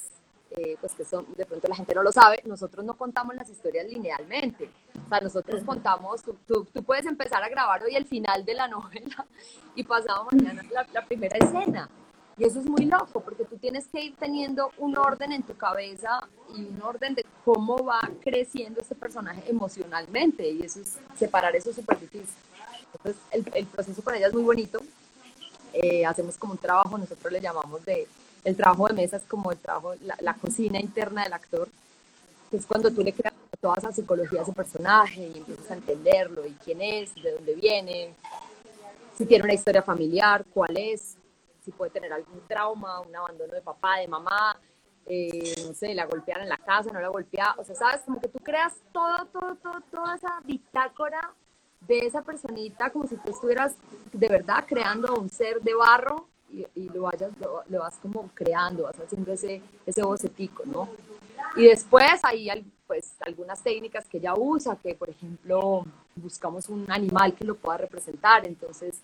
eh, 0.50 0.76
pues 0.80 0.92
que 0.94 1.04
son, 1.04 1.26
de 1.36 1.46
pronto 1.46 1.68
la 1.68 1.76
gente 1.76 1.94
no 1.94 2.02
lo 2.02 2.12
sabe, 2.12 2.42
nosotros 2.44 2.84
no 2.84 2.94
contamos 2.94 3.34
las 3.34 3.48
historias 3.48 3.86
linealmente. 3.86 4.68
O 5.06 5.08
sea, 5.08 5.20
nosotros 5.20 5.62
contamos, 5.64 6.22
tú, 6.22 6.36
tú, 6.46 6.82
puedes 6.82 7.06
empezar 7.06 7.42
a 7.42 7.48
grabar 7.48 7.82
hoy 7.82 7.94
el 7.94 8.06
final 8.06 8.44
de 8.44 8.54
la 8.54 8.68
novela 8.68 9.26
y 9.74 9.84
pasado 9.84 10.26
mañana 10.30 10.62
la 10.92 11.04
primera 11.06 11.38
escena. 11.38 11.88
Y 12.40 12.44
eso 12.44 12.59
es 12.59 12.64
muy 12.64 12.87
loco, 12.87 13.20
porque 13.20 13.44
tú 13.44 13.59
tienes 13.59 13.85
que 13.88 14.03
ir 14.03 14.16
teniendo 14.16 14.72
un 14.79 14.96
orden 14.96 15.31
en 15.31 15.42
tu 15.42 15.55
cabeza 15.59 16.26
y 16.57 16.64
un 16.64 16.81
orden 16.83 17.14
de 17.14 17.26
cómo 17.44 17.85
va 17.85 18.00
creciendo 18.22 18.81
este 18.81 18.94
personaje 18.94 19.42
emocionalmente. 19.46 20.50
Y 20.50 20.62
eso 20.62 20.81
es, 20.81 20.96
separar 21.18 21.55
eso 21.55 21.68
es 21.68 21.76
súper 21.76 22.00
difícil. 22.00 22.35
Entonces, 22.94 23.22
el, 23.53 23.66
proceso 23.66 24.03
con 24.03 24.14
ella 24.14 24.29
es 24.29 24.33
muy 24.33 24.42
bonito. 24.42 24.81
Eh, 25.74 26.07
hacemos 26.07 26.38
como 26.38 26.55
un 26.55 26.59
trabajo, 26.59 26.96
nosotros 26.96 27.31
le 27.31 27.42
llamamos 27.42 27.85
de, 27.85 28.09
el 28.44 28.57
trabajo 28.57 28.88
de 28.88 28.94
mesa 28.94 29.18
es 29.18 29.24
como 29.24 29.53
el 29.53 29.59
trabajo, 29.59 29.92
la, 30.20 30.33
cocina 30.33 30.81
interna 30.81 31.24
del 31.24 31.35
actor, 31.35 31.68
que 32.50 32.57
es 32.57 32.64
cuando 32.64 32.90
tú 32.90 33.03
le 33.03 33.12
creas 33.12 33.35
toda 33.61 33.76
esa 33.76 33.92
psicología 33.92 34.40
a 34.40 34.42
ese 34.44 34.53
personaje 34.55 35.31
y 35.35 35.38
empiezas 35.38 35.70
a 35.72 35.74
entenderlo 35.74 36.46
y 36.46 36.53
quién 36.64 36.81
es, 36.81 37.14
de 37.16 37.33
dónde 37.33 37.55
viene, 37.55 38.14
si 39.18 39.26
tiene 39.26 39.44
una 39.44 39.53
historia 39.53 39.83
familiar, 39.83 40.46
cuál 40.55 40.74
es, 40.79 41.18
si 41.61 41.70
puede 41.73 41.90
tener 41.90 42.12
algún 42.12 42.40
trauma, 42.46 43.01
un 43.01 43.14
abandono 43.14 43.53
de 43.53 43.62
papá, 43.62 43.99
de 43.99 44.09
mamá, 44.09 44.59
eh, 45.07 45.55
no 45.66 45.75
sé, 45.75 45.94
la 45.94 46.07
golpearon 46.07 46.44
en 46.44 46.49
la 46.49 46.59
casa, 46.59 46.90
no 46.92 47.01
la 47.01 47.09
golpearon, 47.09 47.59
o 47.59 47.64
sea, 47.64 47.75
sabes, 47.75 48.03
como 48.03 48.20
que 48.20 48.29
tú 48.29 48.38
creas 48.38 48.81
todo, 48.92 49.27
todo, 49.27 49.57
todo, 49.57 49.81
toda 49.90 50.14
esa 50.14 50.40
bitácora 50.44 51.35
de 51.81 51.99
esa 52.01 52.23
personita 52.23 52.90
como 52.90 53.07
si 53.07 53.16
tú 53.16 53.31
estuvieras 53.31 53.75
de 54.12 54.29
verdad 54.29 54.64
creando 54.68 55.14
un 55.14 55.31
ser 55.31 55.61
de 55.62 55.75
barro 55.75 56.29
y, 56.51 56.88
lo, 56.90 57.03
vayas, 57.03 57.31
lo, 57.68 57.79
vas 57.79 57.96
como 57.99 58.29
creando, 58.35 58.83
vas 58.83 58.99
haciendo 58.99 59.33
ese, 59.33 59.62
ese 59.87 60.03
bocetico, 60.03 60.64
¿no? 60.66 60.88
Y 61.57 61.66
después 61.66 62.20
hay 62.25 62.51
pues 62.90 63.14
algunas 63.20 63.62
técnicas 63.62 64.05
que 64.09 64.18
ella 64.18 64.35
usa, 64.37 64.74
que 64.74 64.96
por 64.96 65.09
ejemplo 65.09 65.85
buscamos 66.16 66.68
un 66.68 66.90
animal 66.90 67.37
que 67.37 67.44
lo 67.44 67.55
pueda 67.55 67.79
representar, 67.79 68.44
entonces, 68.44 69.00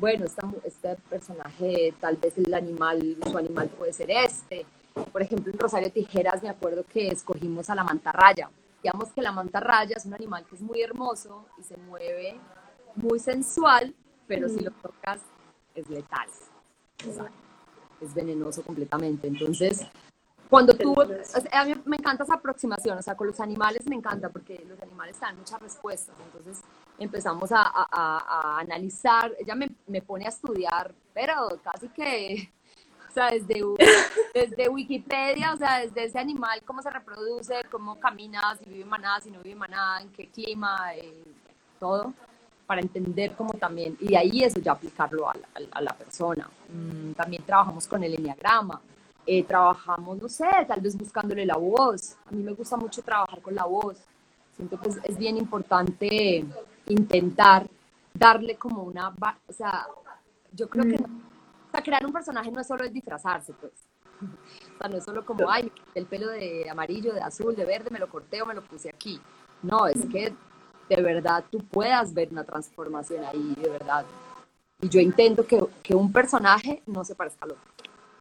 bueno, 0.00 0.24
este 0.64 0.96
personaje, 1.08 1.94
tal 2.00 2.16
vez 2.16 2.36
el 2.36 2.52
animal, 2.52 3.16
su 3.30 3.38
animal 3.38 3.68
puede 3.68 3.92
ser 3.92 4.10
este. 4.10 4.66
Por 5.12 5.22
ejemplo, 5.22 5.52
en 5.52 5.58
Rosario 5.60 5.92
Tijeras 5.92 6.42
me 6.42 6.48
acuerdo 6.48 6.84
que 6.92 7.06
escogimos 7.06 7.70
a 7.70 7.76
la 7.76 7.84
mantarraya, 7.84 8.50
Digamos 8.82 9.12
que 9.12 9.22
la 9.22 9.30
mantarraya 9.30 9.94
es 9.96 10.04
un 10.04 10.14
animal 10.14 10.44
que 10.44 10.56
es 10.56 10.60
muy 10.60 10.82
hermoso 10.82 11.46
y 11.58 11.62
se 11.62 11.76
mueve 11.76 12.40
muy 12.96 13.20
sensual, 13.20 13.94
pero 14.26 14.48
si 14.48 14.58
lo 14.58 14.72
tocas 14.72 15.20
es 15.76 15.88
letal. 15.88 16.28
es 18.00 18.14
venenoso 18.14 18.62
completamente. 18.62 19.28
Entonces, 19.28 19.86
cuando 20.48 20.74
tú, 20.74 20.94
a 21.00 21.64
mí 21.64 21.74
me 21.84 21.96
encanta 21.96 22.24
esa 22.24 22.34
aproximación, 22.34 22.98
o 22.98 23.02
sea, 23.02 23.16
con 23.16 23.26
los 23.26 23.38
animales 23.40 23.86
me 23.86 23.96
encanta 23.96 24.28
porque 24.30 24.64
los 24.66 24.80
animales 24.80 25.18
dan 25.20 25.36
muchas 25.36 25.60
respuestas. 25.60 26.14
Entonces 26.24 26.62
empezamos 26.98 27.52
a, 27.52 27.62
a, 27.62 27.86
a 27.90 28.58
analizar, 28.60 29.32
ella 29.38 29.54
me, 29.54 29.70
me, 29.86 30.00
pone 30.00 30.24
a 30.26 30.28
estudiar, 30.28 30.94
pero 31.12 31.48
casi 31.62 31.88
que 31.88 32.50
o 33.08 33.12
sea, 33.12 33.30
desde, 33.30 33.62
desde 34.34 34.68
Wikipedia, 34.68 35.52
o 35.52 35.56
sea, 35.56 35.80
desde 35.80 36.04
ese 36.04 36.18
animal, 36.18 36.60
cómo 36.64 36.82
se 36.82 36.90
reproduce, 36.90 37.64
cómo 37.70 37.98
camina, 37.98 38.56
si 38.56 38.68
vive 38.68 38.82
en 38.82 38.88
manada, 38.88 39.20
si 39.20 39.30
no 39.30 39.38
vive 39.38 39.52
en 39.52 39.58
manada, 39.58 40.00
en 40.02 40.10
qué 40.10 40.28
clima, 40.28 40.94
eh, 40.94 41.24
todo, 41.80 42.12
para 42.66 42.80
entender 42.80 43.32
cómo 43.34 43.54
también, 43.54 43.96
y 44.00 44.14
ahí 44.14 44.44
eso 44.44 44.60
ya 44.60 44.72
aplicarlo 44.72 45.28
a 45.28 45.34
la, 45.34 45.48
a 45.70 45.80
la 45.80 45.92
persona. 45.92 46.48
Mm, 46.68 47.12
también 47.12 47.42
trabajamos 47.44 47.86
con 47.86 48.04
el 48.04 48.14
enneagrama, 48.14 48.80
eh, 49.28 49.44
trabajamos, 49.44 50.22
no 50.22 50.28
sé, 50.28 50.48
tal 50.66 50.80
vez 50.80 50.96
buscándole 50.96 51.44
la 51.44 51.56
voz. 51.56 52.16
A 52.26 52.30
mí 52.30 52.42
me 52.42 52.52
gusta 52.52 52.76
mucho 52.76 53.02
trabajar 53.02 53.40
con 53.42 53.54
la 53.54 53.64
voz. 53.64 53.98
Siento 54.56 54.80
que 54.80 54.88
es, 54.88 55.18
bien 55.18 55.36
importante 55.36 56.44
intentar 56.86 57.66
darle 58.14 58.56
como 58.56 58.82
una, 58.82 59.10
o 59.46 59.52
sea, 59.52 59.86
yo 60.52 60.68
creo 60.68 60.84
que 60.84 60.98
mm 60.98 61.28
sea, 61.70 61.82
crear 61.82 62.04
un 62.04 62.12
personaje 62.12 62.50
no 62.50 62.60
es 62.60 62.66
solo 62.66 62.88
disfrazarse, 62.88 63.52
pues. 63.54 63.72
O 64.74 64.78
sea, 64.78 64.88
no 64.88 64.96
es 64.96 65.04
solo 65.04 65.24
como, 65.24 65.48
ay, 65.50 65.70
el 65.94 66.06
pelo 66.06 66.28
de 66.28 66.68
amarillo, 66.68 67.12
de 67.12 67.20
azul, 67.20 67.54
de 67.54 67.64
verde, 67.64 67.90
me 67.90 67.98
lo 67.98 68.08
corté 68.08 68.42
o 68.42 68.46
me 68.46 68.54
lo 68.54 68.62
puse 68.62 68.88
aquí. 68.88 69.20
No, 69.62 69.86
es 69.86 70.04
que 70.06 70.32
de 70.88 71.02
verdad 71.02 71.44
tú 71.50 71.58
puedas 71.58 72.14
ver 72.14 72.28
una 72.30 72.44
transformación 72.44 73.24
ahí, 73.24 73.54
de 73.60 73.68
verdad. 73.68 74.04
Y 74.80 74.88
yo 74.88 75.00
intento 75.00 75.46
que, 75.46 75.60
que 75.82 75.94
un 75.94 76.12
personaje 76.12 76.82
no 76.86 77.04
se 77.04 77.14
parezca 77.14 77.44
al 77.44 77.52
otro. 77.52 77.62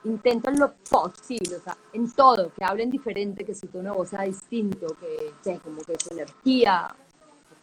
Intento 0.07 0.49
en 0.49 0.59
lo 0.59 0.73
posible, 0.89 1.57
o 1.57 1.59
sea, 1.59 1.75
en 1.91 2.09
todo, 2.11 2.51
que 2.53 2.63
hablen 2.63 2.89
diferente, 2.89 3.43
que 3.43 3.53
su 3.53 3.67
tono 3.67 3.91
de 3.91 3.97
voz 3.97 4.09
sea 4.09 4.21
distinto, 4.21 4.87
que 4.99 5.33
sea 5.41 5.59
como 5.59 5.81
que 5.81 5.95
su 5.99 6.13
energía, 6.13 6.87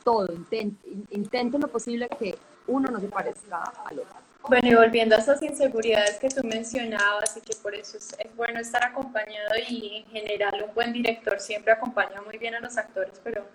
todo. 0.05 0.31
Intento, 0.33 0.87
intento 1.11 1.57
en 1.57 1.63
lo 1.63 1.69
posible 1.69 2.09
que 2.19 2.37
uno 2.67 2.91
no 2.91 3.01
se 3.01 3.09
parezca 3.09 3.63
al 3.87 4.01
otro. 4.01 4.17
Bueno, 4.47 4.69
y 4.69 4.75
volviendo 4.75 5.17
a 5.17 5.21
esas 5.21 5.41
inseguridades 5.43 6.19
que 6.19 6.29
tú 6.29 6.47
mencionabas 6.47 7.35
y 7.39 7.41
que 7.41 7.57
por 7.63 7.75
eso 7.75 7.97
es, 7.97 8.15
bueno 8.37 8.61
estar 8.61 8.85
acompañado 8.85 9.55
y 9.67 10.05
en 10.05 10.13
general 10.13 10.67
un 10.69 10.75
buen 10.75 10.93
director 10.93 11.41
siempre 11.41 11.73
acompaña 11.73 12.21
muy 12.21 12.37
bien 12.37 12.55
a 12.55 12.61
los 12.61 12.77
actores, 12.77 13.19
pero 13.25 13.47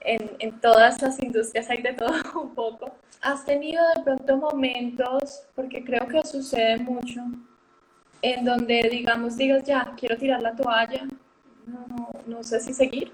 en, 0.00 0.32
en 0.40 0.60
todas 0.60 1.00
las 1.00 1.22
industrias 1.22 1.70
hay 1.70 1.80
de 1.80 1.92
todo 1.92 2.10
un 2.42 2.54
poco. 2.56 2.90
¿Has 3.20 3.44
tenido 3.44 3.82
de 3.94 4.02
pronto 4.02 4.36
momentos, 4.36 5.44
porque 5.54 5.84
creo 5.84 6.08
que 6.08 6.26
sucede 6.26 6.78
mucho, 6.78 7.22
en 8.22 8.44
donde 8.44 8.88
digamos, 8.90 9.36
digas 9.36 9.64
ya, 9.64 9.94
quiero 9.96 10.16
tirar 10.16 10.42
la 10.42 10.54
toalla, 10.54 11.06
no, 11.66 12.08
no, 12.26 12.42
sé 12.42 12.60
si 12.60 12.72
seguir? 12.72 13.12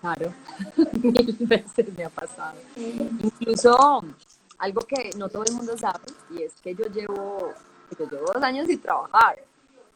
Claro, 0.00 0.32
mil 1.02 1.36
veces 1.40 1.86
me 1.96 2.04
ha 2.04 2.10
pasado. 2.10 2.58
Incluso 2.76 4.04
algo 4.58 4.80
que 4.82 5.10
no 5.16 5.28
todo 5.28 5.44
el 5.44 5.54
mundo 5.54 5.76
sabe 5.76 6.04
y 6.30 6.42
es 6.42 6.52
que 6.60 6.74
yo 6.74 6.84
llevo, 6.86 7.52
yo 7.98 8.06
dos 8.06 8.42
años 8.42 8.66
sin 8.66 8.80
trabajar. 8.80 9.38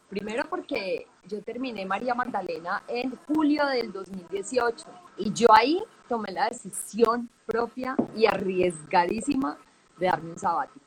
Primero 0.09 0.45
porque 0.49 1.07
yo 1.27 1.41
terminé 1.41 1.85
María 1.85 2.13
Magdalena 2.13 2.83
en 2.87 3.15
julio 3.27 3.65
del 3.67 3.91
2018 3.91 4.85
y 5.17 5.33
yo 5.33 5.47
ahí 5.53 5.83
tomé 6.07 6.31
la 6.31 6.49
decisión 6.49 7.29
propia 7.45 7.95
y 8.15 8.25
arriesgadísima 8.25 9.57
de 9.97 10.07
darme 10.07 10.31
un 10.31 10.37
sabático. 10.37 10.82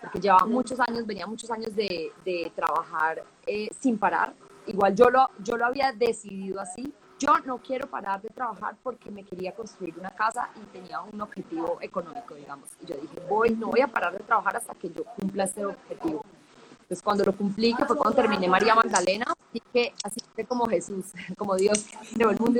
Porque 0.00 0.20
llevaba 0.20 0.46
muchos 0.46 0.80
años, 0.80 1.06
venía 1.06 1.26
muchos 1.26 1.50
años 1.50 1.74
de, 1.74 2.12
de 2.24 2.52
trabajar 2.54 3.22
eh, 3.46 3.68
sin 3.78 3.98
parar. 3.98 4.34
Igual 4.66 4.94
yo 4.94 5.10
lo, 5.10 5.30
yo 5.42 5.56
lo 5.56 5.66
había 5.66 5.92
decidido 5.92 6.60
así, 6.60 6.92
yo 7.20 7.36
no 7.44 7.58
quiero 7.58 7.86
parar 7.86 8.22
de 8.22 8.30
trabajar 8.30 8.76
porque 8.82 9.10
me 9.10 9.24
quería 9.24 9.52
construir 9.52 9.94
una 9.98 10.10
casa 10.10 10.48
y 10.56 10.64
tenía 10.72 11.02
un 11.02 11.20
objetivo 11.20 11.78
económico, 11.82 12.34
digamos. 12.34 12.70
Y 12.80 12.86
yo 12.86 12.96
dije, 12.96 13.20
voy, 13.28 13.50
no 13.50 13.68
voy 13.68 13.82
a 13.82 13.88
parar 13.88 14.14
de 14.14 14.20
trabajar 14.20 14.56
hasta 14.56 14.74
que 14.74 14.88
yo 14.88 15.04
cumpla 15.04 15.44
ese 15.44 15.66
objetivo. 15.66 16.24
Entonces, 16.72 17.02
cuando 17.02 17.24
lo 17.24 17.36
cumplí, 17.36 17.74
que 17.74 17.84
fue 17.84 17.96
cuando 17.96 18.16
terminé 18.16 18.48
María 18.48 18.74
Magdalena, 18.74 19.26
dije, 19.52 19.92
así 20.02 20.20
fue 20.34 20.44
como 20.44 20.66
Jesús, 20.66 21.12
como 21.36 21.56
Dios 21.56 21.86
creó 22.14 22.30
el 22.30 22.38
mundo 22.38 22.58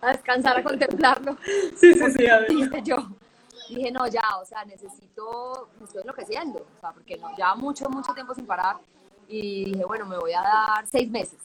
a 0.00 0.08
descansar, 0.08 0.58
a 0.58 0.62
contemplarlo. 0.64 1.36
Sí, 1.76 1.94
sí, 1.94 2.10
sí, 2.10 2.26
a 2.26 2.40
ver. 2.40 2.48
Dije 2.48 2.82
yo, 2.82 2.96
dije, 3.74 3.90
no, 3.90 4.06
ya, 4.06 4.22
o 4.40 4.44
sea, 4.44 4.64
necesito, 4.64 5.68
me 5.78 5.84
estoy 5.84 6.02
enloqueciendo, 6.02 6.58
o 6.76 6.80
sea, 6.80 6.92
porque 6.92 7.16
no, 7.16 7.36
ya 7.36 7.54
mucho, 7.54 7.88
mucho 7.88 8.12
tiempo 8.14 8.34
sin 8.34 8.46
parar. 8.46 8.76
Y 9.28 9.72
dije, 9.72 9.84
bueno, 9.84 10.06
me 10.06 10.18
voy 10.18 10.32
a 10.32 10.42
dar 10.42 10.86
seis 10.86 11.10
meses. 11.10 11.38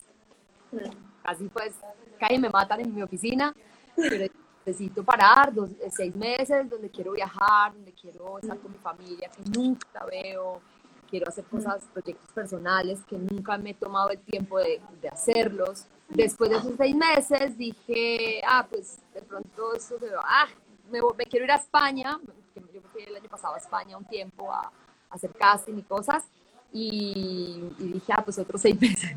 Así 1.23 1.47
pues, 1.49 1.75
casi 2.19 2.37
me 2.37 2.49
matan 2.49 2.81
en 2.81 2.93
mi 2.93 3.01
oficina, 3.01 3.53
pero 3.95 4.31
necesito 4.65 5.03
parar 5.03 5.53
dos, 5.53 5.69
seis 5.91 6.15
meses 6.15 6.69
donde 6.69 6.89
quiero 6.89 7.11
viajar, 7.11 7.73
donde 7.73 7.93
quiero 7.93 8.39
estar 8.39 8.57
con 8.59 8.71
mi 8.71 8.77
familia, 8.77 9.29
que 9.29 9.43
nunca 9.57 10.05
veo, 10.05 10.61
quiero 11.09 11.27
hacer 11.27 11.45
cosas, 11.45 11.83
proyectos 11.93 12.31
personales 12.33 12.99
que 13.07 13.17
nunca 13.17 13.57
me 13.57 13.71
he 13.71 13.73
tomado 13.73 14.09
el 14.09 14.19
tiempo 14.19 14.59
de, 14.59 14.81
de 15.01 15.09
hacerlos. 15.09 15.85
Después 16.09 16.49
de 16.49 16.57
esos 16.57 16.73
seis 16.77 16.95
meses 16.95 17.57
dije, 17.57 18.41
ah, 18.47 18.65
pues 18.69 18.99
de 19.13 19.21
pronto 19.21 19.73
eso 19.73 19.97
se 19.99 20.09
va, 20.09 20.23
ah, 20.23 20.47
me, 20.89 20.99
me, 21.17 21.25
quiero 21.25 21.45
ir 21.45 21.51
a 21.51 21.55
España, 21.55 22.19
yo 22.55 22.81
fui 22.91 23.03
el 23.03 23.15
año 23.15 23.29
pasado 23.29 23.55
a 23.55 23.57
España 23.57 23.97
un 23.97 24.05
tiempo 24.05 24.51
a, 24.51 24.61
a 24.61 24.71
hacer 25.15 25.31
casting 25.31 25.77
y 25.77 25.83
cosas, 25.83 26.25
y, 26.71 27.71
y, 27.79 27.93
dije, 27.93 28.13
ah, 28.15 28.21
pues 28.23 28.37
otros 28.37 28.61
seis 28.61 28.79
meses. 28.81 29.15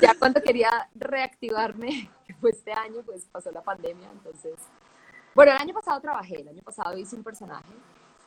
ya 0.00 0.14
cuando 0.18 0.40
quería 0.42 0.70
reactivarme, 0.94 2.10
que 2.26 2.34
fue 2.34 2.50
este 2.50 2.72
año, 2.72 3.02
pues 3.04 3.26
pasó 3.30 3.50
la 3.50 3.62
pandemia, 3.62 4.08
entonces... 4.12 4.54
Bueno, 5.32 5.52
el 5.52 5.58
año 5.58 5.74
pasado 5.74 6.00
trabajé, 6.00 6.40
el 6.40 6.48
año 6.48 6.62
pasado 6.62 6.98
hice 6.98 7.14
un 7.14 7.22
personaje 7.22 7.72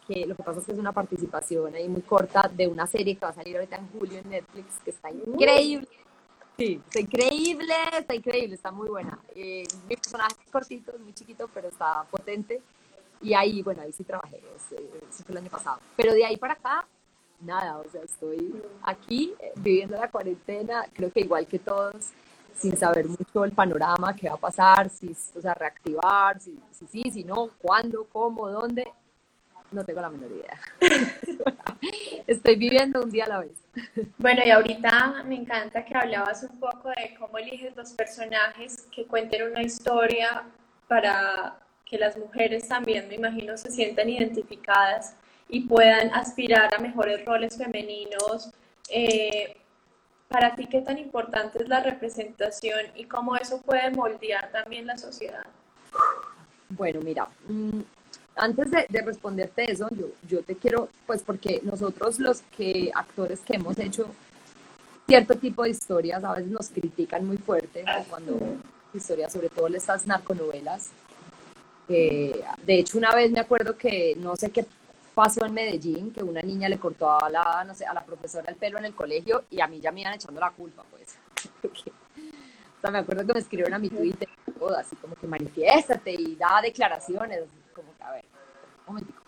que 0.08 0.26
lo 0.26 0.36
que 0.36 0.44
pasa 0.44 0.60
es 0.60 0.66
que 0.66 0.72
es 0.74 0.78
una 0.78 0.92
participación 0.92 1.74
ahí 1.76 1.88
muy 1.88 2.02
corta 2.02 2.50
de 2.54 2.68
una 2.68 2.88
serie 2.88 3.16
que 3.16 3.26
va 3.26 3.32
a 3.32 3.36
salir 3.36 3.56
ahorita 3.56 3.78
en 3.78 3.90
julio 3.90 4.20
en 4.20 4.30
Netflix, 4.30 4.80
que 4.84 4.92
está 4.92 5.10
increíble. 5.10 5.88
Sí, 6.58 6.80
está 6.86 7.00
increíble, 7.00 7.74
está 7.98 8.16
increíble, 8.16 8.56
está 8.56 8.72
muy 8.72 8.90
buena. 8.90 9.20
Eh, 9.36 9.64
mi 9.88 9.96
personaje 9.96 10.36
es 10.46 10.52
cortito, 10.52 10.92
es 10.92 11.00
muy 11.00 11.14
chiquito, 11.14 11.50
pero 11.54 11.68
está 11.68 12.04
potente. 12.10 12.62
Y 13.22 13.34
ahí, 13.34 13.62
bueno, 13.64 13.82
ahí 13.82 13.92
sí 13.92 14.04
trabajé, 14.04 14.38
eso, 14.38 14.76
fue 15.24 15.32
el 15.32 15.38
año 15.38 15.50
pasado. 15.50 15.80
Pero 15.96 16.14
de 16.14 16.26
ahí 16.26 16.38
para 16.38 16.54
acá, 16.54 16.86
nada, 17.40 17.78
o 17.78 17.90
sea, 17.90 18.02
estoy 18.04 18.62
aquí 18.84 19.34
eh, 19.40 19.54
viviendo 19.56 19.98
la 19.98 20.12
cuarentena, 20.12 20.86
creo 20.94 21.12
que 21.12 21.22
igual 21.22 21.48
que 21.48 21.60
todos, 21.60 22.12
sin 22.56 22.78
saber 22.78 23.08
mucho 23.08 23.46
el 23.46 23.52
panorama, 23.52 24.16
qué 24.16 24.30
va 24.30 24.36
a 24.36 24.38
pasar, 24.38 24.90
si, 24.90 25.16
o 25.36 25.42
sea, 25.42 25.54
reactivar, 25.54 26.40
si, 26.40 26.60
si 26.72 26.88
sí, 26.88 27.12
si 27.12 27.24
no, 27.24 27.50
cuándo, 27.60 28.06
cómo, 28.12 28.50
dónde, 28.50 28.92
no 29.74 29.84
tengo 29.84 30.02
la 30.02 30.10
menor 30.10 30.32
idea. 30.32 30.60
Estoy 32.28 32.56
viviendo 32.56 33.04
un 33.04 33.10
día 33.10 33.26
a 33.26 33.30
la 33.30 33.40
vez. 33.40 33.52
Bueno, 34.18 34.42
y 34.46 34.52
ahorita 34.52 35.24
me 35.26 35.36
encanta 35.36 35.84
que 35.84 35.96
hablabas 35.96 36.44
un 36.44 36.60
poco 36.60 36.90
de 36.90 37.16
cómo 37.20 37.38
eliges 37.38 37.76
los 37.76 37.92
personajes 37.92 38.88
que 38.96 39.06
cuenten 39.06 39.52
una 39.52 39.62
historia 39.62 40.44
para 40.88 41.58
que 41.86 41.98
las 41.98 42.18
mujeres 42.18 42.68
también, 42.68 43.08
me 43.08 43.16
imagino, 43.16 43.58
se 43.58 43.72
sientan 43.72 44.10
identificadas 44.10 45.16
y 45.50 45.62
puedan 45.62 46.14
aspirar 46.14 46.74
a 46.74 46.80
mejores 46.80 47.26
roles 47.26 47.58
femeninos. 47.58 48.52
Eh, 48.90 49.58
para 50.28 50.56
ti, 50.56 50.66
¿qué 50.68 50.82
tan 50.82 50.98
importante 50.98 51.62
es 51.62 51.68
la 51.68 51.82
representación 51.82 52.82
y 52.96 53.06
cómo 53.06 53.36
eso 53.36 53.62
puede 53.62 53.92
moldear 53.92 54.52
también 54.52 54.88
la 54.88 54.98
sociedad? 54.98 55.46
Bueno, 56.70 57.02
mira, 57.02 57.28
mm, 57.48 57.82
antes 58.36 58.72
de, 58.72 58.86
de, 58.90 59.02
responderte 59.02 59.72
eso, 59.72 59.88
yo, 59.92 60.08
yo 60.28 60.44
te 60.44 60.56
quiero, 60.56 60.90
pues 61.06 61.22
porque 61.24 61.62
nosotros 61.64 62.20
los 62.20 62.42
que 62.58 62.92
actores 62.94 63.42
que 63.42 63.56
hemos 63.56 63.78
hecho 63.80 64.08
cierto 65.06 65.36
tipo 65.36 65.64
de 65.64 65.70
historias 65.70 66.24
a 66.24 66.34
veces 66.34 66.52
nos 66.52 66.70
critican 66.70 67.26
muy 67.26 67.38
fuerte 67.38 67.84
cuando 68.10 68.38
historias, 68.94 69.32
sobre 69.32 69.50
todo 69.50 69.68
estas 69.68 70.08
narconovelas. 70.08 70.92
De 71.88 72.44
hecho, 72.68 72.98
una 72.98 73.14
vez 73.14 73.32
me 73.32 73.40
acuerdo 73.40 73.78
que 73.78 74.16
no 74.18 74.36
sé 74.36 74.52
qué 74.52 74.66
pasó 75.14 75.46
en 75.46 75.54
Medellín, 75.54 76.12
que 76.12 76.24
una 76.24 76.42
niña 76.42 76.70
le 76.70 76.80
cortó 76.80 77.12
a 77.12 77.30
la, 77.30 77.64
no 77.66 77.76
sé, 77.76 77.86
a 77.86 77.94
la 77.94 78.04
profesora 78.04 78.50
el 78.50 78.56
pelo 78.56 78.80
en 78.80 78.86
el 78.86 78.96
colegio 78.96 79.44
y 79.52 79.62
a 79.62 79.68
mí 79.68 79.80
ya 79.80 79.92
me 79.92 80.02
iban 80.02 80.14
echando 80.14 80.40
la 80.40 80.52
culpa, 80.52 80.84
pues. 80.90 81.16
O 82.76 82.86
sea, 82.86 82.92
me 82.92 83.00
acuerdo 83.00 83.26
que 83.26 83.34
me 83.36 83.40
escribieron 83.40 83.74
a 83.76 83.80
mi 83.80 83.90
Twitter, 83.90 84.28
así 84.78 84.98
como 84.98 85.16
que 85.16 85.26
manifiéstate 85.26 86.12
y 86.12 86.36
da 86.36 86.60
declaraciones, 86.62 87.44
como 87.74 87.96
que, 87.96 88.04
a 88.04 88.12
ver, 88.12 88.26
un 88.26 88.73
momentico, 88.88 89.22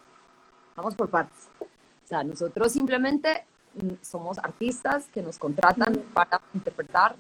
vamos 0.76 0.96
por 0.96 1.10
partes. 1.10 1.50
O 1.60 2.08
sea, 2.08 2.24
nosotros 2.24 2.72
simplemente 2.72 3.46
mm, 3.74 3.94
somos 4.02 4.38
artistas 4.38 5.08
que 5.14 5.22
nos 5.22 5.38
contratan 5.38 6.04
para 6.14 6.40
interpretar 6.54 7.16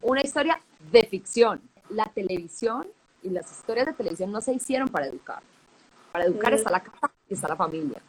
una 0.00 0.20
historia 0.20 0.60
de 0.92 1.04
ficción. 1.04 1.60
La 1.90 2.04
televisión 2.04 2.86
y 3.22 3.30
las 3.30 3.50
historias 3.50 3.86
de 3.86 3.92
televisión 3.94 4.30
no 4.30 4.40
se 4.40 4.52
hicieron 4.52 4.88
para 4.88 5.06
educar. 5.06 5.42
Para 6.12 6.24
educar 6.24 6.52
está 6.54 6.70
la 6.70 6.80
casa 6.80 7.10
y 7.28 7.34
está 7.34 7.48
la 7.48 7.56
familia, 7.56 8.00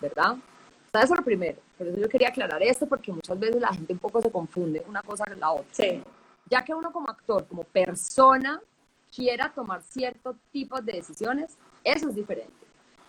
¿verdad? 0.00 0.32
O 0.32 0.90
sea, 0.92 1.02
eso 1.02 1.14
es 1.14 1.20
lo 1.20 1.24
primero. 1.24 1.58
Por 1.76 1.86
eso 1.86 1.98
yo 1.98 2.08
quería 2.08 2.28
aclarar 2.28 2.62
esto, 2.62 2.86
porque 2.86 3.12
muchas 3.12 3.38
veces 3.38 3.60
la 3.60 3.68
gente 3.68 3.92
un 3.92 3.98
poco 3.98 4.20
se 4.20 4.30
confunde 4.30 4.84
una 4.88 5.02
cosa 5.02 5.24
con 5.24 5.38
la 5.40 5.50
otra. 5.50 5.66
Sí. 5.72 6.02
Ya 6.48 6.64
que 6.64 6.74
uno 6.74 6.92
como 6.92 7.10
actor, 7.10 7.46
como 7.46 7.64
persona, 7.64 8.60
quiera 9.14 9.52
tomar 9.52 9.82
cierto 9.82 10.36
tipo 10.52 10.80
de 10.80 10.92
decisiones, 10.92 11.56
eso 11.82 12.08
es 12.08 12.14
diferente. 12.14 12.65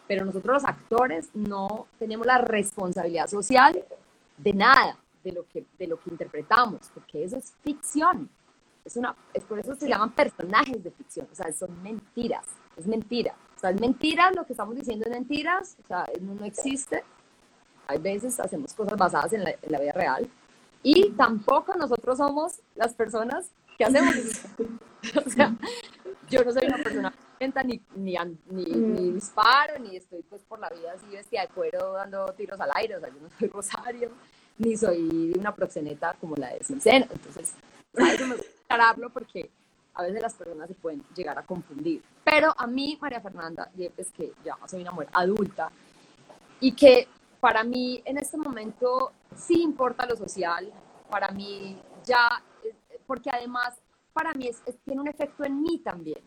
Pero 0.07 0.25
nosotros 0.25 0.61
los 0.61 0.65
actores 0.65 1.29
no 1.33 1.87
tenemos 1.99 2.25
la 2.25 2.37
responsabilidad 2.37 3.27
social 3.27 3.83
de 4.37 4.53
nada 4.53 4.97
de 5.23 5.31
lo 5.31 5.47
que, 5.47 5.65
de 5.77 5.87
lo 5.87 5.99
que 5.99 6.09
interpretamos, 6.09 6.89
porque 6.93 7.23
eso 7.23 7.37
es 7.37 7.53
ficción. 7.63 8.29
Es, 8.85 8.95
una, 8.95 9.15
es 9.33 9.43
por 9.43 9.59
eso 9.59 9.75
se 9.75 9.89
llaman 9.89 10.11
personajes 10.11 10.81
de 10.81 10.91
ficción, 10.91 11.27
o 11.29 11.35
sea, 11.35 11.51
son 11.51 11.81
mentiras, 11.83 12.45
es 12.77 12.87
mentira. 12.87 13.35
O 13.55 13.59
sea, 13.59 13.71
es 13.71 13.81
mentira, 13.81 14.31
lo 14.31 14.45
que 14.45 14.53
estamos 14.53 14.75
diciendo 14.75 15.05
es 15.05 15.11
mentiras, 15.11 15.77
o 15.83 15.87
sea, 15.87 16.05
no, 16.21 16.45
existe. 16.45 17.03
Hay 17.87 17.97
veces 17.97 18.39
hacemos 18.39 18.73
cosas 18.73 18.97
basadas 18.97 19.33
en 19.33 19.43
la, 19.43 19.49
en 19.49 19.71
la 19.71 19.79
vida 19.79 19.91
real. 19.93 20.29
Y 20.83 21.09
tampoco 21.11 21.73
nosotros 21.73 22.17
somos 22.17 22.61
las 22.75 22.93
personas 22.93 23.51
que 23.77 23.85
hacemos 23.85 24.15
o 25.25 25.29
sea, 25.29 25.55
yo 26.29 26.43
no 26.43 26.51
soy 26.51 26.67
una 26.67 26.77
persona 26.77 27.13
ni, 27.65 27.81
ni, 27.95 28.17
ni, 28.49 28.65
ni, 28.65 29.11
disparo, 29.11 29.79
ni 29.79 29.95
estoy 29.95 30.23
pues 30.23 30.41
por 30.43 30.59
la 30.59 30.69
vida 30.69 30.93
así 30.93 31.05
vestida 31.07 31.41
de 31.41 31.47
cuero 31.49 31.93
dando 31.93 32.25
tiros 32.33 32.59
al 32.59 32.71
aire, 32.75 32.97
o 32.97 32.99
sea, 32.99 33.09
yo 33.09 33.19
no 33.21 33.29
soy 33.37 33.47
Rosario, 33.53 34.11
ni 34.57 34.75
soy 34.75 35.33
una 35.37 35.53
proxeneta 35.53 36.15
como 36.19 36.35
la 36.35 36.53
de 36.53 36.63
Cincena, 36.63 37.07
entonces, 37.11 37.53
¿sabes? 37.93 38.27
me 38.27 38.35
gusta 38.35 38.51
aclararlo 38.65 39.09
porque 39.11 39.49
a 39.93 40.03
veces 40.03 40.21
las 40.21 40.33
personas 40.33 40.67
se 40.67 40.75
pueden 40.75 41.03
llegar 41.15 41.37
a 41.37 41.43
confundir. 41.43 42.03
Pero 42.23 42.53
a 42.55 42.67
mí, 42.67 42.97
María 43.01 43.19
Fernanda, 43.21 43.71
es 43.75 44.11
que 44.11 44.31
ya 44.43 44.55
soy 44.67 44.81
una 44.81 44.91
mujer 44.91 45.09
adulta 45.13 45.71
y 46.59 46.71
que 46.73 47.07
para 47.39 47.63
mí 47.63 48.01
en 48.05 48.17
este 48.17 48.37
momento 48.37 49.11
sí 49.35 49.61
importa 49.61 50.05
lo 50.05 50.15
social, 50.15 50.71
para 51.09 51.29
mí 51.29 51.79
ya, 52.03 52.43
porque 53.05 53.29
además 53.31 53.79
para 54.13 54.33
mí 54.33 54.47
es, 54.47 54.61
tiene 54.83 55.01
un 55.01 55.07
efecto 55.07 55.43
en 55.45 55.61
mí 55.61 55.79
también. 55.79 56.19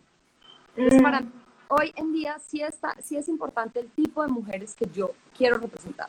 Entonces, 0.76 1.02
para 1.02 1.20
mí, 1.20 1.30
hoy 1.68 1.92
en 1.96 2.12
día 2.12 2.38
sí, 2.38 2.62
está, 2.62 2.96
sí 3.02 3.16
es 3.16 3.28
importante 3.28 3.80
el 3.80 3.90
tipo 3.90 4.22
de 4.22 4.28
mujeres 4.28 4.74
que 4.74 4.86
yo 4.92 5.12
quiero 5.36 5.58
representar, 5.58 6.08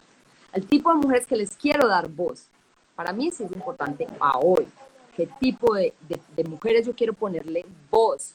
el 0.53 0.65
tipo 0.65 0.89
de 0.89 0.95
mujeres 0.95 1.27
que 1.27 1.35
les 1.35 1.55
quiero 1.55 1.87
dar 1.87 2.09
voz. 2.09 2.47
Para 2.95 3.13
mí 3.13 3.31
sí 3.31 3.43
es 3.43 3.51
importante 3.51 4.07
a 4.19 4.37
hoy 4.39 4.67
qué 5.15 5.27
tipo 5.39 5.75
de, 5.75 5.93
de, 6.07 6.43
mujeres 6.45 6.85
yo 6.85 6.95
quiero 6.95 7.13
ponerle 7.13 7.65
voz. 7.89 8.33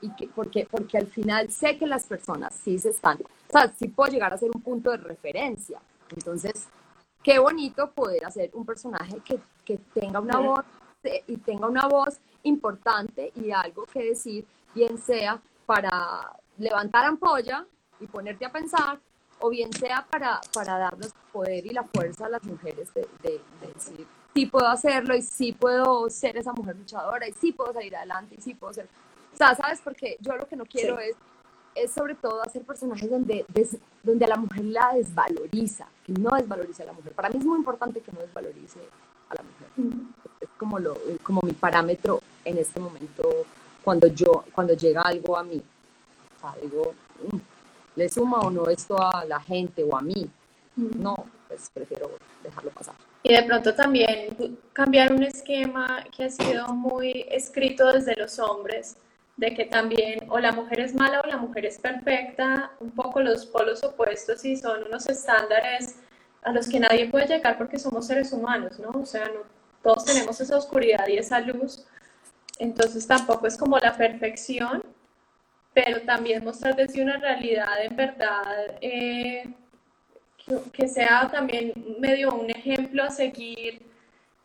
Y 0.00 0.10
que, 0.16 0.26
porque, 0.26 0.66
porque 0.68 0.98
al 0.98 1.06
final 1.06 1.50
sé 1.50 1.78
que 1.78 1.86
las 1.86 2.04
personas 2.04 2.54
sí 2.54 2.76
se 2.78 2.90
están, 2.90 3.18
o 3.18 3.52
sea, 3.52 3.72
sí 3.72 3.86
puedo 3.86 4.10
llegar 4.10 4.34
a 4.34 4.38
ser 4.38 4.50
un 4.52 4.60
punto 4.60 4.90
de 4.90 4.96
referencia. 4.96 5.80
Entonces, 6.10 6.66
qué 7.22 7.38
bonito 7.38 7.90
poder 7.92 8.24
hacer 8.24 8.50
un 8.54 8.66
personaje 8.66 9.18
que, 9.24 9.38
que 9.64 9.78
tenga 9.94 10.18
una 10.18 10.38
voz 10.38 10.64
y 11.26 11.36
tenga 11.36 11.68
una 11.68 11.86
voz 11.86 12.18
importante 12.42 13.32
y 13.36 13.52
algo 13.52 13.84
que 13.86 14.02
decir, 14.04 14.44
bien 14.74 14.98
sea 14.98 15.40
para 15.72 16.30
levantar 16.58 17.06
ampolla 17.06 17.64
y 17.98 18.06
ponerte 18.06 18.44
a 18.44 18.52
pensar, 18.52 19.00
o 19.40 19.48
bien 19.48 19.72
sea 19.72 20.06
para, 20.10 20.38
para 20.52 20.76
darnos 20.76 21.14
poder 21.32 21.64
y 21.64 21.70
la 21.70 21.82
fuerza 21.84 22.26
a 22.26 22.28
las 22.28 22.44
mujeres 22.44 22.92
de, 22.92 23.08
de, 23.22 23.40
de 23.62 23.72
decir, 23.72 24.06
sí 24.34 24.44
puedo 24.44 24.68
hacerlo 24.68 25.16
y 25.16 25.22
sí 25.22 25.52
puedo 25.52 26.10
ser 26.10 26.36
esa 26.36 26.52
mujer 26.52 26.76
luchadora 26.76 27.26
y 27.26 27.32
sí 27.32 27.52
puedo 27.52 27.72
salir 27.72 27.96
adelante 27.96 28.34
y 28.38 28.42
sí 28.42 28.52
puedo 28.54 28.74
ser... 28.74 28.86
O 29.32 29.36
sea, 29.36 29.54
¿sabes? 29.54 29.80
Porque 29.82 30.18
yo 30.20 30.36
lo 30.36 30.46
que 30.46 30.56
no 30.56 30.66
quiero 30.66 30.98
es, 30.98 31.16
es 31.74 31.90
sobre 31.90 32.16
todo 32.16 32.42
hacer 32.42 32.60
personajes 32.64 33.08
donde, 33.08 33.46
donde 34.02 34.24
a 34.26 34.28
la 34.28 34.36
mujer 34.36 34.64
la 34.66 34.92
desvaloriza, 34.92 35.86
que 36.04 36.12
no 36.12 36.36
desvalorice 36.36 36.82
a 36.82 36.86
la 36.86 36.92
mujer. 36.92 37.14
Para 37.14 37.30
mí 37.30 37.38
es 37.38 37.46
muy 37.46 37.56
importante 37.56 38.02
que 38.02 38.12
no 38.12 38.20
desvalorice 38.20 38.80
a 39.30 39.36
la 39.36 39.42
mujer. 39.42 39.94
Es 40.38 40.50
como, 40.58 40.78
lo, 40.78 40.98
como 41.22 41.40
mi 41.40 41.52
parámetro 41.52 42.20
en 42.44 42.58
este 42.58 42.78
momento 42.78 43.46
cuando 43.84 44.06
yo, 44.08 44.44
cuando 44.54 44.74
llega 44.74 45.02
algo 45.02 45.36
a 45.36 45.44
mí. 45.44 45.62
O 46.36 46.40
sea, 46.40 46.54
digo, 46.62 46.94
mm, 47.30 47.36
¿le 47.96 48.08
suma 48.08 48.40
o 48.40 48.50
no 48.50 48.68
esto 48.68 49.00
a 49.00 49.24
la 49.24 49.40
gente 49.40 49.82
o 49.84 49.96
a 49.96 50.00
mí? 50.00 50.28
No, 50.76 51.26
pues 51.48 51.70
prefiero 51.72 52.12
dejarlo 52.42 52.70
pasar. 52.70 52.94
Y 53.22 53.34
de 53.34 53.42
pronto 53.44 53.74
también 53.74 54.58
cambiar 54.72 55.12
un 55.12 55.22
esquema 55.22 56.04
que 56.16 56.24
ha 56.24 56.30
sido 56.30 56.68
muy 56.68 57.26
escrito 57.30 57.92
desde 57.92 58.16
los 58.16 58.38
hombres, 58.38 58.96
de 59.36 59.54
que 59.54 59.64
también 59.64 60.20
o 60.28 60.38
la 60.38 60.52
mujer 60.52 60.80
es 60.80 60.94
mala 60.94 61.20
o 61.20 61.26
la 61.26 61.36
mujer 61.36 61.66
es 61.66 61.78
perfecta, 61.78 62.72
un 62.80 62.90
poco 62.90 63.20
los 63.20 63.46
polos 63.46 63.82
opuestos 63.84 64.44
y 64.44 64.56
son 64.56 64.84
unos 64.84 65.08
estándares 65.08 65.96
a 66.42 66.52
los 66.52 66.68
que 66.68 66.80
nadie 66.80 67.08
puede 67.08 67.26
llegar 67.26 67.56
porque 67.56 67.78
somos 67.78 68.06
seres 68.06 68.32
humanos, 68.32 68.78
¿no? 68.78 68.90
O 68.90 69.06
sea, 69.06 69.30
todos 69.82 70.04
tenemos 70.04 70.40
esa 70.40 70.56
oscuridad 70.56 71.06
y 71.08 71.18
esa 71.18 71.40
luz, 71.40 71.84
entonces 72.58 73.06
tampoco 73.06 73.46
es 73.46 73.56
como 73.56 73.78
la 73.78 73.96
perfección, 73.96 74.82
pero 75.74 76.02
también 76.02 76.44
mostrar 76.44 76.76
desde 76.76 77.02
una 77.02 77.16
realidad 77.16 77.82
en 77.82 77.96
verdad 77.96 78.76
eh, 78.80 79.54
que 80.72 80.88
sea 80.88 81.30
también 81.30 81.72
medio 81.98 82.34
un 82.34 82.50
ejemplo 82.50 83.04
a 83.04 83.10
seguir 83.10 83.82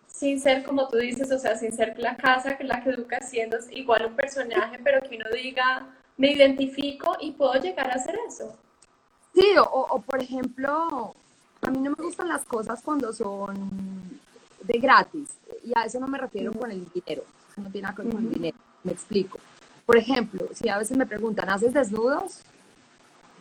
sin 0.08 0.40
ser 0.40 0.64
como 0.64 0.88
tú 0.88 0.98
dices, 0.98 1.32
o 1.32 1.38
sea, 1.38 1.56
sin 1.56 1.72
ser 1.72 1.98
la 2.00 2.18
casa 2.18 2.58
que 2.58 2.64
la 2.64 2.84
que 2.84 2.90
educa 2.90 3.22
siendo 3.22 3.58
igual 3.70 4.08
un 4.08 4.16
personaje, 4.16 4.80
pero 4.84 5.00
que 5.08 5.16
uno 5.16 5.26
diga, 5.32 5.88
me 6.18 6.32
identifico 6.32 7.16
y 7.20 7.32
puedo 7.32 7.54
llegar 7.56 7.92
a 7.92 7.96
hacer 7.96 8.18
eso. 8.28 8.58
Sí, 9.36 9.56
o, 9.60 9.64
o 9.64 10.02
por 10.02 10.20
ejemplo, 10.20 11.14
a 11.62 11.70
mí 11.70 11.78
no 11.80 11.92
me 11.92 12.04
gustan 12.04 12.30
las 12.30 12.44
cosas 12.46 12.82
cuando 12.82 13.14
son 13.14 14.20
de 14.64 14.80
gratis, 14.80 15.38
y 15.64 15.72
a 15.76 15.84
eso 15.84 16.00
no 16.00 16.08
me 16.08 16.18
refiero 16.18 16.52
con 16.52 16.72
el 16.72 16.92
dinero, 16.92 17.24
no 17.62 17.70
tiene 17.70 17.88
nada 17.88 17.96
que 17.96 18.04
ver 18.04 18.14
con 18.14 18.26
el 18.26 18.34
dinero, 18.34 18.58
me 18.84 18.92
explico. 18.92 19.40
Por 19.86 19.98
ejemplo, 19.98 20.48
si 20.54 20.68
a 20.70 20.78
veces 20.78 20.98
me 20.98 21.06
preguntan, 21.06 21.50
¿haces 21.50 21.74
desnudos? 21.74 22.42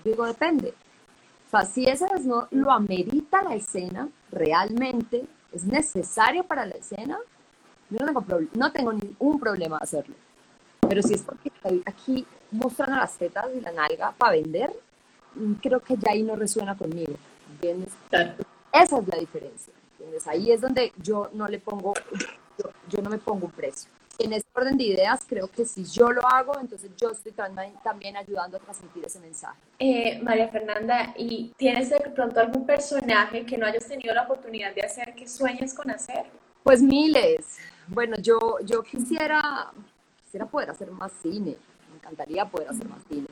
Digo, 0.04 0.24
depende. 0.26 0.74
O 1.46 1.50
sea, 1.50 1.64
si 1.64 1.86
ese 1.86 2.06
no 2.24 2.46
lo 2.50 2.70
amerita 2.70 3.42
la 3.42 3.54
escena, 3.54 4.08
realmente 4.30 5.24
es 5.52 5.64
necesario 5.64 6.44
para 6.44 6.66
la 6.66 6.74
escena, 6.74 7.18
yo 7.90 7.98
no 7.98 8.06
tengo, 8.06 8.48
no 8.54 8.72
tengo 8.72 8.92
ningún 8.92 9.40
problema 9.40 9.78
hacerlo. 9.78 10.14
Pero 10.88 11.02
si 11.02 11.14
es 11.14 11.22
porque 11.22 11.48
estoy 11.48 11.82
aquí 11.84 12.26
mostrando 12.52 12.96
las 12.96 13.16
tetas 13.16 13.46
y 13.56 13.60
la 13.60 13.72
nalga 13.72 14.12
para 14.12 14.32
vender, 14.32 14.72
mm, 15.34 15.54
creo 15.54 15.80
que 15.80 15.96
ya 15.96 16.12
ahí 16.12 16.22
no 16.22 16.36
resuena 16.36 16.76
conmigo. 16.76 17.14
¿entiendes? 17.50 17.92
Esa 18.72 18.98
es 18.98 19.08
la 19.08 19.18
diferencia. 19.18 19.72
¿entiendes? 19.92 20.26
Ahí 20.28 20.52
es 20.52 20.60
donde 20.60 20.92
yo 21.02 21.30
no 21.32 21.48
le 21.48 21.58
pongo, 21.58 21.94
yo, 22.58 22.70
yo 22.88 23.02
no 23.02 23.10
me 23.10 23.18
pongo 23.18 23.46
un 23.46 23.52
precio 23.52 23.90
en 24.18 24.32
este 24.32 24.48
orden 24.54 24.76
de 24.76 24.84
ideas, 24.84 25.24
creo 25.26 25.48
que 25.48 25.64
si 25.64 25.84
yo 25.84 26.10
lo 26.10 26.26
hago, 26.26 26.58
entonces 26.58 26.90
yo 26.96 27.10
estoy 27.10 27.32
también 27.32 28.16
ayudando 28.16 28.56
a 28.56 28.60
transmitir 28.60 29.04
ese 29.04 29.20
mensaje. 29.20 29.58
Eh, 29.78 30.20
María 30.22 30.48
Fernanda, 30.48 31.14
¿y 31.16 31.52
tienes 31.56 31.90
de 31.90 31.98
pronto 32.14 32.40
algún 32.40 32.66
personaje 32.66 33.44
que 33.44 33.58
no 33.58 33.66
hayas 33.66 33.86
tenido 33.86 34.14
la 34.14 34.22
oportunidad 34.22 34.74
de 34.74 34.82
hacer 34.82 35.14
que 35.14 35.28
sueñes 35.28 35.74
con 35.74 35.90
hacer? 35.90 36.26
Pues 36.62 36.82
miles. 36.82 37.58
Bueno, 37.88 38.16
yo, 38.16 38.38
yo 38.64 38.82
quisiera, 38.82 39.70
quisiera 40.24 40.46
poder 40.46 40.70
hacer 40.70 40.90
más 40.90 41.12
cine, 41.22 41.56
me 41.90 41.96
encantaría 41.96 42.44
poder 42.44 42.70
hacer 42.70 42.88
más 42.88 43.02
cine. 43.08 43.26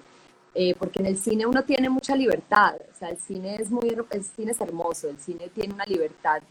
Eh, 0.57 0.74
porque 0.78 1.01
en 1.01 1.07
el 1.07 1.18
cine 1.18 1.47
uno 1.47 1.64
tiene 1.64 1.89
mucha 1.89 2.14
libertad, 2.14 2.76
o 2.76 2.97
sea, 2.97 3.09
el 3.09 3.16
cine 3.16 3.57
es 3.57 3.72
muy, 3.72 3.89
el 3.89 4.24
cine 4.24 4.53
es 4.53 4.61
hermoso, 4.61 5.09
el 5.09 5.18
cine 5.18 5.49
tiene 5.49 5.74
una 5.74 5.85
libertad 5.85 6.43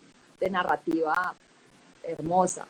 de 0.42 0.50
narrativa 0.50 1.34
hermosa 2.04 2.68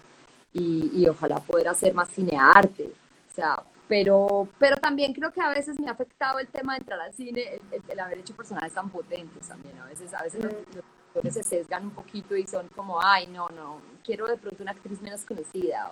y, 0.54 1.08
ojalá 1.08 1.38
poder 1.38 1.68
hacer 1.68 1.93
más 1.93 2.10
cinearte. 2.10 2.86
O 2.86 3.36
sea, 3.36 3.62
pero, 3.88 4.47
pero 4.60 4.78
también 4.78 5.14
creo 5.14 5.32
que 5.32 5.41
a 5.41 5.49
veces 5.49 5.80
me 5.80 5.88
ha 5.89 5.91
afectado 5.91 6.39
el 6.39 6.47
tema 6.47 6.74
de 6.74 6.80
entrar 6.80 6.99
al 6.99 7.14
cine, 7.14 7.60
el, 7.72 7.99
haber 7.99 8.20
hecho 8.20 8.36
personajes 8.36 8.74
tan 8.74 8.89
potentes 8.89 9.47
también. 9.47 9.78
A 9.80 9.86
veces, 9.86 10.14
a 10.14 10.24
veces 10.24 10.43
los, 10.43 11.34
se 11.34 11.43
sesgan 11.43 11.86
un 11.86 11.91
poquito 11.91 12.36
y 12.36 12.45
son 12.47 12.68
como, 12.70 13.01
ay, 13.01 13.28
no, 13.28 13.49
no, 13.49 13.82
quiero 14.04 14.28
de 14.28 14.38
pronto 14.38 14.64
una 14.64 14.72
actriz 14.72 15.01
menos 15.01 15.26
conocida 15.26 15.91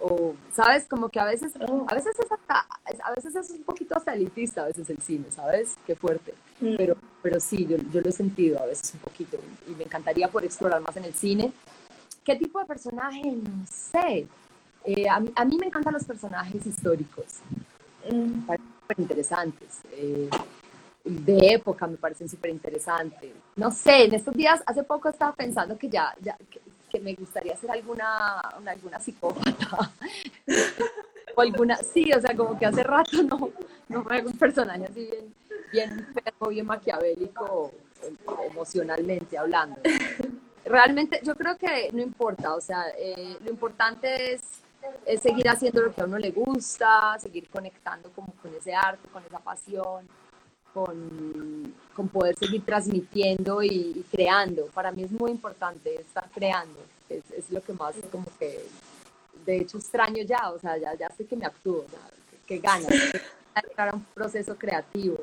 o, 0.00 0.06
o 0.06 0.34
sabes, 0.52 0.86
como 0.86 1.08
que 1.08 1.18
a 1.18 1.24
veces, 1.24 1.52
oh. 1.60 1.86
a 1.88 1.94
veces 1.94 2.14
es 2.18 2.30
hasta, 2.30 2.66
a 3.04 3.10
veces 3.14 3.34
es 3.34 3.50
un 3.50 3.62
poquito 3.64 3.96
hasta 3.96 4.14
elitista 4.14 4.62
a 4.62 4.66
veces 4.66 4.88
el 4.90 4.98
cine, 4.98 5.30
¿sabes? 5.30 5.76
Qué 5.86 5.94
fuerte. 5.96 6.34
Mm. 6.60 6.76
Pero, 6.76 6.96
pero 7.22 7.40
sí, 7.40 7.66
yo, 7.66 7.76
yo 7.92 8.00
lo 8.00 8.08
he 8.08 8.12
sentido 8.12 8.60
a 8.60 8.66
veces 8.66 8.92
un 8.94 9.00
poquito 9.00 9.38
y 9.68 9.72
me 9.72 9.84
encantaría 9.84 10.28
por 10.28 10.44
explorar 10.44 10.80
más 10.80 10.96
en 10.96 11.04
el 11.04 11.14
cine 11.14 11.52
¿Qué 12.24 12.36
tipo 12.36 12.58
de 12.58 12.64
personaje? 12.64 13.22
No 13.22 13.66
sé. 13.66 14.26
Eh, 14.84 15.08
a, 15.08 15.20
mí, 15.20 15.58
me 15.58 15.66
encantan 15.66 15.92
los 15.92 16.04
personajes 16.04 16.66
históricos. 16.66 17.24
Me 18.10 18.46
parecen 18.46 18.72
súper 18.80 19.00
interesantes. 19.00 19.80
Eh, 19.92 20.30
de 21.04 21.54
época 21.54 21.86
me 21.86 21.98
parecen 21.98 22.28
súper 22.28 22.50
interesantes. 22.50 23.30
No 23.56 23.70
sé, 23.70 24.04
en 24.04 24.14
estos 24.14 24.34
días, 24.34 24.62
hace 24.64 24.82
poco 24.82 25.10
estaba 25.10 25.32
pensando 25.34 25.76
que 25.76 25.88
ya, 25.88 26.14
ya 26.20 26.36
que, 26.50 26.60
me 27.00 27.12
gustaría 27.14 27.56
ser 27.56 27.72
alguna, 27.72 28.38
alguna 28.40 29.00
psicópata. 29.00 29.92
o 31.36 31.40
alguna, 31.40 31.76
sí, 31.76 32.10
o 32.12 32.20
sea, 32.20 32.34
como 32.36 32.58
que 32.58 32.66
hace 32.66 32.84
rato 32.84 33.22
no, 33.22 33.50
no 33.88 34.04
me 34.04 34.16
hago 34.16 34.30
un 34.30 34.38
personaje 34.38 34.84
así 34.84 35.10
bien, 35.72 36.06
bien 36.14 36.50
bien 36.50 36.66
maquiavélico, 36.66 37.72
emocionalmente 38.48 39.36
hablando 39.36 39.80
realmente 40.64 41.20
yo 41.22 41.34
creo 41.34 41.56
que 41.56 41.90
no 41.92 42.02
importa, 42.02 42.54
o 42.54 42.60
sea, 42.60 42.86
eh, 42.98 43.36
lo 43.44 43.50
importante 43.50 44.34
es, 44.34 44.40
seguir 45.22 45.48
haciendo 45.48 45.80
lo 45.80 45.94
que 45.94 46.02
a 46.02 46.04
uno 46.04 46.18
le 46.18 46.30
gusta, 46.30 47.18
seguir 47.18 47.48
conectando 47.48 48.10
como 48.10 48.34
con 48.42 48.54
ese 48.54 48.74
arte, 48.74 49.08
con 49.08 49.22
esa 49.24 49.38
pasión, 49.38 50.06
con, 50.74 51.74
con 51.94 52.08
poder 52.08 52.36
seguir 52.36 52.64
transmitiendo 52.64 53.62
y, 53.62 54.04
creando. 54.10 54.66
Para 54.66 54.92
mí 54.92 55.04
es 55.04 55.12
muy 55.12 55.30
importante 55.30 55.94
estar 55.94 56.28
creando, 56.34 56.78
es, 57.08 57.22
es, 57.30 57.50
lo 57.50 57.62
que 57.62 57.72
más 57.72 57.94
como 58.12 58.26
que, 58.38 58.66
de 59.46 59.58
hecho 59.58 59.78
extraño 59.78 60.22
ya, 60.22 60.50
o 60.50 60.58
sea, 60.58 60.76
ya, 60.76 60.94
ya 60.94 61.08
sé 61.10 61.24
que 61.24 61.36
me 61.36 61.46
actúo, 61.46 61.84
que, 62.30 62.36
que 62.46 62.58
gana, 62.58 62.86
que 63.54 63.94
un 63.94 64.04
proceso 64.14 64.56
creativo. 64.56 65.18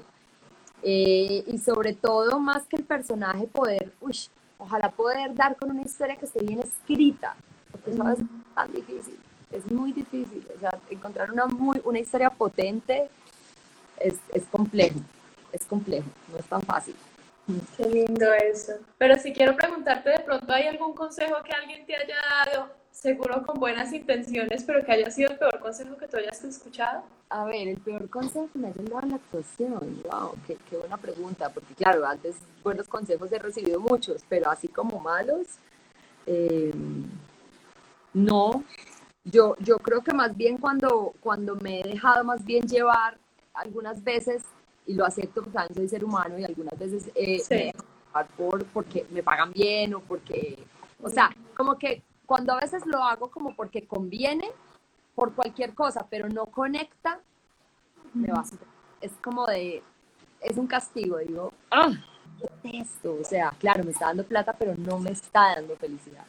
Eh, 0.84 1.44
y 1.46 1.58
sobre 1.60 1.94
todo, 1.94 2.40
más 2.40 2.66
que 2.66 2.78
el 2.78 2.84
personaje, 2.84 3.46
poder, 3.46 3.92
uy, 4.00 4.18
ojalá 4.62 4.90
poder 4.90 5.34
dar 5.34 5.56
con 5.56 5.72
una 5.72 5.82
historia 5.82 6.16
que 6.16 6.26
esté 6.26 6.44
bien 6.44 6.60
escrita, 6.60 7.36
porque 7.72 7.92
eso 7.92 8.10
es 8.10 8.20
tan 8.56 8.72
difícil, 8.72 9.18
es 9.52 9.72
muy 9.72 9.92
difícil, 9.92 10.48
o 10.56 10.60
sea, 10.60 10.78
encontrar 10.90 11.32
una, 11.32 11.48
muy, 11.48 11.82
una 11.84 12.00
historia 12.00 12.30
potente 12.30 13.10
es, 13.98 14.16
es 14.32 14.44
complejo, 14.46 15.00
es 15.52 15.66
complejo, 15.66 16.08
no 16.32 16.38
es 16.38 16.46
tan 16.46 16.62
fácil. 16.62 16.96
Qué 17.76 17.86
lindo 17.86 18.32
eso. 18.34 18.74
Pero 18.98 19.18
si 19.18 19.34
quiero 19.34 19.56
preguntarte, 19.56 20.12
de 20.12 20.20
pronto 20.20 20.54
hay 20.54 20.68
algún 20.68 20.94
consejo 20.94 21.42
que 21.44 21.52
alguien 21.52 21.86
te 21.86 21.96
haya 21.96 22.16
dado, 22.46 22.70
seguro 22.92 23.44
con 23.46 23.60
buenas 23.60 23.94
intenciones, 23.94 24.64
pero 24.64 24.84
que 24.86 24.92
haya 24.92 25.10
sido 25.10 25.32
el 25.32 25.38
peor 25.38 25.60
consejo 25.60 25.98
que 25.98 26.08
tú 26.08 26.18
hayas 26.18 26.44
escuchado. 26.44 27.04
A 27.30 27.46
ver, 27.46 27.68
el 27.70 27.78
peor 27.78 28.10
consejo 28.10 28.50
que 28.52 28.60
me 28.60 28.68
hayan 28.68 28.86
dado 28.86 29.02
en 29.04 29.10
la 29.10 29.16
actuación. 29.16 30.02
Wow, 30.12 30.36
qué, 30.46 30.58
qué 30.70 30.78
buena 30.78 30.98
pregunta, 30.98 31.50
porque 31.50 31.74
claro, 31.74 32.06
antes 32.06 32.36
buenos 32.64 32.88
consejos 32.88 33.32
he 33.32 33.40
recibido 33.40 33.80
muchos, 33.80 34.24
pero 34.28 34.50
así 34.52 34.68
como 34.68 35.00
malos, 35.00 35.48
eh, 36.26 36.74
no. 38.14 38.64
Yo, 39.24 39.56
yo 39.60 39.78
creo 39.78 40.02
que 40.02 40.14
más 40.14 40.36
bien 40.36 40.58
cuando, 40.58 41.14
cuando 41.22 41.56
me 41.56 41.82
he 41.82 41.84
dejado 41.84 42.24
más 42.24 42.44
bien 42.44 42.68
llevar 42.68 43.18
algunas 43.54 44.04
veces 44.04 44.44
y 44.88 44.94
lo 44.94 45.06
acepto 45.06 45.44
porque 45.44 45.74
soy 45.74 45.88
ser 45.88 46.04
humano 46.04 46.40
y 46.40 46.44
algunas 46.44 46.78
veces 46.78 47.10
eh, 47.16 47.40
Sí. 47.40 47.54
me 47.54 47.74
llevar 48.08 48.28
por 48.36 48.66
porque 48.66 49.06
me 49.12 49.22
pagan 49.22 49.52
bien 49.54 49.94
o 49.94 50.00
porque, 50.02 50.58
o 51.02 51.10
sea, 51.10 51.30
como 51.56 51.78
que 51.78 52.02
cuando 52.32 52.54
a 52.54 52.62
veces 52.62 52.86
lo 52.86 53.04
hago 53.04 53.30
como 53.30 53.54
porque 53.58 53.86
conviene 53.86 54.50
por 55.16 55.36
cualquier 55.36 55.74
cosa, 55.74 56.08
pero 56.10 56.30
no 56.30 56.46
conecta, 56.46 57.20
me 58.14 58.32
va 58.32 58.40
a. 58.40 58.46
Es 59.02 59.12
como 59.22 59.46
de, 59.48 59.84
es 60.40 60.56
un 60.56 60.66
castigo, 60.66 61.18
digo, 61.18 61.52
¡ah! 61.70 61.92
esto, 62.64 63.18
o 63.20 63.24
sea, 63.26 63.52
claro, 63.60 63.84
me 63.84 63.92
está 63.92 64.06
dando 64.06 64.24
plata, 64.24 64.54
pero 64.58 64.74
no 64.78 64.98
me 64.98 65.12
está 65.12 65.56
dando 65.56 65.76
felicidad. 65.76 66.24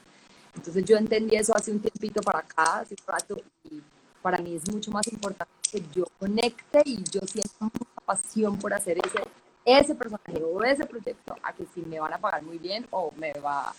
Entonces 0.56 0.84
yo 0.84 0.96
entendí 0.96 1.36
eso 1.36 1.54
hace 1.54 1.70
un 1.70 1.78
tiempito 1.78 2.20
para 2.20 2.40
acá, 2.40 2.80
hace 2.80 2.96
un 3.00 3.06
rato, 3.06 3.36
y 3.70 3.80
para 4.20 4.38
mí 4.38 4.56
es 4.56 4.68
mucho 4.72 4.90
más 4.90 5.06
importante 5.06 5.52
que 5.70 5.84
yo 5.94 6.06
conecte 6.18 6.82
y 6.84 6.96
yo 7.04 7.20
sienta 7.20 7.60
mucha 7.60 8.00
pasión 8.04 8.58
por 8.58 8.74
hacer 8.74 8.98
ese, 9.06 9.22
ese 9.64 9.94
personaje 9.94 10.42
o 10.42 10.64
ese 10.64 10.84
proyecto, 10.84 11.36
a 11.44 11.52
que 11.52 11.64
si 11.72 11.80
me 11.82 12.00
van 12.00 12.12
a 12.12 12.18
pagar 12.18 12.42
muy 12.42 12.58
bien 12.58 12.88
o 12.90 13.12
me 13.16 13.32
va 13.34 13.72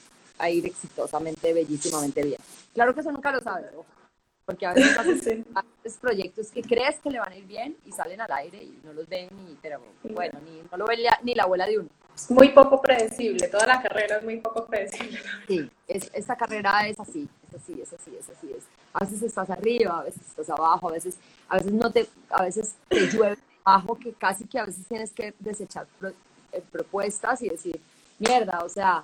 a 0.44 0.50
ir 0.50 0.66
exitosamente, 0.66 1.54
bellísimamente 1.54 2.22
bien. 2.24 2.40
Claro 2.74 2.94
que 2.94 3.00
eso 3.02 3.12
nunca 3.12 3.32
lo 3.32 3.40
sabes, 3.42 3.68
porque 4.46 4.66
a 4.66 4.74
veces 4.74 4.98
haces 4.98 5.24
Sí. 5.24 6.00
proyectos 6.02 6.48
que 6.52 6.62
crees 6.62 7.00
que 7.00 7.10
le 7.10 7.20
van 7.20 7.32
a 7.32 7.36
ir 7.36 7.46
bien 7.46 7.76
y 7.86 7.92
salen 7.92 8.20
al 8.22 8.32
aire 8.32 8.62
y 8.64 8.80
no 8.84 8.94
los 8.94 9.08
ven 9.08 9.28
ni, 9.46 9.58
pero 9.62 9.82
bueno, 10.04 10.40
ni, 10.46 10.62
no 10.72 10.78
lo 10.78 10.86
ve 10.86 10.98
la- 10.98 11.20
ni 11.24 11.34
la 11.36 11.44
abuela 11.44 11.66
de 11.66 11.80
uno. 11.80 11.90
Es 12.16 12.30
muy 12.30 12.50
poco 12.50 12.82
predecible, 12.82 13.48
toda 13.48 13.66
la 13.66 13.82
carrera 13.82 14.18
es 14.18 14.24
muy 14.24 14.38
poco 14.38 14.66
predecible. 14.66 15.20
Sí, 15.48 15.70
es, 15.88 16.10
esta 16.14 16.36
carrera 16.36 16.88
es 16.88 17.00
así, 17.00 17.28
es 17.50 17.62
así, 17.62 17.82
es 17.82 17.92
así, 17.94 18.16
es 18.20 18.30
así. 18.30 18.52
Es. 18.56 18.64
A 18.94 19.00
veces 19.04 19.22
estás 19.24 19.50
arriba, 19.50 20.00
a 20.00 20.04
veces 20.04 20.22
estás 20.28 20.50
abajo, 20.50 20.90
a 20.90 20.92
veces, 20.94 21.18
a 21.50 21.58
veces 21.58 21.72
no 21.72 21.92
te, 21.92 22.08
a 22.30 22.44
veces 22.44 22.76
te 22.88 23.08
llueve 23.08 23.38
abajo 23.66 23.96
que 23.96 24.14
casi 24.14 24.46
que 24.46 24.60
a 24.60 24.66
veces 24.66 24.86
tienes 24.88 25.12
que 25.12 25.34
desechar 25.40 25.88
pro- 26.00 26.14
eh, 26.52 26.64
propuestas 26.72 27.42
y 27.42 27.50
decir, 27.50 27.80
mierda, 28.20 28.60
o 28.64 28.70
sea, 28.70 29.04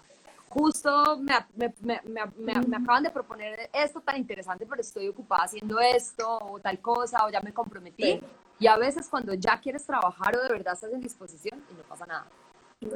justo 0.50 1.18
me, 1.20 1.34
me, 1.56 1.74
me, 1.82 2.02
me, 2.38 2.78
acaban 2.78 3.04
de 3.04 3.12
proponer 3.12 3.70
esto 3.74 4.02
tan 4.02 4.18
interesante, 4.18 4.66
pero 4.66 4.82
estoy 4.82 5.08
ocupada 5.08 5.44
haciendo 5.44 5.80
esto 5.80 6.38
o 6.38 6.60
tal 6.60 6.80
cosa, 6.80 7.26
o 7.26 7.30
ya 7.30 7.42
me 7.42 7.54
comprometí. 7.54 8.04
Sí. 8.04 8.22
Y 8.60 8.68
a 8.68 8.78
veces 8.78 9.08
cuando 9.08 9.34
ya 9.34 9.60
quieres 9.60 9.86
trabajar 9.86 10.36
o 10.36 10.42
de 10.44 10.50
verdad 10.50 10.74
estás 10.74 10.92
en 10.92 11.02
disposición 11.02 11.64
y 11.72 11.74
no 11.76 11.84
pasa 11.84 12.06
nada. 12.06 12.26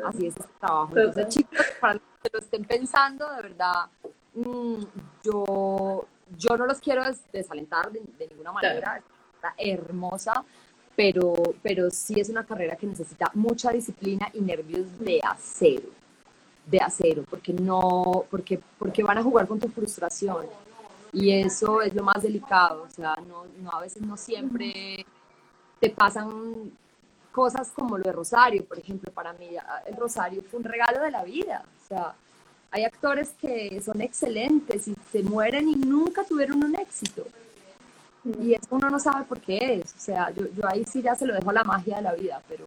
Así 0.06 0.28
es 0.28 0.36
este 0.38 0.52
trabajo. 0.60 0.98
Entonces, 0.98 1.16
Total. 1.16 1.30
chicos, 1.30 1.66
para 1.80 1.94
los 1.96 2.04
que 2.22 2.30
lo 2.34 2.40
estén 2.40 2.66
pensando, 2.66 3.30
de 3.34 3.42
verdad, 3.42 3.86
mm, 4.34 4.84
yo, 5.24 6.06
yo 6.38 6.58
no 6.58 6.66
los 6.66 6.80
quiero 6.80 7.04
des- 7.06 7.32
desalentar 7.32 7.92
de, 7.92 8.02
de 8.18 8.28
ninguna 8.28 8.52
manera. 8.52 9.02
Está 9.36 9.54
hermosa, 9.58 10.44
pero, 10.96 11.34
pero 11.62 11.90
sí 11.90 12.20
es 12.20 12.30
una 12.30 12.46
carrera 12.46 12.76
que 12.78 12.88
necesita 12.88 13.30
mucha 13.34 13.72
disciplina 13.72 14.30
y 14.34 14.40
nervios 14.42 15.00
de 15.00 15.20
acero. 15.22 15.90
De 16.66 16.80
acero, 16.80 17.24
porque 17.30 17.54
no, 17.54 18.26
porque, 18.32 18.60
porque 18.80 19.04
van 19.04 19.18
a 19.18 19.24
jugar 19.24 19.48
con 19.48 19.60
tu 19.60 19.68
frustración. 19.68 20.46
Y 21.12 21.32
eso 21.32 21.82
es 21.82 21.94
lo 21.94 22.04
más 22.04 22.24
delicado. 22.24 22.84
O 22.84 22.90
sea, 22.90 23.16
no, 23.28 23.46
no, 23.62 23.72
a 23.72 23.82
veces 23.82 24.02
no 24.02 24.18
siempre 24.18 25.06
te 25.80 25.90
pasan 25.90 26.72
cosas 27.34 27.72
como 27.76 27.98
lo 27.98 28.04
de 28.04 28.12
Rosario, 28.12 28.64
por 28.64 28.80
ejemplo, 28.80 29.12
para 29.12 29.34
mí 29.34 29.50
el 29.88 29.98
Rosario 29.98 30.44
fue 30.50 30.60
un 30.60 30.64
regalo 30.64 31.02
de 31.02 31.12
la 31.12 31.24
vida. 31.24 31.66
O 31.84 31.88
sea, 31.88 32.14
hay 32.72 32.86
actores 32.86 33.36
que 33.42 33.82
son 33.84 34.00
excelentes 34.02 34.88
y 34.88 34.96
se 35.12 35.24
mueren 35.24 35.68
y 35.68 35.76
nunca 35.76 36.24
tuvieron 36.24 36.64
un 36.64 36.76
éxito. 36.76 37.26
Y 38.40 38.54
eso 38.54 38.68
uno 38.72 38.90
no 38.90 39.00
sabe 39.00 39.26
por 39.26 39.42
qué 39.42 39.58
es. 39.82 39.94
O 39.94 40.00
sea, 40.00 40.32
yo, 40.32 40.46
yo 40.56 40.68
ahí 40.68 40.86
sí 40.86 41.02
ya 41.02 41.16
se 41.16 41.26
lo 41.26 41.34
dejo 41.34 41.50
a 41.50 41.54
la 41.54 41.64
magia 41.64 41.98
de 41.98 42.04
la 42.04 42.14
vida, 42.14 42.42
pero, 42.48 42.66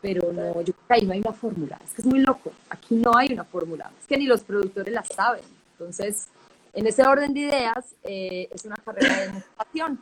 pero 0.00 0.32
no, 0.32 0.60
yo 0.62 0.72
creo 0.72 0.86
que 0.88 0.94
ahí 0.94 1.06
no 1.06 1.12
hay 1.12 1.20
una 1.20 1.32
fórmula. 1.32 1.80
Es 1.84 1.94
que 1.94 2.02
es 2.02 2.06
muy 2.06 2.20
loco. 2.20 2.52
Aquí 2.68 2.94
no 2.94 3.16
hay 3.16 3.32
una 3.32 3.44
fórmula. 3.44 3.90
Es 4.00 4.06
que 4.06 4.16
ni 4.16 4.26
los 4.26 4.42
productores 4.42 4.92
la 4.92 5.04
saben. 5.04 5.42
Entonces, 5.72 6.28
en 6.72 6.86
ese 6.86 7.02
orden 7.02 7.32
de 7.32 7.40
ideas, 7.40 7.94
eh, 8.04 8.48
es 8.52 8.64
una 8.64 8.76
carrera 8.76 9.20
de 9.20 9.42
pasión 9.56 9.98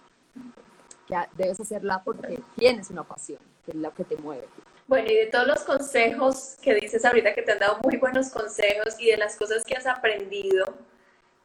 que 1.06 1.16
debes 1.36 1.60
hacerla 1.60 2.02
porque 2.04 2.40
tienes 2.56 2.90
una 2.90 3.04
pasión, 3.04 3.38
que 3.64 3.72
es 3.72 3.76
la 3.76 3.90
que 3.90 4.04
te 4.04 4.16
mueve. 4.16 4.46
Bueno, 4.86 5.10
y 5.10 5.14
de 5.14 5.26
todos 5.26 5.46
los 5.46 5.60
consejos 5.60 6.56
que 6.60 6.74
dices 6.74 7.04
ahorita, 7.04 7.34
que 7.34 7.42
te 7.42 7.52
han 7.52 7.58
dado 7.58 7.78
muy 7.82 7.96
buenos 7.96 8.30
consejos 8.30 8.96
y 8.98 9.10
de 9.10 9.16
las 9.16 9.36
cosas 9.36 9.64
que 9.64 9.74
has 9.74 9.86
aprendido, 9.86 10.66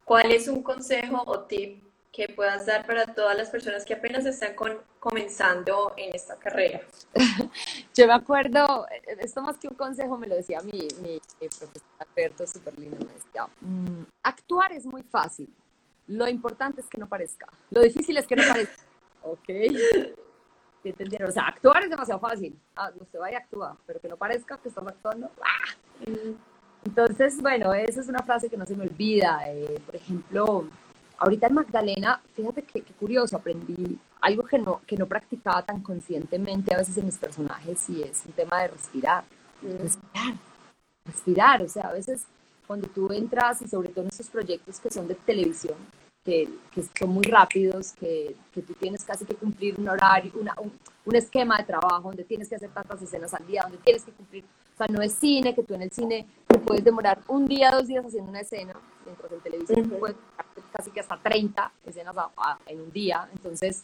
¿cuál 0.03 0.31
es 0.31 0.47
un 0.47 0.61
consejo 0.61 1.23
o 1.25 1.41
tip 1.41 1.81
que 2.11 2.27
puedas 2.29 2.65
dar 2.65 2.85
para 2.85 3.05
todas 3.05 3.37
las 3.37 3.49
personas 3.49 3.85
que 3.85 3.93
apenas 3.93 4.25
están 4.25 4.55
con- 4.55 4.79
comenzando 4.99 5.93
en 5.97 6.13
esta 6.15 6.35
carrera? 6.37 6.81
Yo 7.95 8.07
me 8.07 8.13
acuerdo, 8.13 8.87
esto 9.19 9.41
más 9.41 9.57
que 9.57 9.67
un 9.67 9.75
consejo 9.75 10.17
me 10.17 10.27
lo 10.27 10.35
decía 10.35 10.61
mi, 10.61 10.87
mi, 11.01 11.19
mi 11.41 11.47
profesor 11.47 11.81
Alberto, 11.99 12.47
súper 12.47 12.77
lindo, 12.79 12.97
me 13.05 13.13
decía, 13.13 13.45
"Mm, 13.61 14.03
actuar 14.23 14.71
es 14.73 14.85
muy 14.85 15.03
fácil, 15.03 15.49
lo 16.07 16.27
importante 16.27 16.81
es 16.81 16.87
que 16.87 16.97
no 16.97 17.07
parezca, 17.07 17.47
lo 17.71 17.81
difícil 17.81 18.17
es 18.17 18.25
que 18.27 18.35
no 18.35 18.43
parezca. 18.47 18.83
Ok, 19.21 19.47
¿Sí 20.81 20.87
entendieron? 20.89 21.27
O 21.29 21.31
sea, 21.33 21.43
actuar 21.47 21.83
es 21.83 21.89
demasiado 21.89 22.21
fácil, 22.21 22.57
ah, 22.77 22.89
usted 22.97 23.19
vaya 23.19 23.33
y 23.37 23.41
actúa, 23.41 23.77
pero 23.85 23.99
que 23.99 24.07
no 24.07 24.15
parezca 24.15 24.57
que 24.57 24.69
estás 24.69 24.87
actuando. 24.87 25.29
¡ah! 25.41 25.75
Entonces, 26.85 27.41
bueno, 27.41 27.73
esa 27.73 27.99
es 27.99 28.07
una 28.07 28.23
frase 28.23 28.49
que 28.49 28.55
no 28.55 28.65
se 28.65 28.77
me 28.77 28.83
olvida. 28.85 29.41
eh, 29.49 29.77
por 29.85 29.95
ejemplo, 29.97 30.69
ahorita 31.19 31.47
en 31.47 31.53
Magdalena, 31.53 32.21
fíjate 32.35 32.63
qué 32.63 32.81
curioso, 32.99 33.37
aprendí 33.37 33.97
algo 34.21 34.43
que 34.43 34.59
no, 34.59 34.81
que 34.87 34.97
no 34.97 35.05
practicaba 35.05 35.61
tan 35.63 35.81
conscientemente 35.81 36.73
a 36.73 36.77
veces 36.79 36.97
en 36.97 37.05
mis 37.05 37.17
personajes 37.17 37.89
y 37.89 38.03
es 38.03 38.23
un 38.25 38.33
tema 38.33 38.61
de 38.61 38.67
respirar. 38.69 39.23
Respirar, 39.61 40.33
respirar. 41.05 41.61
O 41.63 41.69
sea, 41.69 41.83
a 41.89 41.93
veces 41.93 42.25
cuando 42.67 42.87
tú 42.87 43.11
entras 43.11 43.61
y 43.61 43.67
sobre 43.67 43.89
todo 43.89 44.03
en 44.03 44.09
estos 44.09 44.27
proyectos 44.29 44.79
que 44.79 44.89
son 44.91 45.07
de 45.07 45.15
televisión, 45.15 45.75
que, 46.23 46.47
que 46.71 46.83
son 46.83 47.09
muy 47.09 47.23
rápidos, 47.23 47.93
que, 47.93 48.35
que 48.53 48.61
tú 48.61 48.73
tienes 48.73 49.03
casi 49.05 49.25
que 49.25 49.35
cumplir 49.35 49.75
un 49.79 49.87
horario, 49.89 50.31
una- 50.35 50.53
un, 50.59 50.71
un 51.05 51.15
esquema 51.15 51.57
de 51.57 51.63
trabajo 51.63 52.09
donde 52.09 52.25
tienes 52.25 52.49
que 52.49 52.55
hacer 52.55 52.69
tantas 52.71 53.01
escenas 53.01 53.33
al 53.33 53.47
día, 53.47 53.61
donde 53.63 53.77
tienes 53.79 54.03
que 54.03 54.11
cumplir, 54.11 54.43
o 54.43 54.77
sea, 54.77 54.87
no 54.87 55.01
es 55.01 55.13
cine, 55.13 55.55
que 55.55 55.63
tú 55.63 55.73
en 55.73 55.81
el 55.83 55.91
cine 55.91 56.27
te 56.47 56.59
puedes 56.59 56.83
demorar 56.83 57.19
un 57.27 57.47
día, 57.47 57.71
dos 57.71 57.87
días 57.87 58.05
haciendo 58.05 58.29
una 58.29 58.41
escena, 58.41 58.73
mientras 59.09 59.31
en 59.31 59.39
televisión 59.41 59.79
Ujú. 59.81 59.99
puedes 59.99 60.15
demorar 60.17 60.45
casi 60.71 60.91
que 60.91 60.99
hasta 60.99 61.17
30 61.17 61.71
escenas 61.85 62.15
a- 62.17 62.29
a- 62.37 62.59
en 62.67 62.81
un 62.81 62.91
día, 62.91 63.27
entonces 63.31 63.83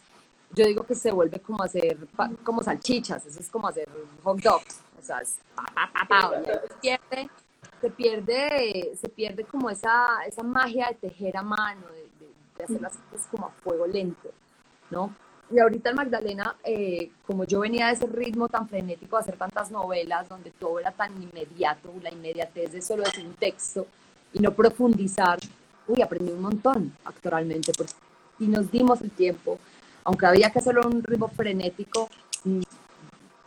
yo 0.53 0.65
digo 0.65 0.86
que 0.86 0.95
se 0.95 1.11
vuelve 1.11 1.39
como 1.39 1.63
hacer, 1.63 1.97
como 2.43 2.61
salchichas, 2.63 3.26
eso 3.26 3.39
es 3.39 3.49
como 3.49 3.67
hacer 3.67 3.89
hot 4.23 4.39
dogs, 4.39 4.80
o 4.99 5.03
sea, 5.03 5.19
es 5.19 5.38
pa, 5.55 5.65
pa, 5.73 6.07
pa, 6.07 6.32
se 6.43 6.69
pierde, 6.82 7.30
se 7.82 7.89
pierde, 7.89 8.91
se 8.99 9.09
pierde 9.09 9.43
como 9.43 9.69
esa, 9.69 10.23
esa 10.26 10.43
magia 10.43 10.88
de 10.89 10.95
tejer 11.09 11.36
a 11.38 11.41
mano, 11.43 11.82
de, 11.88 12.01
de- 12.03 12.34
de 12.57 12.63
hacer 12.63 12.82
las 12.82 12.95
cosas 13.11 13.28
como 13.32 13.47
a 13.47 13.49
fuego 13.49 13.86
lento, 13.88 14.30
¿no? 14.91 15.13
Y 15.51 15.59
ahorita 15.59 15.89
en 15.91 15.95
Magdalena, 15.95 16.55
eh, 16.63 17.11
como 17.28 17.43
yo 17.43 17.59
venía 17.59 17.88
de 17.88 17.93
ese 17.93 18.07
ritmo 18.07 18.47
tan 18.47 18.67
frenético 18.67 19.15
de 19.17 19.21
hacer 19.23 19.38
tantas 19.38 19.69
novelas, 19.69 20.28
donde 20.30 20.49
todo 20.51 20.80
era 20.80 20.91
tan 20.91 21.21
inmediato, 21.21 21.91
la 22.01 22.11
inmediatez 22.11 22.71
de 22.71 22.82
solo 22.82 23.03
decir 23.03 23.26
un 23.28 23.34
texto 23.36 23.86
y 24.36 24.40
no 24.42 24.54
profundizar, 24.54 25.40
uy, 25.88 26.04
aprendí 26.04 26.32
un 26.34 26.42
montón 26.42 26.94
actoralmente, 27.06 27.72
porque 27.78 27.94
y 28.40 28.48
nos 28.48 28.70
dimos 28.72 29.02
el 29.02 29.12
tiempo, 29.12 29.60
aunque 30.04 30.28
había 30.28 30.52
que 30.52 30.60
hacerlo 30.60 30.84
a 30.84 30.88
un 30.88 31.02
ritmo 31.04 31.30
frenético, 31.30 32.10
mm, 32.44 32.62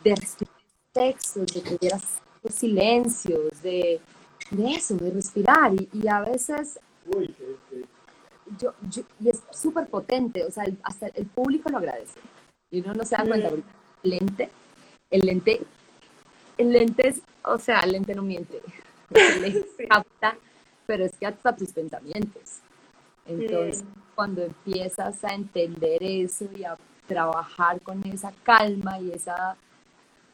de 0.03 0.15
respirar 0.15 0.55
textos, 0.93 1.47
de 1.53 1.61
que 1.61 1.75
hubieras 1.75 2.03
los 2.43 2.55
silencios, 2.55 3.61
de, 3.61 4.01
de 4.51 4.71
eso, 4.73 4.95
de 4.97 5.11
respirar. 5.11 5.73
Y, 5.75 5.89
y 5.93 6.07
a 6.07 6.21
veces, 6.21 6.79
yo, 8.59 8.73
yo- 8.89 9.03
y 9.19 9.29
es 9.29 9.41
súper 9.51 9.87
potente, 9.87 10.43
o 10.45 10.51
sea, 10.51 10.63
el- 10.63 10.77
hasta 10.83 11.07
el 11.07 11.25
público 11.27 11.69
lo 11.69 11.77
agradece. 11.77 12.19
Y 12.71 12.81
uno 12.81 12.93
no 12.95 13.05
se 13.05 13.15
da 13.15 13.25
cuenta, 13.25 13.49
el 13.49 13.63
lente, 14.03 14.49
el 15.11 15.21
lente, 15.21 15.61
el 16.57 16.71
lente 16.71 17.07
es, 17.09 17.21
o 17.43 17.57
sea, 17.59 17.81
el 17.81 17.91
lente 17.93 18.15
no 18.15 18.23
miente. 18.23 18.61
El 19.09 19.41
lente 19.41 19.87
capta, 19.89 20.37
pero 20.89 21.05
es 21.05 21.15
que 21.19 21.27
hasta 21.27 21.55
tus 21.55 21.71
pensamientos. 21.71 22.61
Entonces, 23.27 23.83
cuando 24.15 24.41
empiezas 24.41 25.23
a 25.23 25.35
entender 25.35 26.01
eso 26.01 26.49
y 26.57 26.63
a, 26.63 26.75
trabajar 27.05 27.79
con 27.81 28.03
esa 28.07 28.31
calma 28.43 28.99
y 28.99 29.11
esa 29.11 29.55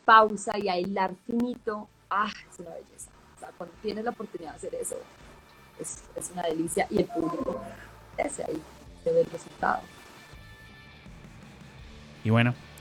pausa 0.06 0.58
y 0.58 0.70
a 0.70 0.78
hilar 0.78 1.14
finito, 1.26 1.90
ah, 2.10 2.32
es 2.50 2.60
una 2.60 2.70
belleza. 2.70 3.12
O 3.36 3.40
sea, 3.40 3.50
cuando 3.58 3.76
tienes 3.82 4.06
la 4.06 4.12
oportunidad 4.12 4.52
de 4.52 4.56
hacer 4.56 4.76
eso, 4.76 4.96
es, 5.78 6.04
es 6.16 6.32
una 6.32 6.44
delicia 6.44 6.88
y 6.90 7.00
el 7.00 7.06
público, 7.06 7.62
ese 8.18 8.46
ahí, 8.46 8.62
se 9.04 9.12
ve 9.12 9.22
el 9.22 9.30
resultado. 9.30 9.82
Y 12.24 12.30
bueno, 12.30 12.54